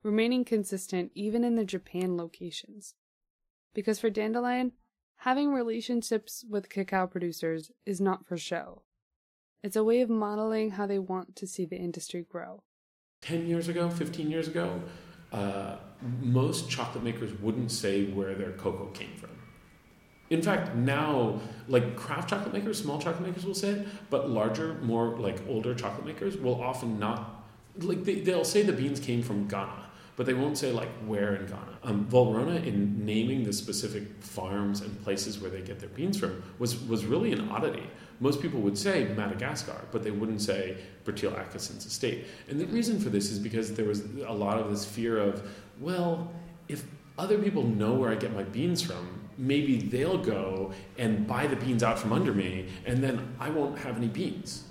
remaining 0.02 0.46
consistent 0.46 1.12
even 1.14 1.44
in 1.44 1.56
the 1.56 1.64
Japan 1.66 2.16
locations. 2.16 2.94
Because 3.74 4.00
for 4.00 4.08
Dandelion, 4.08 4.72
having 5.16 5.52
relationships 5.52 6.42
with 6.48 6.70
cacao 6.70 7.06
producers 7.06 7.70
is 7.84 8.00
not 8.00 8.26
for 8.26 8.38
show. 8.38 8.82
It's 9.62 9.76
a 9.76 9.84
way 9.84 10.00
of 10.00 10.08
modeling 10.08 10.70
how 10.70 10.86
they 10.86 10.98
want 10.98 11.36
to 11.36 11.46
see 11.46 11.66
the 11.66 11.76
industry 11.76 12.24
grow. 12.26 12.62
10 13.20 13.46
years 13.46 13.68
ago, 13.68 13.90
15 13.90 14.30
years 14.30 14.48
ago, 14.48 14.80
uh, 15.32 15.76
most 16.20 16.68
chocolate 16.68 17.04
makers 17.04 17.32
wouldn't 17.40 17.70
say 17.70 18.06
where 18.06 18.34
their 18.34 18.52
cocoa 18.52 18.86
came 18.92 19.14
from. 19.16 19.30
In 20.30 20.40
fact, 20.40 20.74
now, 20.74 21.40
like 21.68 21.94
craft 21.96 22.30
chocolate 22.30 22.54
makers, 22.54 22.80
small 22.80 22.98
chocolate 22.98 23.26
makers 23.26 23.44
will 23.44 23.54
say 23.54 23.70
it, 23.70 23.86
but 24.08 24.30
larger, 24.30 24.74
more 24.74 25.18
like 25.18 25.38
older 25.46 25.74
chocolate 25.74 26.06
makers 26.06 26.36
will 26.36 26.62
often 26.62 26.98
not, 26.98 27.44
like 27.78 28.04
they, 28.04 28.16
they'll 28.16 28.44
say 28.44 28.62
the 28.62 28.72
beans 28.72 28.98
came 28.98 29.22
from 29.22 29.46
Ghana, 29.46 29.90
but 30.22 30.26
they 30.28 30.34
won't 30.34 30.56
say 30.56 30.70
like 30.70 30.88
where 31.04 31.34
in 31.34 31.46
Ghana. 31.46 31.78
Um, 31.82 32.06
Valrhona, 32.08 32.64
in 32.64 33.04
naming 33.04 33.42
the 33.42 33.52
specific 33.52 34.04
farms 34.20 34.80
and 34.80 35.02
places 35.02 35.40
where 35.40 35.50
they 35.50 35.62
get 35.62 35.80
their 35.80 35.88
beans 35.88 36.16
from, 36.16 36.40
was, 36.60 36.80
was 36.84 37.04
really 37.04 37.32
an 37.32 37.48
oddity. 37.48 37.82
Most 38.20 38.40
people 38.40 38.60
would 38.60 38.78
say 38.78 39.12
Madagascar, 39.16 39.84
but 39.90 40.04
they 40.04 40.12
wouldn't 40.12 40.40
say 40.40 40.76
Bertil 41.04 41.32
Akesson's 41.32 41.86
estate. 41.86 42.26
And 42.48 42.60
the 42.60 42.66
reason 42.66 43.00
for 43.00 43.08
this 43.08 43.32
is 43.32 43.40
because 43.40 43.74
there 43.74 43.84
was 43.84 44.04
a 44.24 44.32
lot 44.32 44.60
of 44.60 44.70
this 44.70 44.84
fear 44.84 45.18
of, 45.18 45.42
well, 45.80 46.30
if 46.68 46.84
other 47.18 47.36
people 47.36 47.64
know 47.64 47.94
where 47.94 48.12
I 48.12 48.14
get 48.14 48.32
my 48.32 48.44
beans 48.44 48.80
from, 48.80 49.28
maybe 49.38 49.78
they'll 49.78 50.22
go 50.22 50.72
and 50.98 51.26
buy 51.26 51.48
the 51.48 51.56
beans 51.56 51.82
out 51.82 51.98
from 51.98 52.12
under 52.12 52.32
me, 52.32 52.68
and 52.86 53.02
then 53.02 53.34
I 53.40 53.50
won't 53.50 53.76
have 53.80 53.96
any 53.96 54.06
beans. 54.06 54.68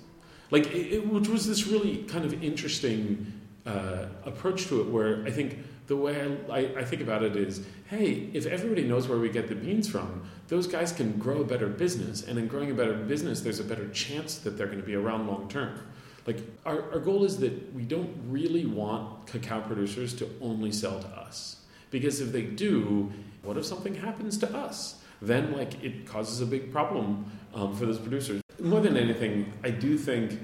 Like, 0.50 0.68
it, 0.68 0.94
it, 0.94 1.06
which 1.06 1.28
was 1.28 1.46
this 1.46 1.66
really 1.66 2.04
kind 2.04 2.24
of 2.24 2.42
interesting 2.42 3.40
uh, 3.66 4.06
approach 4.24 4.66
to 4.66 4.80
it, 4.80 4.88
where 4.88 5.24
I 5.24 5.30
think 5.30 5.58
the 5.86 5.96
way 5.96 6.36
I, 6.50 6.80
I, 6.80 6.84
think 6.84 7.02
about 7.02 7.22
it 7.22 7.36
is 7.36 7.64
hey, 7.88 8.30
if 8.32 8.46
everybody 8.46 8.84
knows 8.84 9.08
where 9.08 9.18
we 9.18 9.28
get 9.28 9.48
the 9.48 9.54
beans 9.54 9.88
from, 9.88 10.22
those 10.48 10.66
guys 10.66 10.92
can 10.92 11.18
grow 11.18 11.42
a 11.42 11.44
better 11.44 11.68
business. 11.68 12.22
And 12.22 12.38
in 12.38 12.46
growing 12.46 12.70
a 12.70 12.74
better 12.74 12.94
business, 12.94 13.40
there's 13.40 13.60
a 13.60 13.64
better 13.64 13.88
chance 13.88 14.38
that 14.38 14.56
they're 14.56 14.66
going 14.66 14.80
to 14.80 14.86
be 14.86 14.94
around 14.94 15.26
long 15.26 15.48
term. 15.48 15.78
Like, 16.26 16.38
our, 16.64 16.92
our 16.92 17.00
goal 17.00 17.24
is 17.24 17.38
that 17.38 17.74
we 17.74 17.82
don't 17.82 18.14
really 18.28 18.64
want 18.64 19.26
cacao 19.26 19.60
producers 19.60 20.14
to 20.14 20.28
only 20.40 20.70
sell 20.70 21.00
to 21.00 21.08
us. 21.08 21.56
Because 21.90 22.20
if 22.20 22.32
they 22.32 22.42
do, 22.42 23.12
what 23.42 23.56
if 23.56 23.66
something 23.66 23.94
happens 23.94 24.38
to 24.38 24.56
us? 24.56 25.02
Then, 25.20 25.52
like, 25.52 25.82
it 25.82 26.06
causes 26.06 26.40
a 26.40 26.46
big 26.46 26.72
problem 26.72 27.30
um, 27.54 27.74
for 27.76 27.86
those 27.86 27.98
producers. 27.98 28.40
More 28.60 28.80
than 28.80 28.96
anything, 28.96 29.52
I 29.64 29.70
do 29.70 29.98
think 29.98 30.38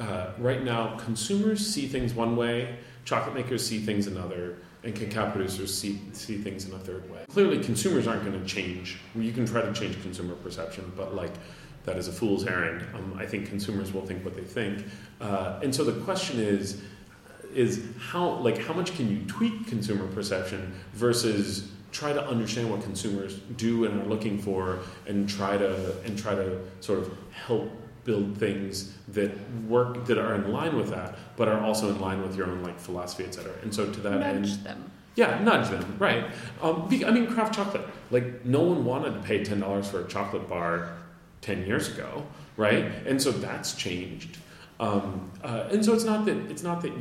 uh, 0.00 0.26
right 0.38 0.62
now 0.64 0.96
consumers 0.96 1.64
see 1.64 1.86
things 1.86 2.14
one 2.14 2.36
way, 2.36 2.76
chocolate 3.04 3.34
makers 3.34 3.66
see 3.66 3.78
things 3.78 4.06
another, 4.06 4.56
and 4.82 4.94
cacao 4.94 5.30
producers 5.30 5.76
see, 5.76 6.00
see 6.12 6.36
things 6.36 6.68
in 6.68 6.74
a 6.74 6.78
third 6.78 7.10
way. 7.10 7.24
Clearly, 7.28 7.62
consumers 7.62 8.06
aren't 8.06 8.24
going 8.24 8.38
to 8.38 8.46
change. 8.46 8.98
You 9.14 9.32
can 9.32 9.46
try 9.46 9.62
to 9.62 9.72
change 9.72 10.00
consumer 10.02 10.34
perception, 10.34 10.92
but 10.96 11.14
like 11.14 11.32
that 11.84 11.96
is 11.96 12.08
a 12.08 12.12
fool's 12.12 12.46
errand. 12.46 12.84
Um, 12.94 13.14
I 13.18 13.26
think 13.26 13.48
consumers 13.48 13.92
will 13.92 14.04
think 14.04 14.24
what 14.24 14.34
they 14.34 14.42
think, 14.42 14.84
uh, 15.20 15.60
and 15.62 15.74
so 15.74 15.84
the 15.84 16.00
question 16.04 16.40
is, 16.40 16.82
is 17.54 17.84
how 17.98 18.30
like 18.38 18.58
how 18.58 18.74
much 18.74 18.96
can 18.96 19.08
you 19.08 19.24
tweak 19.26 19.66
consumer 19.68 20.08
perception 20.08 20.74
versus 20.92 21.70
try 21.92 22.12
to 22.12 22.26
understand 22.26 22.68
what 22.68 22.82
consumers 22.82 23.36
do 23.56 23.84
and 23.84 24.02
are 24.02 24.06
looking 24.06 24.38
for, 24.38 24.80
and 25.06 25.28
try 25.28 25.56
to 25.56 25.98
and 26.02 26.18
try 26.18 26.34
to 26.34 26.58
sort 26.80 26.98
of 26.98 27.16
help 27.30 27.70
build 28.04 28.36
things 28.38 28.94
that 29.08 29.32
work 29.68 30.04
that 30.06 30.18
are 30.18 30.34
in 30.34 30.52
line 30.52 30.76
with 30.76 30.90
that, 30.90 31.16
but 31.36 31.48
are 31.48 31.60
also 31.60 31.88
in 31.88 32.00
line 32.00 32.22
with 32.22 32.36
your 32.36 32.46
own 32.46 32.62
like 32.62 32.78
philosophy, 32.78 33.24
etc. 33.24 33.52
And 33.62 33.74
so 33.74 33.90
to 33.90 34.00
that 34.00 34.20
nudge 34.20 34.52
end, 34.52 34.64
them. 34.64 34.90
yeah, 35.16 35.42
nudge 35.42 35.70
them, 35.70 35.96
right? 35.98 36.26
Um, 36.62 36.88
I 36.90 37.10
mean, 37.10 37.26
craft 37.26 37.54
chocolate. 37.54 37.86
Like 38.10 38.44
no 38.44 38.60
one 38.60 38.84
wanted 38.84 39.14
to 39.14 39.20
pay 39.20 39.42
ten 39.42 39.60
dollars 39.60 39.88
for 39.88 40.04
a 40.04 40.08
chocolate 40.08 40.48
bar 40.48 40.96
ten 41.40 41.66
years 41.66 41.88
ago, 41.88 42.26
right? 42.56 42.84
And 43.06 43.20
so 43.20 43.30
that's 43.30 43.74
changed. 43.74 44.38
Um, 44.80 45.30
uh, 45.42 45.68
and 45.70 45.84
so 45.84 45.94
it's 45.94 46.04
not 46.04 46.24
that 46.26 46.36
it's 46.50 46.62
not 46.62 46.82
that 46.82 46.92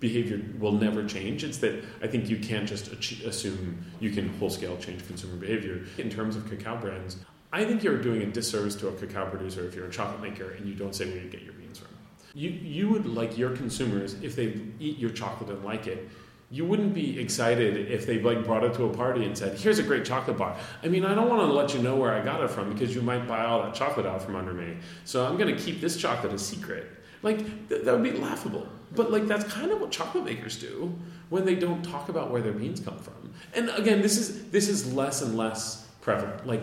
behavior 0.00 0.40
will 0.58 0.72
never 0.72 1.04
change. 1.06 1.44
It's 1.44 1.58
that 1.58 1.82
I 2.02 2.08
think 2.08 2.28
you 2.28 2.36
can't 2.36 2.68
just 2.68 2.88
assume 2.88 3.84
you 4.00 4.10
can 4.10 4.28
whole 4.38 4.50
scale 4.50 4.76
change 4.76 5.06
consumer 5.06 5.36
behavior 5.36 5.84
in 5.96 6.10
terms 6.10 6.34
of 6.36 6.50
cacao 6.50 6.76
brands. 6.76 7.16
I 7.52 7.64
think 7.64 7.82
you're 7.82 8.00
doing 8.00 8.22
a 8.22 8.26
disservice 8.26 8.74
to 8.76 8.88
a 8.88 8.92
cacao 8.92 9.28
producer 9.28 9.66
if 9.66 9.74
you're 9.74 9.86
a 9.86 9.90
chocolate 9.90 10.22
maker 10.22 10.52
and 10.52 10.66
you 10.66 10.74
don't 10.74 10.94
say 10.94 11.06
where 11.06 11.22
you 11.22 11.28
get 11.28 11.42
your 11.42 11.52
beans 11.52 11.78
from. 11.78 11.88
You, 12.34 12.48
you 12.48 12.88
would 12.88 13.06
like 13.06 13.36
your 13.36 13.50
consumers, 13.50 14.14
if 14.22 14.34
they 14.34 14.58
eat 14.80 14.98
your 14.98 15.10
chocolate 15.10 15.50
and 15.50 15.62
like 15.62 15.86
it, 15.86 16.08
you 16.50 16.66
wouldn't 16.66 16.92
be 16.94 17.18
excited 17.18 17.90
if 17.90 18.06
they 18.06 18.20
like 18.20 18.44
brought 18.44 18.62
it 18.62 18.74
to 18.74 18.84
a 18.84 18.94
party 18.94 19.24
and 19.24 19.36
said, 19.36 19.58
"Here's 19.58 19.78
a 19.78 19.82
great 19.82 20.04
chocolate 20.04 20.36
bar." 20.36 20.54
I 20.82 20.88
mean, 20.88 21.02
I 21.02 21.14
don't 21.14 21.30
want 21.30 21.40
to 21.40 21.46
let 21.46 21.72
you 21.72 21.80
know 21.80 21.96
where 21.96 22.12
I 22.12 22.22
got 22.22 22.42
it 22.42 22.50
from 22.50 22.70
because 22.70 22.94
you 22.94 23.00
might 23.00 23.26
buy 23.26 23.46
all 23.46 23.62
that 23.62 23.74
chocolate 23.74 24.04
out 24.04 24.20
from 24.20 24.36
under 24.36 24.52
me. 24.52 24.76
So 25.06 25.26
I'm 25.26 25.38
going 25.38 25.54
to 25.54 25.60
keep 25.60 25.80
this 25.80 25.96
chocolate 25.96 26.30
a 26.34 26.38
secret. 26.38 26.90
Like 27.22 27.38
th- 27.70 27.84
that 27.84 27.92
would 27.94 28.02
be 28.02 28.12
laughable. 28.12 28.68
But 28.94 29.10
like 29.10 29.26
that's 29.26 29.50
kind 29.50 29.72
of 29.72 29.80
what 29.80 29.90
chocolate 29.90 30.24
makers 30.24 30.58
do 30.58 30.94
when 31.30 31.46
they 31.46 31.54
don't 31.54 31.82
talk 31.82 32.10
about 32.10 32.30
where 32.30 32.42
their 32.42 32.52
beans 32.52 32.80
come 32.80 32.98
from. 32.98 33.32
And 33.54 33.70
again, 33.70 34.02
this 34.02 34.18
is 34.18 34.50
this 34.50 34.68
is 34.68 34.92
less 34.92 35.22
and 35.22 35.38
less 35.38 35.88
prevalent. 36.02 36.46
Like 36.46 36.60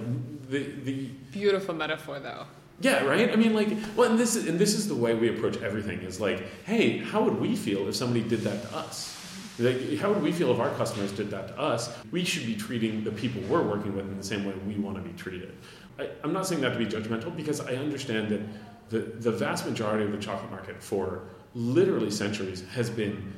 the 0.50 0.60
the 0.84 1.08
beautiful 1.32 1.74
metaphor 1.74 2.20
though. 2.20 2.46
Yeah, 2.82 3.04
right. 3.04 3.30
I 3.30 3.36
mean, 3.36 3.54
like, 3.54 3.70
well, 3.98 4.10
and 4.10 4.18
this 4.18 4.36
is 4.36 4.48
and 4.48 4.60
this 4.60 4.76
is 4.76 4.88
the 4.88 4.96
way 4.96 5.16
we 5.16 5.30
approach 5.30 5.58
everything. 5.58 6.02
Is 6.02 6.22
like, 6.22 6.44
hey, 6.66 7.00
how 7.00 7.24
would 7.24 7.40
we 7.40 7.56
feel 7.56 7.88
if 7.88 7.96
somebody 7.96 8.22
did 8.22 8.42
that 8.42 8.62
to 8.70 8.78
us? 8.78 9.16
Like, 9.58 9.98
how 9.98 10.14
would 10.14 10.24
we 10.24 10.32
feel 10.32 10.54
if 10.54 10.60
our 10.60 10.74
customers 10.76 11.12
did 11.12 11.32
that 11.32 11.50
to 11.50 11.60
us? 11.60 11.94
We 12.12 12.24
should 12.24 12.46
be 12.46 12.56
treating 12.56 13.04
the 13.04 13.12
people 13.12 13.42
we're 13.50 13.68
working 13.68 13.94
with 13.94 14.08
in 14.08 14.16
the 14.16 14.24
same 14.24 14.46
way 14.46 14.54
we 14.66 14.76
want 14.76 14.96
to 14.96 15.02
be 15.02 15.12
treated. 15.18 15.54
I, 15.98 16.10
I'm 16.24 16.32
not 16.32 16.48
saying 16.48 16.62
that 16.62 16.72
to 16.72 16.80
be 16.80 16.86
judgmental 16.86 17.36
because 17.36 17.60
I 17.60 17.76
understand 17.76 18.30
that 18.30 18.42
the, 18.90 19.00
the 19.00 19.32
vast 19.32 19.66
majority 19.66 20.06
of 20.06 20.14
the 20.14 20.18
chocolate 20.18 20.50
market 20.50 20.82
for 20.82 21.24
literally 21.54 22.10
centuries 22.10 22.64
has 22.70 22.90
been 22.90 23.34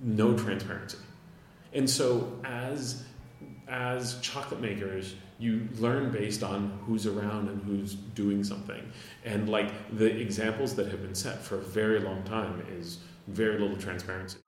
no 0.00 0.36
transparency. 0.36 0.98
And 1.72 1.90
so 1.90 2.38
as 2.44 3.02
as 3.66 4.20
chocolate 4.20 4.60
makers, 4.60 5.14
you 5.38 5.68
learn 5.78 6.10
based 6.10 6.42
on 6.42 6.78
who's 6.86 7.06
around 7.06 7.48
and 7.48 7.62
who's 7.62 7.94
doing 7.94 8.44
something. 8.44 8.90
And 9.24 9.48
like 9.48 9.72
the 9.96 10.06
examples 10.06 10.74
that 10.76 10.88
have 10.88 11.02
been 11.02 11.14
set 11.14 11.42
for 11.42 11.56
a 11.56 11.62
very 11.62 12.00
long 12.00 12.22
time 12.22 12.64
is 12.70 12.98
very 13.26 13.58
little 13.58 13.76
transparency. 13.76 14.38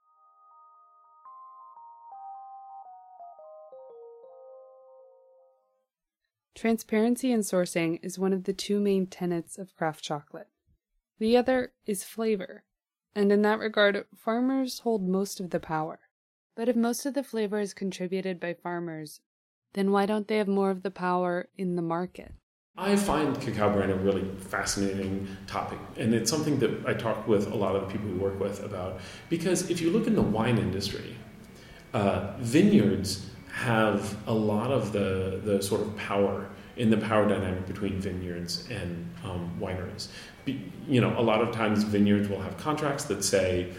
Transparency 6.54 7.32
in 7.32 7.40
sourcing 7.40 7.98
is 8.02 8.18
one 8.18 8.32
of 8.32 8.44
the 8.44 8.54
two 8.54 8.80
main 8.80 9.06
tenets 9.06 9.58
of 9.58 9.76
craft 9.76 10.02
chocolate. 10.02 10.48
The 11.18 11.36
other 11.36 11.72
is 11.84 12.02
flavor, 12.02 12.64
and 13.14 13.30
in 13.30 13.42
that 13.42 13.58
regard, 13.58 14.06
farmers 14.16 14.78
hold 14.80 15.06
most 15.06 15.38
of 15.38 15.50
the 15.50 15.60
power. 15.60 16.00
But 16.54 16.70
if 16.70 16.74
most 16.74 17.04
of 17.04 17.12
the 17.12 17.22
flavor 17.22 17.60
is 17.60 17.74
contributed 17.74 18.40
by 18.40 18.54
farmers, 18.54 19.20
then 19.76 19.92
why 19.92 20.06
don't 20.06 20.26
they 20.26 20.38
have 20.38 20.48
more 20.48 20.70
of 20.70 20.82
the 20.82 20.90
power 20.90 21.48
in 21.56 21.76
the 21.76 21.82
market? 21.82 22.32
I 22.78 22.96
find 22.96 23.38
cacao 23.40 23.72
brand 23.72 23.92
a 23.92 23.94
really 23.94 24.24
fascinating 24.38 25.28
topic, 25.46 25.78
and 25.96 26.12
it's 26.14 26.30
something 26.30 26.58
that 26.58 26.86
I 26.86 26.94
talk 26.94 27.28
with 27.28 27.50
a 27.52 27.54
lot 27.54 27.76
of 27.76 27.82
the 27.82 27.92
people 27.92 28.08
we 28.08 28.16
work 28.16 28.40
with 28.40 28.64
about. 28.64 29.00
Because 29.28 29.70
if 29.70 29.80
you 29.80 29.90
look 29.90 30.06
in 30.06 30.14
the 30.14 30.22
wine 30.22 30.58
industry, 30.58 31.16
uh, 31.94 32.34
vineyards 32.38 33.30
have 33.52 34.16
a 34.26 34.34
lot 34.34 34.70
of 34.70 34.92
the, 34.92 35.40
the 35.44 35.62
sort 35.62 35.80
of 35.80 35.96
power 35.96 36.48
in 36.76 36.90
the 36.90 36.98
power 36.98 37.26
dynamic 37.26 37.66
between 37.66 37.98
vineyards 37.98 38.68
and 38.70 39.10
um, 39.24 39.50
wineries. 39.58 40.08
Be, 40.44 40.70
you 40.86 41.00
know, 41.00 41.18
a 41.18 41.22
lot 41.22 41.40
of 41.40 41.54
times 41.54 41.82
vineyards 41.82 42.28
will 42.28 42.40
have 42.40 42.58
contracts 42.58 43.04
that 43.04 43.24
say, 43.24 43.72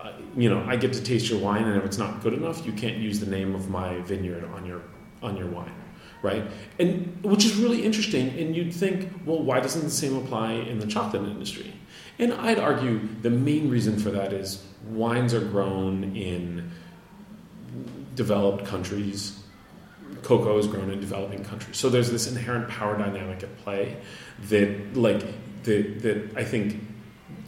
uh, 0.00 0.12
you 0.36 0.48
know, 0.48 0.64
I 0.66 0.76
get 0.76 0.94
to 0.94 1.02
taste 1.02 1.28
your 1.28 1.38
wine, 1.40 1.64
and 1.64 1.76
if 1.76 1.84
it's 1.84 1.98
not 1.98 2.22
good 2.22 2.32
enough, 2.32 2.64
you 2.64 2.72
can't 2.72 2.96
use 2.96 3.20
the 3.20 3.26
name 3.26 3.54
of 3.54 3.68
my 3.68 3.98
vineyard 4.00 4.44
on 4.54 4.64
your 4.64 4.80
on 5.22 5.36
your 5.36 5.48
wine, 5.48 5.74
right? 6.22 6.44
And 6.78 7.22
which 7.22 7.44
is 7.44 7.56
really 7.56 7.84
interesting. 7.84 8.28
And 8.38 8.54
you'd 8.54 8.72
think, 8.72 9.10
well, 9.24 9.42
why 9.42 9.60
doesn't 9.60 9.82
the 9.82 9.90
same 9.90 10.16
apply 10.16 10.52
in 10.52 10.78
the 10.78 10.86
chocolate 10.86 11.22
industry? 11.22 11.72
And 12.18 12.32
I'd 12.32 12.58
argue 12.58 13.08
the 13.22 13.30
main 13.30 13.70
reason 13.70 13.98
for 13.98 14.10
that 14.10 14.32
is 14.32 14.64
wines 14.88 15.34
are 15.34 15.40
grown 15.40 16.16
in 16.16 16.70
developed 18.14 18.64
countries. 18.64 19.40
Cocoa 20.22 20.58
is 20.58 20.66
grown 20.66 20.90
in 20.90 21.00
developing 21.00 21.44
countries. 21.44 21.76
So 21.76 21.88
there's 21.88 22.10
this 22.10 22.26
inherent 22.26 22.68
power 22.68 22.98
dynamic 22.98 23.42
at 23.42 23.56
play 23.58 23.96
that, 24.48 24.96
like, 24.96 25.24
that, 25.64 26.02
that 26.02 26.36
I 26.36 26.44
think 26.44 26.82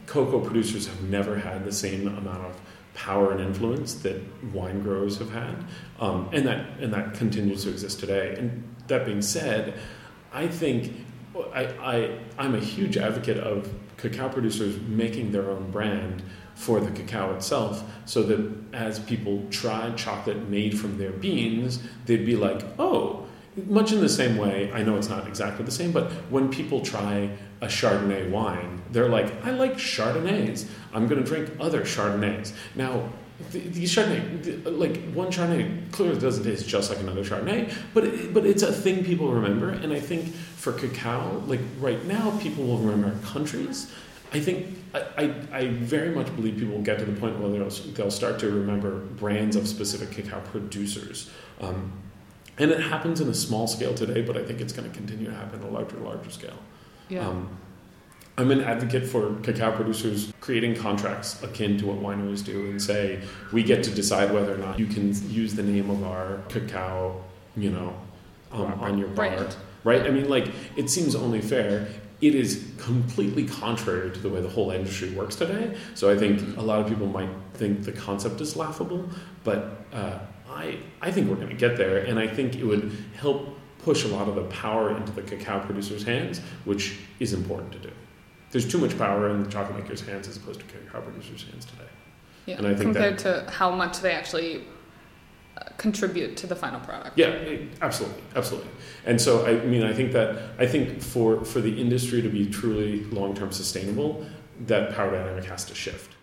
cocoa 0.05 0.39
producers 0.39 0.87
have 0.87 1.01
never 1.03 1.37
had 1.37 1.65
the 1.65 1.71
same 1.71 2.07
amount 2.07 2.45
of 2.45 2.61
power 2.93 3.31
and 3.31 3.41
influence 3.41 3.93
that 3.95 4.21
wine 4.53 4.81
growers 4.83 5.17
have 5.17 5.31
had, 5.31 5.55
um, 5.99 6.29
and 6.33 6.45
that 6.45 6.79
and 6.79 6.93
that 6.93 7.13
continues 7.13 7.63
to 7.63 7.69
exist 7.69 7.99
today. 7.99 8.35
And 8.37 8.63
that 8.87 9.05
being 9.05 9.21
said, 9.21 9.73
I 10.33 10.47
think 10.47 10.93
I, 11.53 11.65
I 11.79 12.19
I'm 12.37 12.55
a 12.55 12.59
huge 12.59 12.97
advocate 12.97 13.37
of 13.37 13.73
cacao 13.97 14.29
producers 14.29 14.79
making 14.87 15.31
their 15.31 15.49
own 15.49 15.71
brand 15.71 16.23
for 16.55 16.79
the 16.79 16.91
cacao 16.91 17.33
itself, 17.35 17.83
so 18.05 18.23
that 18.23 18.51
as 18.73 18.99
people 18.99 19.45
try 19.49 19.91
chocolate 19.91 20.49
made 20.49 20.77
from 20.77 20.97
their 20.97 21.11
beans, 21.11 21.81
they'd 22.05 22.25
be 22.25 22.35
like, 22.35 22.63
oh. 22.79 23.25
Much 23.67 23.91
in 23.91 23.99
the 23.99 24.07
same 24.07 24.37
way, 24.37 24.71
I 24.71 24.81
know 24.81 24.95
it's 24.95 25.09
not 25.09 25.27
exactly 25.27 25.65
the 25.65 25.71
same, 25.71 25.91
but 25.91 26.09
when 26.29 26.47
people 26.47 26.79
try 26.79 27.29
a 27.59 27.67
Chardonnay 27.67 28.29
wine 28.29 28.80
They're 28.91 29.09
like, 29.09 29.45
I 29.45 29.51
like 29.51 29.75
Chardonnays. 29.75 30.67
I'm 30.93 31.07
going 31.07 31.23
to 31.23 31.27
drink 31.27 31.49
other 31.59 31.81
Chardonnays. 31.81 32.53
Now, 32.75 33.09
these 33.51 33.95
Chardonnay, 33.95 34.77
like 34.77 35.01
one 35.13 35.29
Chardonnay, 35.29 35.91
clearly 35.91 36.19
doesn't 36.19 36.43
taste 36.43 36.67
just 36.67 36.89
like 36.89 36.99
another 36.99 37.23
Chardonnay, 37.23 37.73
but 37.93 38.03
it, 38.03 38.33
but 38.33 38.45
it's 38.45 38.63
a 38.63 38.71
thing 38.71 39.03
people 39.03 39.31
remember. 39.31 39.69
And 39.69 39.91
I 39.91 39.99
think 39.99 40.27
for 40.27 40.73
cacao, 40.73 41.43
like 41.47 41.61
right 41.79 42.03
now, 42.05 42.37
people 42.39 42.65
will 42.65 42.77
remember 42.77 43.17
countries. 43.25 43.91
I 44.33 44.39
think 44.39 44.77
I, 44.93 45.05
I, 45.17 45.35
I 45.51 45.67
very 45.69 46.09
much 46.09 46.33
believe 46.35 46.57
people 46.57 46.75
will 46.75 46.83
get 46.83 46.99
to 46.99 47.05
the 47.05 47.19
point 47.19 47.39
where 47.39 47.49
they'll, 47.49 47.69
they'll 47.69 48.11
start 48.11 48.39
to 48.39 48.49
remember 48.49 48.99
brands 48.99 49.55
of 49.55 49.67
specific 49.67 50.11
cacao 50.11 50.39
producers. 50.51 51.29
Um, 51.59 51.91
and 52.57 52.71
it 52.71 52.79
happens 52.79 53.21
in 53.21 53.27
a 53.27 53.33
small 53.33 53.67
scale 53.67 53.93
today, 53.93 54.21
but 54.21 54.37
I 54.37 54.43
think 54.43 54.61
it's 54.61 54.73
going 54.73 54.89
to 54.89 54.95
continue 54.95 55.25
to 55.25 55.33
happen 55.33 55.61
on 55.63 55.69
a 55.69 55.71
larger, 55.71 55.97
larger 55.97 56.29
scale. 56.29 56.57
Yeah. 57.09 57.27
Um, 57.27 57.49
I'm 58.37 58.49
an 58.49 58.61
advocate 58.61 59.05
for 59.05 59.35
cacao 59.43 59.75
producers 59.75 60.33
creating 60.39 60.75
contracts 60.75 61.41
akin 61.43 61.77
to 61.79 61.87
what 61.87 61.97
wineries 61.99 62.43
do 62.43 62.67
and 62.67 62.81
say, 62.81 63.21
we 63.51 63.61
get 63.61 63.83
to 63.83 63.91
decide 63.91 64.33
whether 64.33 64.53
or 64.53 64.57
not 64.57 64.79
you 64.79 64.85
can 64.85 65.07
use 65.29 65.53
the 65.53 65.63
name 65.63 65.89
of 65.89 66.03
our 66.03 66.39
cacao, 66.47 67.21
you 67.57 67.71
know, 67.71 67.93
um, 68.51 68.73
on 68.79 68.97
your 68.97 69.09
bar. 69.09 69.29
Brand. 69.29 69.55
Right? 69.83 70.01
I 70.03 70.11
mean, 70.11 70.29
like, 70.29 70.47
it 70.77 70.89
seems 70.89 71.15
only 71.15 71.41
fair. 71.41 71.87
It 72.21 72.35
is 72.35 72.71
completely 72.77 73.47
contrary 73.47 74.11
to 74.11 74.19
the 74.19 74.29
way 74.29 74.41
the 74.41 74.49
whole 74.49 74.71
industry 74.71 75.09
works 75.09 75.35
today. 75.35 75.75
So 75.95 76.11
I 76.11 76.17
think 76.17 76.57
a 76.57 76.61
lot 76.61 76.79
of 76.79 76.87
people 76.87 77.07
might 77.07 77.29
think 77.55 77.83
the 77.83 77.91
concept 77.91 78.39
is 78.41 78.55
laughable, 78.55 79.09
but 79.43 79.85
uh, 79.91 80.19
I, 80.49 80.77
I 81.01 81.11
think 81.11 81.29
we're 81.29 81.35
going 81.35 81.49
to 81.49 81.55
get 81.55 81.77
there, 81.77 82.05
and 82.05 82.17
I 82.19 82.27
think 82.27 82.55
it 82.55 82.63
would 82.63 82.95
help 83.15 83.57
push 83.83 84.05
a 84.05 84.07
lot 84.07 84.27
of 84.27 84.35
the 84.35 84.43
power 84.43 84.95
into 84.95 85.11
the 85.11 85.23
cacao 85.23 85.59
producers' 85.65 86.03
hands, 86.03 86.39
which 86.65 86.97
is 87.19 87.33
important 87.33 87.71
to 87.73 87.79
do. 87.79 87.91
There's 88.51 88.69
too 88.69 88.77
much 88.77 88.97
power 88.97 89.29
in 89.29 89.43
the 89.43 89.49
chocolate 89.49 89.81
makers' 89.81 90.01
hands 90.01 90.27
as 90.27 90.37
opposed 90.37 90.59
to 90.59 90.65
cacao 90.65 91.01
producers' 91.01 91.43
hands 91.49 91.65
today. 91.65 91.89
Yeah. 92.45 92.57
And 92.57 92.67
I 92.67 92.71
think 92.71 92.93
compared 92.93 93.17
to 93.19 93.49
how 93.49 93.71
much 93.71 93.99
they 93.99 94.11
actually 94.11 94.65
uh, 95.57 95.63
contribute 95.77 96.37
to 96.37 96.47
the 96.47 96.55
final 96.55 96.79
product. 96.79 97.17
Yeah, 97.17 97.57
absolutely, 97.81 98.23
absolutely. 98.35 98.71
And 99.05 99.21
so 99.21 99.45
I 99.45 99.63
mean, 99.65 99.83
I 99.83 99.93
think 99.93 100.11
that 100.13 100.37
I 100.59 100.65
think 100.65 101.01
for 101.01 101.45
for 101.45 101.61
the 101.61 101.79
industry 101.79 102.21
to 102.21 102.29
be 102.29 102.45
truly 102.45 103.03
long 103.05 103.35
term 103.35 103.51
sustainable, 103.51 104.25
that 104.67 104.93
power 104.93 105.11
dynamic 105.11 105.45
has 105.45 105.65
to 105.65 105.75
shift. 105.75 106.15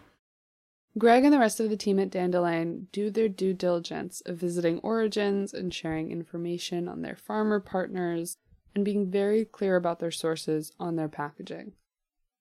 Greg 0.96 1.24
and 1.24 1.32
the 1.32 1.38
rest 1.38 1.60
of 1.60 1.70
the 1.70 1.76
team 1.76 2.00
at 2.00 2.10
Dandelion 2.10 2.88
do 2.90 3.08
their 3.08 3.28
due 3.28 3.54
diligence 3.54 4.20
of 4.26 4.36
visiting 4.36 4.80
origins 4.80 5.54
and 5.54 5.72
sharing 5.72 6.10
information 6.10 6.88
on 6.88 7.02
their 7.02 7.14
farmer 7.14 7.60
partners 7.60 8.36
and 8.74 8.84
being 8.84 9.08
very 9.08 9.44
clear 9.44 9.76
about 9.76 10.00
their 10.00 10.10
sources 10.10 10.72
on 10.80 10.96
their 10.96 11.08
packaging. 11.08 11.72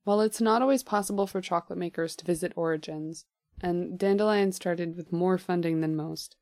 While 0.07 0.21
it's 0.21 0.39
not 0.39 0.61
always 0.61 0.83
possible 0.83 1.27
for 1.27 1.41
chocolate 1.41 1.77
makers 1.77 2.15
to 2.15 2.23
visit 2.23 2.53
origins, 2.55 3.25
and 3.59 3.99
Dandelion 3.99 4.53
started 4.53 4.95
with 4.95 5.11
more 5.11 5.37
funding 5.37 5.81
than 5.81 5.97
most, 5.97 6.37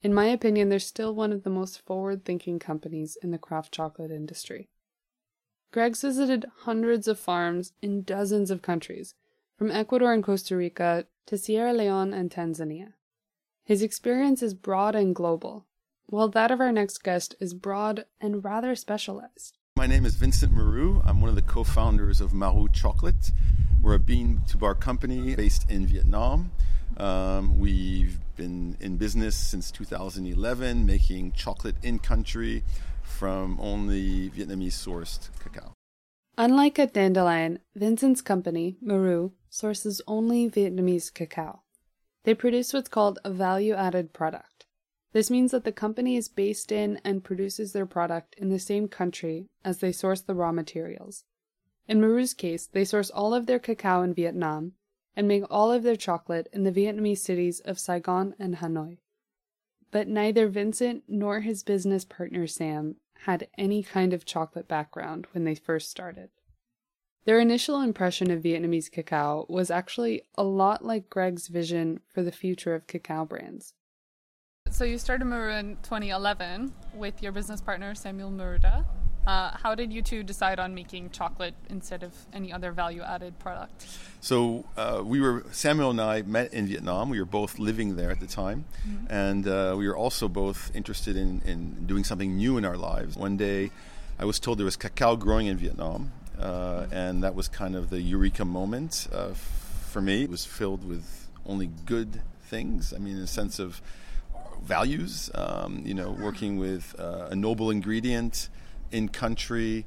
in 0.00 0.14
my 0.14 0.24
opinion, 0.24 0.70
they're 0.70 0.78
still 0.78 1.14
one 1.14 1.30
of 1.30 1.42
the 1.42 1.50
most 1.50 1.84
forward 1.84 2.24
thinking 2.24 2.58
companies 2.58 3.18
in 3.22 3.30
the 3.30 3.36
craft 3.36 3.70
chocolate 3.70 4.10
industry. 4.10 4.70
Greg's 5.74 6.00
visited 6.00 6.46
hundreds 6.60 7.06
of 7.06 7.20
farms 7.20 7.74
in 7.82 8.02
dozens 8.02 8.50
of 8.50 8.62
countries, 8.62 9.14
from 9.58 9.70
Ecuador 9.70 10.14
and 10.14 10.24
Costa 10.24 10.56
Rica 10.56 11.04
to 11.26 11.36
Sierra 11.36 11.74
Leone 11.74 12.14
and 12.14 12.30
Tanzania. 12.30 12.94
His 13.62 13.82
experience 13.82 14.42
is 14.42 14.54
broad 14.54 14.94
and 14.94 15.14
global, 15.14 15.66
while 16.06 16.30
that 16.30 16.50
of 16.50 16.62
our 16.62 16.72
next 16.72 17.02
guest 17.02 17.34
is 17.40 17.52
broad 17.52 18.06
and 18.22 18.42
rather 18.42 18.74
specialized. 18.74 19.58
My 19.82 19.88
name 19.88 20.06
is 20.06 20.14
Vincent 20.14 20.54
Mourou. 20.54 21.02
I'm 21.04 21.20
one 21.20 21.28
of 21.28 21.34
the 21.34 21.42
co 21.42 21.64
founders 21.64 22.20
of 22.20 22.32
Marou 22.32 22.68
Chocolate. 22.68 23.32
We're 23.82 23.94
a 23.94 23.98
bean 23.98 24.40
to 24.46 24.56
bar 24.56 24.76
company 24.76 25.34
based 25.34 25.68
in 25.68 25.86
Vietnam. 25.86 26.52
Um, 26.98 27.58
we've 27.58 28.20
been 28.36 28.76
in 28.78 28.96
business 28.96 29.34
since 29.34 29.72
2011, 29.72 30.86
making 30.86 31.32
chocolate 31.32 31.74
in 31.82 31.98
country 31.98 32.62
from 33.02 33.58
only 33.60 34.30
Vietnamese 34.30 34.74
sourced 34.74 35.30
cacao. 35.40 35.72
Unlike 36.38 36.78
at 36.78 36.94
Dandelion, 36.94 37.58
Vincent's 37.74 38.22
company, 38.22 38.76
Marou, 38.80 39.32
sources 39.50 40.00
only 40.06 40.48
Vietnamese 40.48 41.12
cacao. 41.12 41.62
They 42.22 42.34
produce 42.34 42.72
what's 42.72 42.88
called 42.88 43.18
a 43.24 43.32
value 43.32 43.74
added 43.74 44.12
product. 44.12 44.51
This 45.12 45.30
means 45.30 45.50
that 45.50 45.64
the 45.64 45.72
company 45.72 46.16
is 46.16 46.28
based 46.28 46.72
in 46.72 47.00
and 47.04 47.22
produces 47.24 47.72
their 47.72 47.86
product 47.86 48.34
in 48.38 48.48
the 48.48 48.58
same 48.58 48.88
country 48.88 49.48
as 49.64 49.78
they 49.78 49.92
source 49.92 50.22
the 50.22 50.34
raw 50.34 50.52
materials. 50.52 51.24
In 51.86 52.00
Marou's 52.00 52.32
case, 52.32 52.66
they 52.66 52.84
source 52.84 53.10
all 53.10 53.34
of 53.34 53.46
their 53.46 53.58
cacao 53.58 54.02
in 54.02 54.14
Vietnam 54.14 54.72
and 55.14 55.28
make 55.28 55.44
all 55.50 55.70
of 55.70 55.82
their 55.82 55.96
chocolate 55.96 56.48
in 56.52 56.64
the 56.64 56.72
Vietnamese 56.72 57.18
cities 57.18 57.60
of 57.60 57.78
Saigon 57.78 58.34
and 58.38 58.56
Hanoi. 58.56 58.98
But 59.90 60.08
neither 60.08 60.48
Vincent 60.48 61.04
nor 61.06 61.40
his 61.40 61.62
business 61.62 62.04
partner 62.04 62.46
Sam 62.46 62.96
had 63.26 63.48
any 63.58 63.82
kind 63.82 64.14
of 64.14 64.24
chocolate 64.24 64.66
background 64.66 65.26
when 65.32 65.44
they 65.44 65.54
first 65.54 65.90
started. 65.90 66.30
Their 67.24 67.38
initial 67.38 67.80
impression 67.80 68.30
of 68.30 68.42
Vietnamese 68.42 68.90
cacao 68.90 69.44
was 69.48 69.70
actually 69.70 70.22
a 70.36 70.42
lot 70.42 70.84
like 70.84 71.10
Greg's 71.10 71.48
vision 71.48 72.00
for 72.08 72.22
the 72.22 72.32
future 72.32 72.74
of 72.74 72.86
cacao 72.86 73.26
brands. 73.26 73.74
So 74.82 74.86
you 74.86 74.98
started 74.98 75.26
Marou 75.26 75.52
in 75.52 75.76
2011 75.84 76.72
with 76.94 77.22
your 77.22 77.30
business 77.30 77.60
partner 77.60 77.94
Samuel 77.94 78.32
Maruta. 78.32 78.84
Uh, 79.24 79.56
how 79.56 79.76
did 79.76 79.92
you 79.92 80.02
two 80.02 80.24
decide 80.24 80.58
on 80.58 80.74
making 80.74 81.10
chocolate 81.10 81.54
instead 81.70 82.02
of 82.02 82.12
any 82.32 82.52
other 82.52 82.72
value-added 82.72 83.38
product? 83.38 83.86
So 84.20 84.64
uh, 84.76 85.02
we 85.04 85.20
were 85.20 85.44
Samuel 85.52 85.90
and 85.90 86.00
I 86.00 86.22
met 86.22 86.52
in 86.52 86.66
Vietnam. 86.66 87.10
We 87.10 87.20
were 87.20 87.24
both 87.24 87.60
living 87.60 87.94
there 87.94 88.10
at 88.10 88.18
the 88.18 88.26
time, 88.26 88.64
and 89.08 89.46
uh, 89.46 89.76
we 89.78 89.86
were 89.86 89.96
also 89.96 90.26
both 90.26 90.74
interested 90.74 91.16
in, 91.16 91.42
in 91.44 91.86
doing 91.86 92.02
something 92.02 92.36
new 92.36 92.58
in 92.58 92.64
our 92.64 92.76
lives. 92.76 93.16
One 93.16 93.36
day, 93.36 93.70
I 94.18 94.24
was 94.24 94.40
told 94.40 94.58
there 94.58 94.64
was 94.64 94.74
cacao 94.74 95.14
growing 95.14 95.46
in 95.46 95.58
Vietnam, 95.58 96.10
uh, 96.40 96.88
and 96.90 97.22
that 97.22 97.36
was 97.36 97.46
kind 97.46 97.76
of 97.76 97.90
the 97.90 98.00
eureka 98.00 98.44
moment 98.44 99.06
uh, 99.12 99.28
f- 99.28 99.86
for 99.92 100.02
me. 100.02 100.24
It 100.24 100.30
was 100.30 100.44
filled 100.44 100.84
with 100.84 101.28
only 101.46 101.70
good 101.86 102.20
things. 102.42 102.92
I 102.92 102.98
mean, 102.98 103.16
in 103.16 103.22
a 103.22 103.28
sense 103.28 103.60
of 103.60 103.80
values. 104.62 105.30
Um, 105.34 105.82
you 105.84 105.94
know, 105.94 106.10
working 106.10 106.58
with 106.58 106.94
uh, 106.98 107.28
a 107.30 107.36
noble 107.36 107.70
ingredient 107.70 108.48
in 108.92 109.08
country 109.08 109.86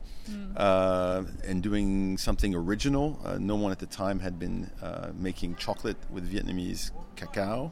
uh, 0.57 1.23
and 1.47 1.61
doing 1.61 2.17
something 2.17 2.55
original. 2.55 3.19
Uh, 3.23 3.37
no 3.39 3.55
one 3.55 3.71
at 3.71 3.79
the 3.79 3.85
time 3.85 4.19
had 4.19 4.39
been 4.39 4.69
uh, 4.81 5.11
making 5.15 5.55
chocolate 5.55 5.97
with 6.09 6.31
Vietnamese 6.31 6.91
cacao 7.15 7.71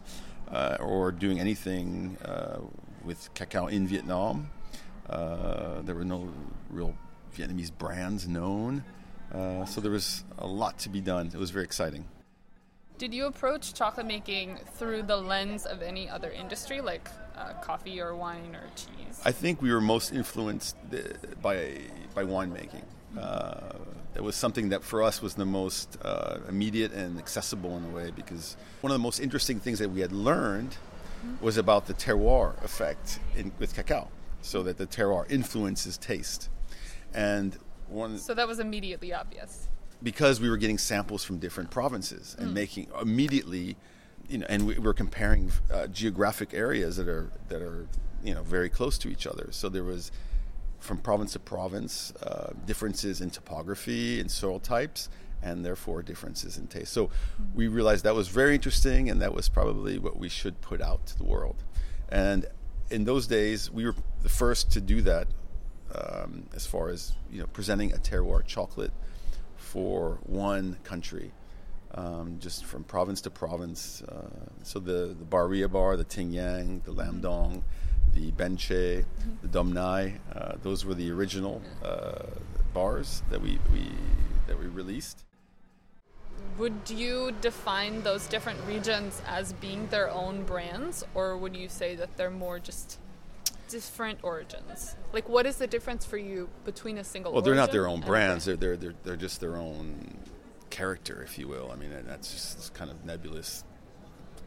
uh, 0.52 0.78
or 0.80 1.12
doing 1.12 1.40
anything 1.40 2.18
uh, 2.24 2.60
with 3.04 3.34
cacao 3.34 3.68
in 3.68 3.88
Vietnam. 3.88 4.50
Uh, 5.10 5.82
there 5.82 5.96
were 5.96 6.06
no 6.06 6.30
real 6.70 6.96
Vietnamese 7.36 7.72
brands 7.76 8.28
known. 8.28 8.84
Uh, 9.34 9.66
so 9.66 9.82
there 9.82 9.92
was 9.92 10.24
a 10.38 10.48
lot 10.48 10.78
to 10.78 10.90
be 10.90 11.02
done. 11.02 11.28
It 11.34 11.40
was 11.40 11.50
very 11.50 11.66
exciting. 11.66 12.06
Did 12.98 13.14
you 13.14 13.26
approach 13.26 13.74
chocolate 13.74 14.06
making 14.06 14.60
through 14.76 15.04
the 15.04 15.18
lens 15.18 15.66
of 15.66 15.82
any 15.82 16.10
other 16.10 16.32
industry, 16.32 16.80
like 16.80 17.10
uh, 17.36 17.54
coffee 17.62 18.00
or 18.00 18.16
wine 18.16 18.56
or 18.56 18.64
cheese? 18.76 19.20
I 19.26 19.32
think 19.32 19.62
we 19.62 19.72
were 19.72 19.82
most 19.82 20.14
influenced 20.14 20.76
uh, 20.94 21.00
by 21.42 21.82
by 22.14 22.24
winemaking. 22.24 22.84
Uh, 23.18 23.74
it 24.16 24.22
was 24.22 24.36
something 24.36 24.70
that 24.70 24.84
for 24.84 25.02
us 25.02 25.22
was 25.22 25.34
the 25.34 25.46
most 25.46 25.98
uh, 26.04 26.38
immediate 26.48 26.94
and 26.94 27.18
accessible 27.18 27.76
in 27.78 27.84
a 27.86 27.90
way 27.90 28.12
because 28.12 28.56
one 28.82 28.92
of 28.92 28.96
the 28.96 29.04
most 29.04 29.20
interesting 29.20 29.60
things 29.60 29.80
that 29.80 29.90
we 29.90 30.02
had 30.02 30.12
learned 30.12 30.78
was 31.42 31.58
about 31.58 31.88
the 31.88 31.94
terroir 31.94 32.62
effect 32.64 33.20
in, 33.36 33.52
with 33.58 33.74
cacao, 33.74 34.08
so 34.42 34.62
that 34.64 34.78
the 34.78 34.86
terroir 34.86 35.30
influences 35.32 35.98
taste, 35.98 36.50
and 37.14 37.58
one 37.88 38.18
so 38.20 38.34
that 38.34 38.48
was 38.48 38.60
immediately 38.60 39.14
obvious. 39.14 39.70
Because 40.04 40.42
we 40.42 40.50
were 40.50 40.58
getting 40.58 40.78
samples 40.78 41.24
from 41.24 41.40
different 41.40 41.72
provinces 41.72 42.36
and 42.38 42.54
making 42.54 42.88
immediately, 43.02 43.78
you 44.28 44.38
know, 44.38 44.46
and 44.50 44.68
we 44.68 44.78
were 44.78 44.94
comparing 44.94 45.52
uh, 45.72 45.88
geographic 45.88 46.54
areas 46.54 46.98
that 46.98 47.08
are 47.08 47.32
that 47.48 47.62
are 47.62 47.88
you 48.24 48.34
know 48.34 48.44
very 48.44 48.70
close 48.70 48.98
to 49.00 49.10
each 49.10 49.26
other. 49.26 49.48
So 49.52 49.70
there 49.70 49.84
was 49.84 50.12
from 50.80 50.98
province 50.98 51.34
to 51.34 51.40
province 51.40 52.14
uh, 52.22 52.52
differences 52.66 53.22
in 53.22 53.30
topography 53.30 54.20
and 54.20 54.30
soil 54.30 54.60
types, 54.60 55.10
and 55.42 55.66
therefore 55.66 56.04
differences 56.04 56.58
in 56.58 56.68
taste. 56.68 56.92
So 56.92 57.10
we 57.56 57.68
realized 57.68 58.04
that 58.04 58.16
was 58.16 58.28
very 58.28 58.56
interesting, 58.56 59.10
and 59.10 59.22
that 59.22 59.34
was 59.34 59.48
probably 59.48 59.98
what 59.98 60.18
we 60.18 60.28
should 60.28 60.60
put 60.60 60.82
out 60.82 61.06
to 61.08 61.18
the 61.18 61.24
world. 61.24 61.64
And 62.10 62.46
in 62.92 63.06
those 63.06 63.28
days, 63.28 63.72
we 63.72 63.86
were 63.86 63.96
the 64.22 64.30
first 64.30 64.72
to 64.72 64.82
do 64.82 65.02
that 65.04 65.28
um, 65.96 66.48
as 66.54 66.66
far 66.66 66.90
as 66.90 67.14
you 67.32 67.40
know 67.40 67.48
presenting 67.48 67.94
a 67.94 67.98
terroir 67.98 68.46
chocolate 68.46 68.92
for 69.64 70.20
one 70.24 70.78
country, 70.84 71.32
um, 71.96 72.38
just 72.40 72.66
from 72.66 72.84
province 72.84 73.22
to 73.22 73.30
province. 73.30 74.04
Uh, 74.04 74.28
so 74.62 74.80
the 74.80 75.16
the 75.18 75.26
Ba 75.26 75.46
Ria 75.46 75.68
bar, 75.68 75.98
the 75.98 76.04
Tien 76.04 76.32
Giang, 76.32 76.84
the 76.84 76.92
Lam 76.92 77.22
Dong, 77.22 77.64
the 78.14 78.32
Ben 78.32 78.58
Tre, 78.58 79.06
the 79.42 79.48
Dong 79.48 79.74
Nai, 79.74 80.20
uh, 80.36 80.54
those 80.62 80.86
were 80.86 80.94
the 80.94 81.10
original 81.12 81.62
uh, 81.84 82.26
bars 82.74 83.24
that 83.30 83.42
we, 83.42 83.60
we 83.74 83.90
that 84.48 84.60
we 84.60 84.68
released. 84.68 85.24
would 86.58 86.90
you 86.90 87.32
define 87.42 88.04
those 88.04 88.28
different 88.28 88.60
regions 88.68 89.22
as 89.28 89.54
being 89.54 89.88
their 89.88 90.10
own 90.12 90.44
brands, 90.44 91.04
or 91.16 91.38
would 91.38 91.56
you 91.56 91.68
say 91.70 91.96
that 91.96 92.16
they're 92.18 92.30
more 92.30 92.60
just 92.60 93.00
different 93.74 94.20
origins? 94.24 94.96
Like, 95.12 95.28
what 95.28 95.46
is 95.46 95.58
the 95.58 95.68
difference 95.68 96.06
for 96.06 96.18
you 96.18 96.50
between 96.64 96.98
a 97.00 97.04
single? 97.04 97.34
Well, 97.34 97.42
they're 97.42 97.56
not 97.56 97.72
their 97.72 97.88
own 97.88 98.02
brands. 98.02 98.46
They're, 98.46 98.56
they're 98.56 98.78
they're 98.78 98.94
they're 99.04 99.16
just 99.16 99.42
their 99.42 99.58
own 99.58 100.18
character, 100.70 101.22
if 101.24 101.38
you 101.38 101.48
will. 101.48 101.72
I 101.72 101.76
mean, 101.76 101.90
that's 102.06 102.32
just 102.32 102.58
this 102.58 102.70
kind 102.70 102.90
of 102.92 103.04
nebulous 103.04 103.64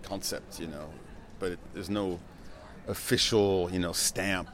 concept, 0.02 0.60
you 0.60 0.68
know. 0.68 0.88
But 1.38 1.52
it, 1.52 1.58
there's 1.74 1.90
no 1.90 2.18
official, 2.88 3.68
you 3.72 3.80
know, 3.80 3.92
stamp. 3.92 4.48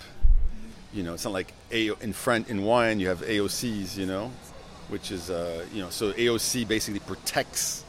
You 0.92 1.02
know, 1.02 1.14
it's 1.14 1.24
not 1.24 1.32
like 1.32 1.52
A- 1.70 1.94
in 2.00 2.12
front 2.12 2.48
in 2.48 2.62
wine 2.62 2.98
you 3.00 3.08
have 3.08 3.20
AOCs, 3.20 3.96
you 3.96 4.06
know, 4.06 4.30
which 4.88 5.10
is 5.10 5.30
uh, 5.30 5.64
you 5.72 5.82
know, 5.82 5.90
so 5.90 6.12
AOC 6.12 6.66
basically 6.66 7.00
protects 7.00 7.84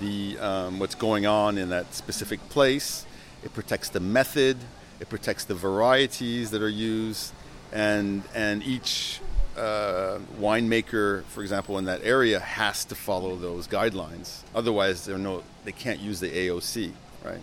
the 0.00 0.38
um, 0.38 0.78
what's 0.78 0.94
going 0.94 1.26
on 1.26 1.58
in 1.58 1.68
that 1.68 1.94
specific 1.94 2.40
place. 2.48 3.06
It 3.44 3.52
protects 3.52 3.90
the 3.90 4.00
method. 4.00 4.56
It 5.00 5.08
protects 5.08 5.44
the 5.44 5.54
varieties 5.54 6.50
that 6.50 6.62
are 6.62 6.68
used, 6.68 7.32
and 7.72 8.22
and 8.34 8.62
each 8.62 9.20
uh, 9.56 10.18
winemaker, 10.38 11.24
for 11.24 11.42
example, 11.42 11.78
in 11.78 11.84
that 11.84 12.00
area 12.02 12.40
has 12.40 12.84
to 12.86 12.94
follow 12.94 13.36
those 13.36 13.68
guidelines. 13.68 14.42
Otherwise, 14.54 15.04
they're 15.04 15.18
no, 15.18 15.42
they 15.64 15.72
can't 15.72 16.00
use 16.00 16.20
the 16.20 16.30
AOC, 16.30 16.92
right? 17.24 17.42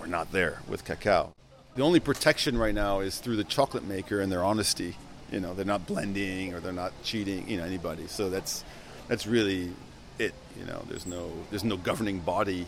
We're 0.00 0.06
not 0.06 0.32
there 0.32 0.60
with 0.68 0.84
cacao. 0.84 1.32
The 1.74 1.82
only 1.82 2.00
protection 2.00 2.58
right 2.58 2.74
now 2.74 3.00
is 3.00 3.18
through 3.18 3.36
the 3.36 3.44
chocolate 3.44 3.84
maker 3.84 4.20
and 4.20 4.30
their 4.30 4.44
honesty. 4.44 4.96
You 5.30 5.40
know, 5.40 5.54
they're 5.54 5.64
not 5.64 5.86
blending 5.86 6.52
or 6.52 6.60
they're 6.60 6.72
not 6.72 6.92
cheating. 7.02 7.48
You 7.48 7.58
know, 7.58 7.64
anybody. 7.64 8.06
So 8.08 8.28
that's 8.28 8.64
that's 9.08 9.26
really 9.26 9.72
it. 10.18 10.34
You 10.58 10.66
know, 10.66 10.82
there's 10.88 11.06
no 11.06 11.30
there's 11.50 11.64
no 11.64 11.76
governing 11.76 12.18
body 12.18 12.66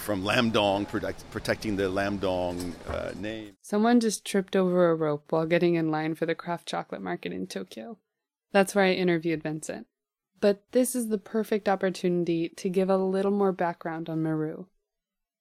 from 0.00 0.24
Lam 0.24 0.50
Dong 0.50 0.86
protect, 0.86 1.30
protecting 1.30 1.76
the 1.76 1.88
Lam 1.88 2.16
Dong 2.16 2.74
uh, 2.88 3.12
name. 3.16 3.56
Someone 3.62 4.00
just 4.00 4.24
tripped 4.24 4.56
over 4.56 4.90
a 4.90 4.94
rope 4.94 5.30
while 5.30 5.46
getting 5.46 5.74
in 5.74 5.90
line 5.90 6.14
for 6.14 6.26
the 6.26 6.34
craft 6.34 6.66
chocolate 6.66 7.02
market 7.02 7.32
in 7.32 7.46
Tokyo. 7.46 7.98
That's 8.52 8.74
where 8.74 8.84
I 8.84 8.92
interviewed 8.92 9.42
Vincent. 9.42 9.86
But 10.40 10.62
this 10.72 10.94
is 10.94 11.08
the 11.08 11.18
perfect 11.18 11.68
opportunity 11.68 12.48
to 12.48 12.68
give 12.68 12.88
a 12.88 12.96
little 12.96 13.30
more 13.30 13.52
background 13.52 14.08
on 14.08 14.22
Marou. 14.22 14.66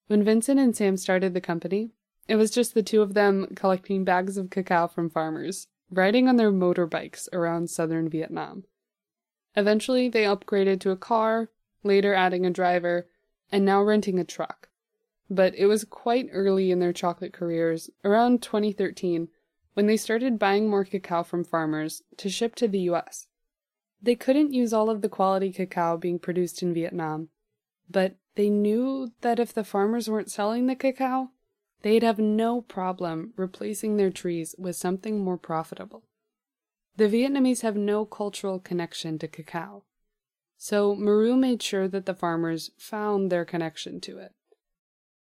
When 0.08 0.24
Vincent 0.24 0.60
and 0.60 0.76
Sam 0.76 0.98
started 0.98 1.34
the 1.34 1.42
company, 1.42 1.92
it 2.28 2.36
was 2.36 2.52
just 2.52 2.74
the 2.74 2.84
two 2.84 3.02
of 3.02 3.14
them 3.14 3.48
collecting 3.56 4.04
bags 4.04 4.38
of 4.38 4.50
cacao 4.50 4.88
from 4.88 5.10
farmers, 5.10 5.68
riding 5.90 6.28
on 6.28 6.36
their 6.36 6.52
motorbikes 6.52 7.28
around 7.32 7.70
southern 7.70 8.10
Vietnam. 8.10 8.66
Eventually, 9.56 10.10
they 10.10 10.24
upgraded 10.24 10.80
to 10.82 10.92
a 10.92 10.98
car, 10.98 11.50
later 11.84 12.14
adding 12.14 12.46
a 12.46 12.52
driver, 12.52 13.08
and 13.52 13.66
now 13.66 13.82
renting 13.82 14.20
a 14.20 14.24
truck. 14.24 14.70
But 15.30 15.56
it 15.56 15.68
was 15.68 15.86
quite 15.86 16.30
early 16.32 16.72
in 16.72 16.80
their 16.80 16.94
chocolate 16.94 17.34
careers, 17.34 17.90
around 18.04 18.42
2013, 18.42 19.28
when 19.74 19.86
they 19.86 19.98
started 19.98 20.40
buying 20.40 20.70
more 20.70 20.84
cacao 20.84 21.24
from 21.24 21.44
farmers 21.44 22.02
to 22.18 22.30
ship 22.30 22.56
to 22.56 22.68
the 22.68 22.80
US. 22.92 23.28
They 24.02 24.16
couldn't 24.16 24.54
use 24.54 24.74
all 24.74 24.90
of 24.90 25.02
the 25.02 25.10
quality 25.10 25.52
cacao 25.52 25.98
being 25.98 26.20
produced 26.20 26.64
in 26.64 26.74
Vietnam, 26.74 27.30
but 27.90 28.16
they 28.36 28.50
knew 28.50 29.12
that 29.22 29.40
if 29.40 29.54
the 29.54 29.64
farmers 29.64 30.10
weren't 30.10 30.32
selling 30.32 30.68
the 30.68 30.76
cacao, 30.76 31.32
they'd 31.82 32.04
have 32.04 32.20
no 32.20 32.62
problem 32.62 33.34
replacing 33.36 33.98
their 33.98 34.12
trees 34.12 34.56
with 34.58 34.76
something 34.76 35.20
more 35.20 35.38
profitable. 35.38 36.04
The 36.96 37.08
Vietnamese 37.08 37.62
have 37.62 37.76
no 37.76 38.06
cultural 38.06 38.60
connection 38.60 39.20
to 39.20 39.28
cacao, 39.28 39.84
so 40.62 40.94
Marou 40.94 41.38
made 41.38 41.64
sure 41.64 41.88
that 41.88 42.06
the 42.06 42.14
farmers 42.14 42.70
found 42.78 43.32
their 43.32 43.46
connection 43.46 44.02
to 44.02 44.18
it. 44.20 44.34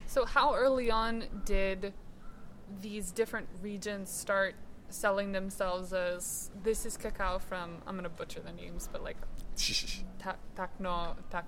So, 0.08 0.26
how 0.26 0.56
early 0.56 0.90
on 0.90 1.26
did 1.46 1.94
these 2.82 3.12
different 3.12 3.48
regions 3.62 4.10
start 4.10 4.56
selling 4.90 5.34
themselves 5.34 5.94
as 5.94 6.50
this 6.64 6.86
is 6.88 6.98
cacao 6.98 7.38
from, 7.40 7.78
I'm 7.86 7.94
going 7.96 8.04
to 8.04 8.10
butcher 8.10 8.40
the 8.40 8.52
names, 8.52 8.90
but 8.92 9.04
like 9.04 9.18
Ta- 10.20 10.38
Takno, 10.56 11.16
Tak, 11.30 11.46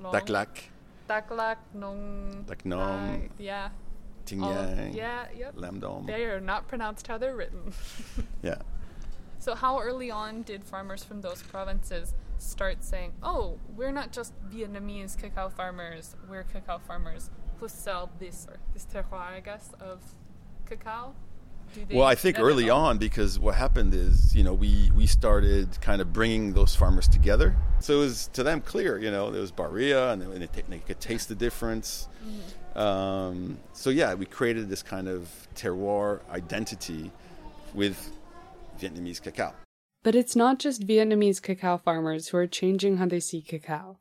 Long- 0.00 0.12
Daklak, 0.14 0.68
Taklak, 1.08 1.56
Nong. 1.74 2.44
Taknom, 2.46 3.22
Tak- 3.22 3.30
yeah. 3.38 3.64
all- 3.64 3.70
Tingyang, 4.26 4.94
Yeah, 4.94 5.26
yep. 5.36 5.56
Lamdom. 5.56 6.06
They 6.06 6.24
are 6.26 6.40
not 6.40 6.68
pronounced 6.68 7.06
how 7.08 7.18
they're 7.18 7.34
written. 7.36 7.72
Yeah. 8.42 8.58
So, 9.40 9.54
how 9.56 9.80
early 9.80 10.10
on 10.10 10.42
did 10.42 10.62
farmers 10.64 11.02
from 11.02 11.22
those 11.22 11.42
provinces 11.42 12.14
start 12.38 12.84
saying, 12.84 13.12
oh, 13.22 13.58
we're 13.76 13.92
not 13.92 14.12
just 14.12 14.32
Vietnamese 14.50 15.16
cacao 15.16 15.48
farmers, 15.48 16.16
we're 16.28 16.44
cacao 16.44 16.78
farmers 16.78 17.30
who 17.60 17.68
sell 17.68 18.10
this, 18.18 18.46
or 18.48 18.58
this 18.72 18.86
terroir, 18.86 19.32
I 19.32 19.40
guess, 19.40 19.72
of 19.80 20.02
cacao? 20.66 21.14
Well, 21.90 22.06
I 22.06 22.14
think 22.14 22.38
early 22.38 22.70
on, 22.70 22.98
because 22.98 23.38
what 23.38 23.56
happened 23.56 23.92
is, 23.92 24.34
you 24.36 24.44
know, 24.44 24.54
we, 24.54 24.90
we 24.94 25.06
started 25.06 25.80
kind 25.80 26.00
of 26.00 26.12
bringing 26.12 26.52
those 26.52 26.76
farmers 26.76 27.08
together. 27.08 27.56
So 27.80 27.96
it 27.96 28.00
was 28.00 28.28
to 28.34 28.44
them 28.44 28.60
clear, 28.60 28.98
you 28.98 29.10
know, 29.10 29.30
there 29.30 29.40
was 29.40 29.50
Ba 29.50 29.66
Ria 29.66 30.12
and, 30.12 30.22
they, 30.22 30.26
and 30.26 30.48
they, 30.48 30.62
they 30.68 30.78
could 30.78 31.00
taste 31.00 31.28
the 31.28 31.34
difference. 31.34 32.08
Um, 32.76 33.58
so, 33.72 33.90
yeah, 33.90 34.14
we 34.14 34.26
created 34.26 34.68
this 34.68 34.82
kind 34.82 35.08
of 35.08 35.28
terroir 35.56 36.20
identity 36.30 37.10
with 37.74 38.12
Vietnamese 38.80 39.20
cacao. 39.20 39.52
But 40.06 40.14
it's 40.14 40.36
not 40.36 40.60
just 40.60 40.86
Vietnamese 40.86 41.42
cacao 41.42 41.78
farmers 41.78 42.28
who 42.28 42.36
are 42.36 42.46
changing 42.46 42.98
how 42.98 43.06
they 43.06 43.18
see 43.18 43.42
cacao. 43.42 43.98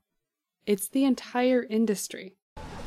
It's 0.68 0.88
the 0.88 1.04
entire 1.04 1.64
industry. 1.64 2.36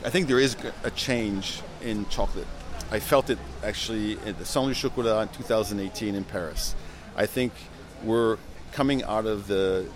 I 0.04 0.10
think 0.10 0.28
there 0.28 0.38
is 0.38 0.56
a 0.84 0.92
change 0.92 1.60
in 1.82 2.08
chocolate. 2.10 2.46
I 2.92 3.00
felt 3.00 3.28
it 3.28 3.38
actually 3.64 4.20
at 4.20 4.38
the 4.38 4.44
Salon 4.44 4.68
du 4.68 4.74
Chocolat 4.76 5.22
in 5.22 5.28
2018 5.34 6.14
in 6.14 6.22
Paris. 6.22 6.76
I 7.16 7.26
think 7.26 7.52
we're 8.04 8.38
coming 8.70 9.02
out 9.02 9.26
of 9.26 9.48
the 9.48 9.88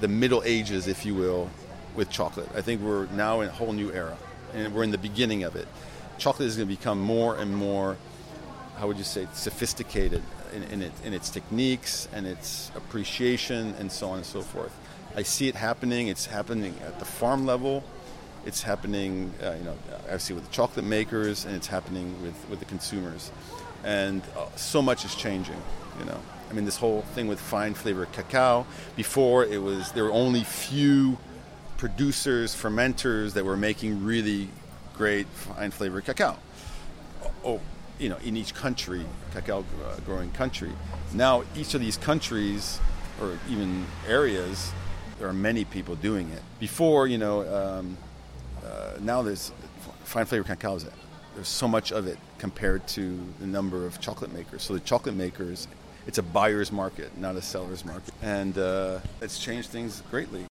the 0.00 0.08
Middle 0.08 0.42
Ages, 0.44 0.88
if 0.88 1.06
you 1.06 1.14
will, 1.14 1.48
with 1.94 2.10
chocolate. 2.10 2.48
I 2.56 2.62
think 2.62 2.80
we're 2.82 3.06
now 3.12 3.42
in 3.42 3.48
a 3.48 3.52
whole 3.52 3.72
new 3.72 3.92
era, 3.92 4.18
and 4.54 4.74
we're 4.74 4.82
in 4.82 4.90
the 4.90 4.98
beginning 4.98 5.44
of 5.44 5.54
it. 5.54 5.68
Chocolate 6.18 6.48
is 6.48 6.56
going 6.56 6.68
to 6.68 6.76
become 6.76 7.00
more 7.00 7.36
and 7.36 7.54
more, 7.54 7.96
how 8.76 8.88
would 8.88 8.98
you 8.98 9.04
say, 9.04 9.28
sophisticated 9.34 10.24
in, 10.52 10.62
in, 10.64 10.82
it, 10.82 10.92
in 11.04 11.14
its 11.14 11.30
techniques 11.30 12.08
and 12.12 12.26
its 12.26 12.70
appreciation 12.74 13.74
and 13.78 13.90
so 13.90 14.10
on 14.10 14.18
and 14.18 14.26
so 14.26 14.42
forth. 14.42 14.72
I 15.16 15.22
see 15.22 15.48
it 15.48 15.54
happening. 15.54 16.08
It's 16.08 16.26
happening 16.26 16.74
at 16.84 16.98
the 16.98 17.04
farm 17.04 17.46
level. 17.46 17.82
It's 18.46 18.62
happening, 18.62 19.34
uh, 19.42 19.54
you 19.58 19.64
know, 19.64 19.76
obviously 20.04 20.34
with 20.34 20.46
the 20.46 20.52
chocolate 20.52 20.86
makers, 20.86 21.44
and 21.44 21.54
it's 21.54 21.66
happening 21.66 22.20
with, 22.22 22.48
with 22.48 22.58
the 22.58 22.64
consumers. 22.64 23.30
And 23.84 24.22
uh, 24.36 24.46
so 24.56 24.80
much 24.80 25.04
is 25.04 25.14
changing, 25.14 25.60
you 25.98 26.04
know. 26.06 26.18
I 26.48 26.52
mean, 26.52 26.64
this 26.64 26.76
whole 26.76 27.02
thing 27.14 27.28
with 27.28 27.40
fine 27.40 27.74
flavor 27.74 28.06
cacao. 28.06 28.66
Before 28.96 29.44
it 29.44 29.62
was 29.62 29.92
there 29.92 30.04
were 30.04 30.12
only 30.12 30.42
few 30.42 31.18
producers, 31.76 32.54
fermenters 32.54 33.34
that 33.34 33.44
were 33.44 33.56
making 33.56 34.04
really 34.04 34.48
great 34.96 35.26
fine 35.28 35.70
flavor 35.70 36.00
cacao. 36.00 36.36
Oh, 37.44 37.60
you 38.00 38.08
know, 38.08 38.16
in 38.24 38.36
each 38.36 38.54
country, 38.54 39.04
cacao 39.32 39.60
uh, 39.60 40.00
growing 40.06 40.30
country. 40.32 40.72
Now, 41.12 41.44
each 41.54 41.74
of 41.74 41.80
these 41.80 41.98
countries, 41.98 42.80
or 43.20 43.38
even 43.48 43.86
areas, 44.08 44.72
there 45.18 45.28
are 45.28 45.34
many 45.34 45.64
people 45.66 45.94
doing 45.96 46.30
it. 46.30 46.42
Before, 46.58 47.06
you 47.06 47.18
know, 47.18 47.42
um, 47.54 47.98
uh, 48.64 48.92
now 49.00 49.20
there's 49.22 49.52
fine 50.04 50.24
flavor 50.24 50.44
cacao. 50.44 50.78
There's 51.34 51.48
so 51.48 51.68
much 51.68 51.92
of 51.92 52.06
it 52.06 52.18
compared 52.38 52.86
to 52.88 53.20
the 53.38 53.46
number 53.46 53.86
of 53.86 54.00
chocolate 54.00 54.32
makers. 54.32 54.62
So 54.62 54.72
the 54.72 54.80
chocolate 54.80 55.14
makers, 55.14 55.68
it's 56.06 56.18
a 56.18 56.22
buyer's 56.22 56.72
market, 56.72 57.16
not 57.18 57.36
a 57.36 57.42
seller's 57.42 57.84
market, 57.84 58.14
and 58.22 58.56
uh, 58.56 59.00
it's 59.20 59.38
changed 59.38 59.68
things 59.68 60.02
greatly. 60.10 60.46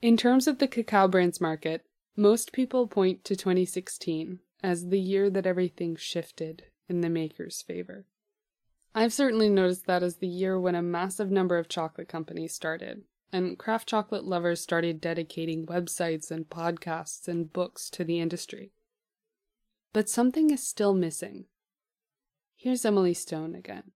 In 0.00 0.16
terms 0.16 0.46
of 0.46 0.58
the 0.58 0.68
cacao 0.68 1.08
brands 1.08 1.40
market, 1.40 1.84
most 2.16 2.52
people 2.52 2.86
point 2.86 3.22
to 3.24 3.36
2016 3.36 4.40
as 4.62 4.88
the 4.88 4.98
year 4.98 5.28
that 5.28 5.46
everything 5.46 5.94
shifted 5.96 6.64
in 6.88 7.00
the 7.00 7.08
maker's 7.08 7.62
favor. 7.62 8.06
I've 8.94 9.12
certainly 9.12 9.48
noticed 9.48 9.86
that 9.86 10.02
as 10.02 10.16
the 10.16 10.26
year 10.26 10.58
when 10.58 10.74
a 10.74 10.82
massive 10.82 11.30
number 11.30 11.58
of 11.58 11.68
chocolate 11.68 12.08
companies 12.08 12.54
started, 12.54 13.02
and 13.32 13.58
craft 13.58 13.88
chocolate 13.88 14.24
lovers 14.24 14.60
started 14.60 15.00
dedicating 15.00 15.66
websites 15.66 16.30
and 16.30 16.48
podcasts 16.48 17.28
and 17.28 17.52
books 17.52 17.90
to 17.90 18.04
the 18.04 18.20
industry. 18.20 18.72
But 19.92 20.08
something 20.08 20.50
is 20.50 20.66
still 20.66 20.94
missing. 20.94 21.44
Here's 22.56 22.84
Emily 22.84 23.14
Stone 23.14 23.54
again. 23.54 23.92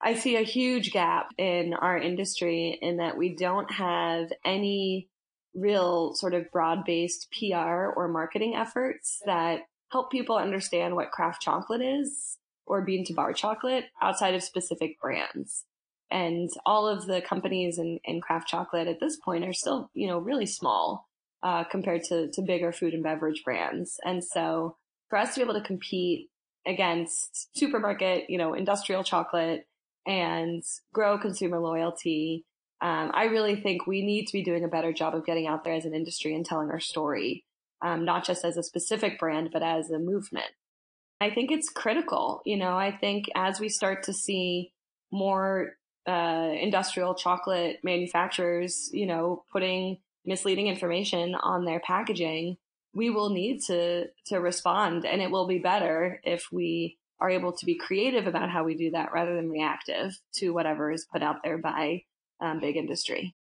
I 0.00 0.14
see 0.14 0.36
a 0.36 0.42
huge 0.42 0.92
gap 0.92 1.30
in 1.36 1.74
our 1.74 1.98
industry 1.98 2.78
in 2.80 2.98
that 2.98 3.16
we 3.16 3.34
don't 3.34 3.70
have 3.72 4.30
any 4.44 5.08
real 5.54 6.14
sort 6.14 6.34
of 6.34 6.50
broad 6.52 6.84
based 6.84 7.28
PR 7.32 7.90
or 7.96 8.08
marketing 8.08 8.54
efforts 8.54 9.20
that 9.26 9.62
help 9.90 10.10
people 10.10 10.36
understand 10.36 10.94
what 10.94 11.10
craft 11.10 11.42
chocolate 11.42 11.82
is 11.82 12.36
or 12.66 12.84
bean 12.84 13.04
to 13.04 13.14
bar 13.14 13.32
chocolate 13.32 13.84
outside 14.02 14.34
of 14.34 14.42
specific 14.42 15.00
brands. 15.00 15.64
and 16.10 16.50
all 16.64 16.86
of 16.88 17.06
the 17.06 17.20
companies 17.20 17.78
in, 17.78 17.98
in 18.04 18.20
craft 18.20 18.48
chocolate 18.48 18.88
at 18.88 19.00
this 19.00 19.16
point 19.16 19.44
are 19.44 19.52
still, 19.52 19.90
you 19.94 20.06
know, 20.06 20.18
really 20.18 20.46
small 20.46 21.06
uh, 21.42 21.64
compared 21.64 22.02
to, 22.04 22.30
to 22.32 22.42
bigger 22.42 22.72
food 22.72 22.94
and 22.94 23.02
beverage 23.02 23.42
brands. 23.44 23.98
And 24.04 24.24
so 24.24 24.76
for 25.08 25.18
us 25.18 25.34
to 25.34 25.40
be 25.40 25.44
able 25.44 25.60
to 25.60 25.66
compete 25.66 26.28
against 26.66 27.56
supermarket, 27.56 28.28
you 28.28 28.38
know, 28.38 28.54
industrial 28.54 29.04
chocolate 29.04 29.66
and 30.06 30.62
grow 30.92 31.18
consumer 31.18 31.58
loyalty, 31.60 32.44
um, 32.80 33.10
I 33.12 33.24
really 33.24 33.56
think 33.60 33.86
we 33.86 34.04
need 34.04 34.26
to 34.26 34.32
be 34.32 34.44
doing 34.44 34.64
a 34.64 34.68
better 34.68 34.92
job 34.92 35.14
of 35.14 35.26
getting 35.26 35.46
out 35.46 35.64
there 35.64 35.74
as 35.74 35.84
an 35.84 35.94
industry 35.94 36.34
and 36.34 36.44
telling 36.44 36.70
our 36.70 36.80
story, 36.80 37.44
um, 37.82 38.04
not 38.04 38.24
just 38.24 38.44
as 38.44 38.56
a 38.56 38.62
specific 38.62 39.18
brand, 39.18 39.50
but 39.52 39.62
as 39.62 39.90
a 39.90 39.98
movement. 39.98 40.46
I 41.20 41.30
think 41.30 41.50
it's 41.50 41.68
critical. 41.68 42.42
You 42.44 42.56
know, 42.56 42.76
I 42.76 42.92
think 42.92 43.26
as 43.34 43.58
we 43.60 43.68
start 43.68 44.04
to 44.04 44.12
see 44.12 44.72
more 45.10 45.72
uh, 46.06 46.52
industrial 46.60 47.14
chocolate 47.14 47.78
manufacturers, 47.82 48.88
you 48.92 49.06
know, 49.06 49.44
putting 49.52 49.98
misleading 50.24 50.68
information 50.68 51.34
on 51.34 51.64
their 51.64 51.80
packaging, 51.80 52.56
we 52.94 53.10
will 53.10 53.30
need 53.30 53.60
to 53.66 54.06
to 54.26 54.38
respond, 54.38 55.04
and 55.04 55.20
it 55.20 55.30
will 55.30 55.46
be 55.46 55.58
better 55.58 56.20
if 56.24 56.46
we 56.52 56.98
are 57.20 57.30
able 57.30 57.52
to 57.52 57.66
be 57.66 57.76
creative 57.76 58.26
about 58.26 58.50
how 58.50 58.64
we 58.64 58.76
do 58.76 58.90
that 58.92 59.12
rather 59.12 59.34
than 59.34 59.50
reactive 59.50 60.16
to 60.34 60.50
whatever 60.50 60.90
is 60.92 61.06
put 61.12 61.22
out 61.22 61.42
there 61.42 61.58
by 61.58 62.02
um, 62.40 62.60
big 62.60 62.76
industry. 62.76 63.34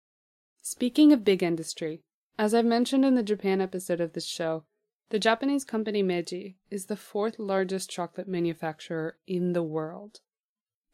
Speaking 0.63 1.13
of 1.13 1.23
big 1.23 1.43
industry, 1.43 2.01
as 2.37 2.53
I've 2.53 2.65
mentioned 2.65 3.03
in 3.03 3.15
the 3.15 3.23
Japan 3.23 3.61
episode 3.61 3.99
of 3.99 4.13
this 4.13 4.25
show, 4.25 4.63
the 5.09 5.19
Japanese 5.19 5.63
company 5.63 6.03
Meiji 6.03 6.57
is 6.69 6.85
the 6.85 6.95
fourth 6.95 7.39
largest 7.39 7.89
chocolate 7.89 8.27
manufacturer 8.27 9.17
in 9.25 9.53
the 9.53 9.63
world. 9.63 10.19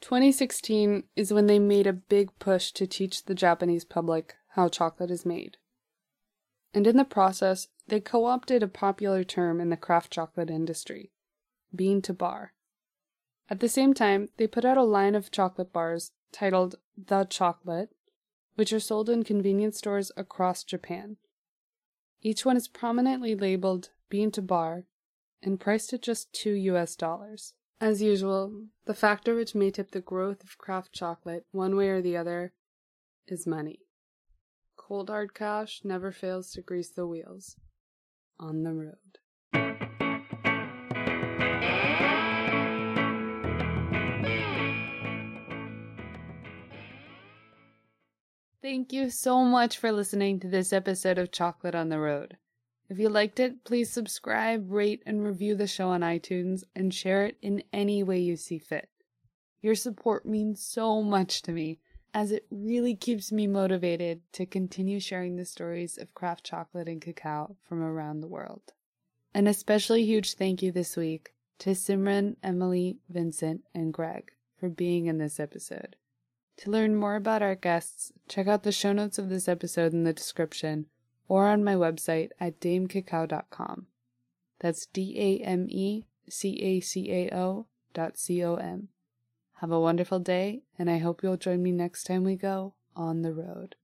2016 0.01 1.03
is 1.15 1.33
when 1.33 1.47
they 1.47 1.59
made 1.59 1.87
a 1.87 1.93
big 1.93 2.29
push 2.39 2.71
to 2.71 2.85
teach 2.85 3.25
the 3.25 3.35
Japanese 3.35 3.83
public 3.83 4.35
how 4.49 4.69
chocolate 4.69 5.09
is 5.09 5.25
made. 5.25 5.57
And 6.73 6.87
in 6.87 6.97
the 6.97 7.05
process, 7.05 7.67
they 7.87 7.99
co 7.99 8.25
opted 8.25 8.63
a 8.63 8.67
popular 8.67 9.23
term 9.23 9.59
in 9.59 9.69
the 9.69 9.77
craft 9.77 10.11
chocolate 10.11 10.49
industry 10.49 11.11
bean 11.75 12.01
to 12.03 12.13
bar. 12.13 12.53
At 13.49 13.59
the 13.59 13.69
same 13.69 13.93
time, 13.93 14.29
they 14.37 14.47
put 14.47 14.63
out 14.63 14.77
a 14.77 14.83
line 14.83 15.15
of 15.15 15.31
chocolate 15.31 15.73
bars 15.73 16.11
titled 16.31 16.75
The 16.95 17.25
Chocolate, 17.25 17.89
which 18.55 18.71
are 18.71 18.79
sold 18.79 19.09
in 19.09 19.23
convenience 19.23 19.79
stores 19.79 20.11
across 20.15 20.63
Japan. 20.63 21.17
Each 22.25 22.45
one 22.45 22.55
is 22.55 22.69
prominently 22.69 23.35
labeled 23.35 23.89
bean 24.09 24.31
to 24.31 24.41
bar 24.41 24.85
and 25.41 25.59
priced 25.59 25.91
at 25.91 26.01
just 26.01 26.31
2 26.31 26.51
US 26.51 26.95
dollars. 26.95 27.53
As 27.81 28.01
usual, 28.01 28.67
the 28.85 28.93
factor 28.93 29.35
which 29.35 29.53
may 29.53 29.69
tip 29.69 29.91
the 29.91 29.99
growth 29.99 30.41
of 30.41 30.57
craft 30.57 30.93
chocolate 30.93 31.45
one 31.51 31.75
way 31.75 31.89
or 31.89 32.01
the 32.01 32.15
other 32.15 32.53
is 33.27 33.45
money. 33.45 33.79
Cold 34.77 35.09
hard 35.09 35.33
cash 35.33 35.81
never 35.83 36.13
fails 36.13 36.51
to 36.51 36.61
grease 36.61 36.89
the 36.89 37.05
wheels. 37.05 37.57
On 38.39 38.63
the 38.63 38.73
road. 38.73 39.19
Thank 48.63 48.93
you 48.93 49.09
so 49.09 49.43
much 49.43 49.77
for 49.77 49.91
listening 49.91 50.39
to 50.39 50.47
this 50.47 50.71
episode 50.71 51.17
of 51.17 51.33
Chocolate 51.33 51.75
on 51.75 51.89
the 51.89 51.99
Road. 51.99 52.37
If 52.87 52.97
you 52.97 53.09
liked 53.09 53.41
it, 53.41 53.65
please 53.65 53.91
subscribe, 53.91 54.71
rate, 54.71 55.03
and 55.05 55.21
review 55.21 55.53
the 55.53 55.67
show 55.67 55.89
on 55.89 55.99
iTunes 55.99 56.63
and 56.73 56.93
share 56.93 57.25
it 57.25 57.35
in 57.41 57.63
any 57.73 58.03
way 58.03 58.19
you 58.19 58.37
see 58.37 58.59
fit. 58.59 58.87
Your 59.61 59.75
support 59.75 60.25
means 60.25 60.65
so 60.65 61.01
much 61.01 61.41
to 61.41 61.51
me, 61.51 61.79
as 62.13 62.31
it 62.31 62.45
really 62.49 62.95
keeps 62.95 63.33
me 63.33 63.47
motivated 63.47 64.21
to 64.31 64.45
continue 64.45 65.01
sharing 65.01 65.35
the 65.35 65.43
stories 65.43 65.97
of 65.97 66.13
craft 66.13 66.45
chocolate 66.45 66.87
and 66.87 67.01
cacao 67.01 67.57
from 67.67 67.83
around 67.83 68.21
the 68.21 68.29
world. 68.29 68.71
An 69.33 69.45
especially 69.45 70.05
huge 70.05 70.35
thank 70.35 70.63
you 70.63 70.71
this 70.71 70.95
week 70.95 71.33
to 71.59 71.71
Simran, 71.71 72.37
Emily, 72.41 72.99
Vincent, 73.09 73.65
and 73.75 73.93
Greg 73.93 74.31
for 74.57 74.69
being 74.69 75.07
in 75.07 75.17
this 75.17 75.37
episode. 75.37 75.97
To 76.57 76.71
learn 76.71 76.95
more 76.95 77.15
about 77.15 77.41
our 77.41 77.55
guests, 77.55 78.11
check 78.27 78.47
out 78.47 78.63
the 78.63 78.71
show 78.71 78.93
notes 78.93 79.17
of 79.17 79.29
this 79.29 79.47
episode 79.47 79.93
in 79.93 80.03
the 80.03 80.13
description 80.13 80.85
or 81.27 81.47
on 81.47 81.63
my 81.63 81.73
website 81.73 82.29
at 82.39 82.59
damecacao.com. 82.59 83.87
That's 84.59 84.85
D 84.85 85.15
A 85.17 85.43
M 85.43 85.67
E 85.69 86.05
C 86.29 86.61
A 86.61 86.79
C 86.79 87.11
A 87.11 87.35
O 87.35 87.67
dot 87.93 88.17
C 88.17 88.43
O 88.43 88.55
M. 88.55 88.89
Have 89.55 89.71
a 89.71 89.79
wonderful 89.79 90.19
day, 90.19 90.63
and 90.77 90.89
I 90.89 90.99
hope 90.99 91.23
you'll 91.23 91.37
join 91.37 91.63
me 91.63 91.71
next 91.71 92.03
time 92.03 92.23
we 92.23 92.35
go 92.35 92.73
on 92.95 93.21
the 93.21 93.33
road. 93.33 93.75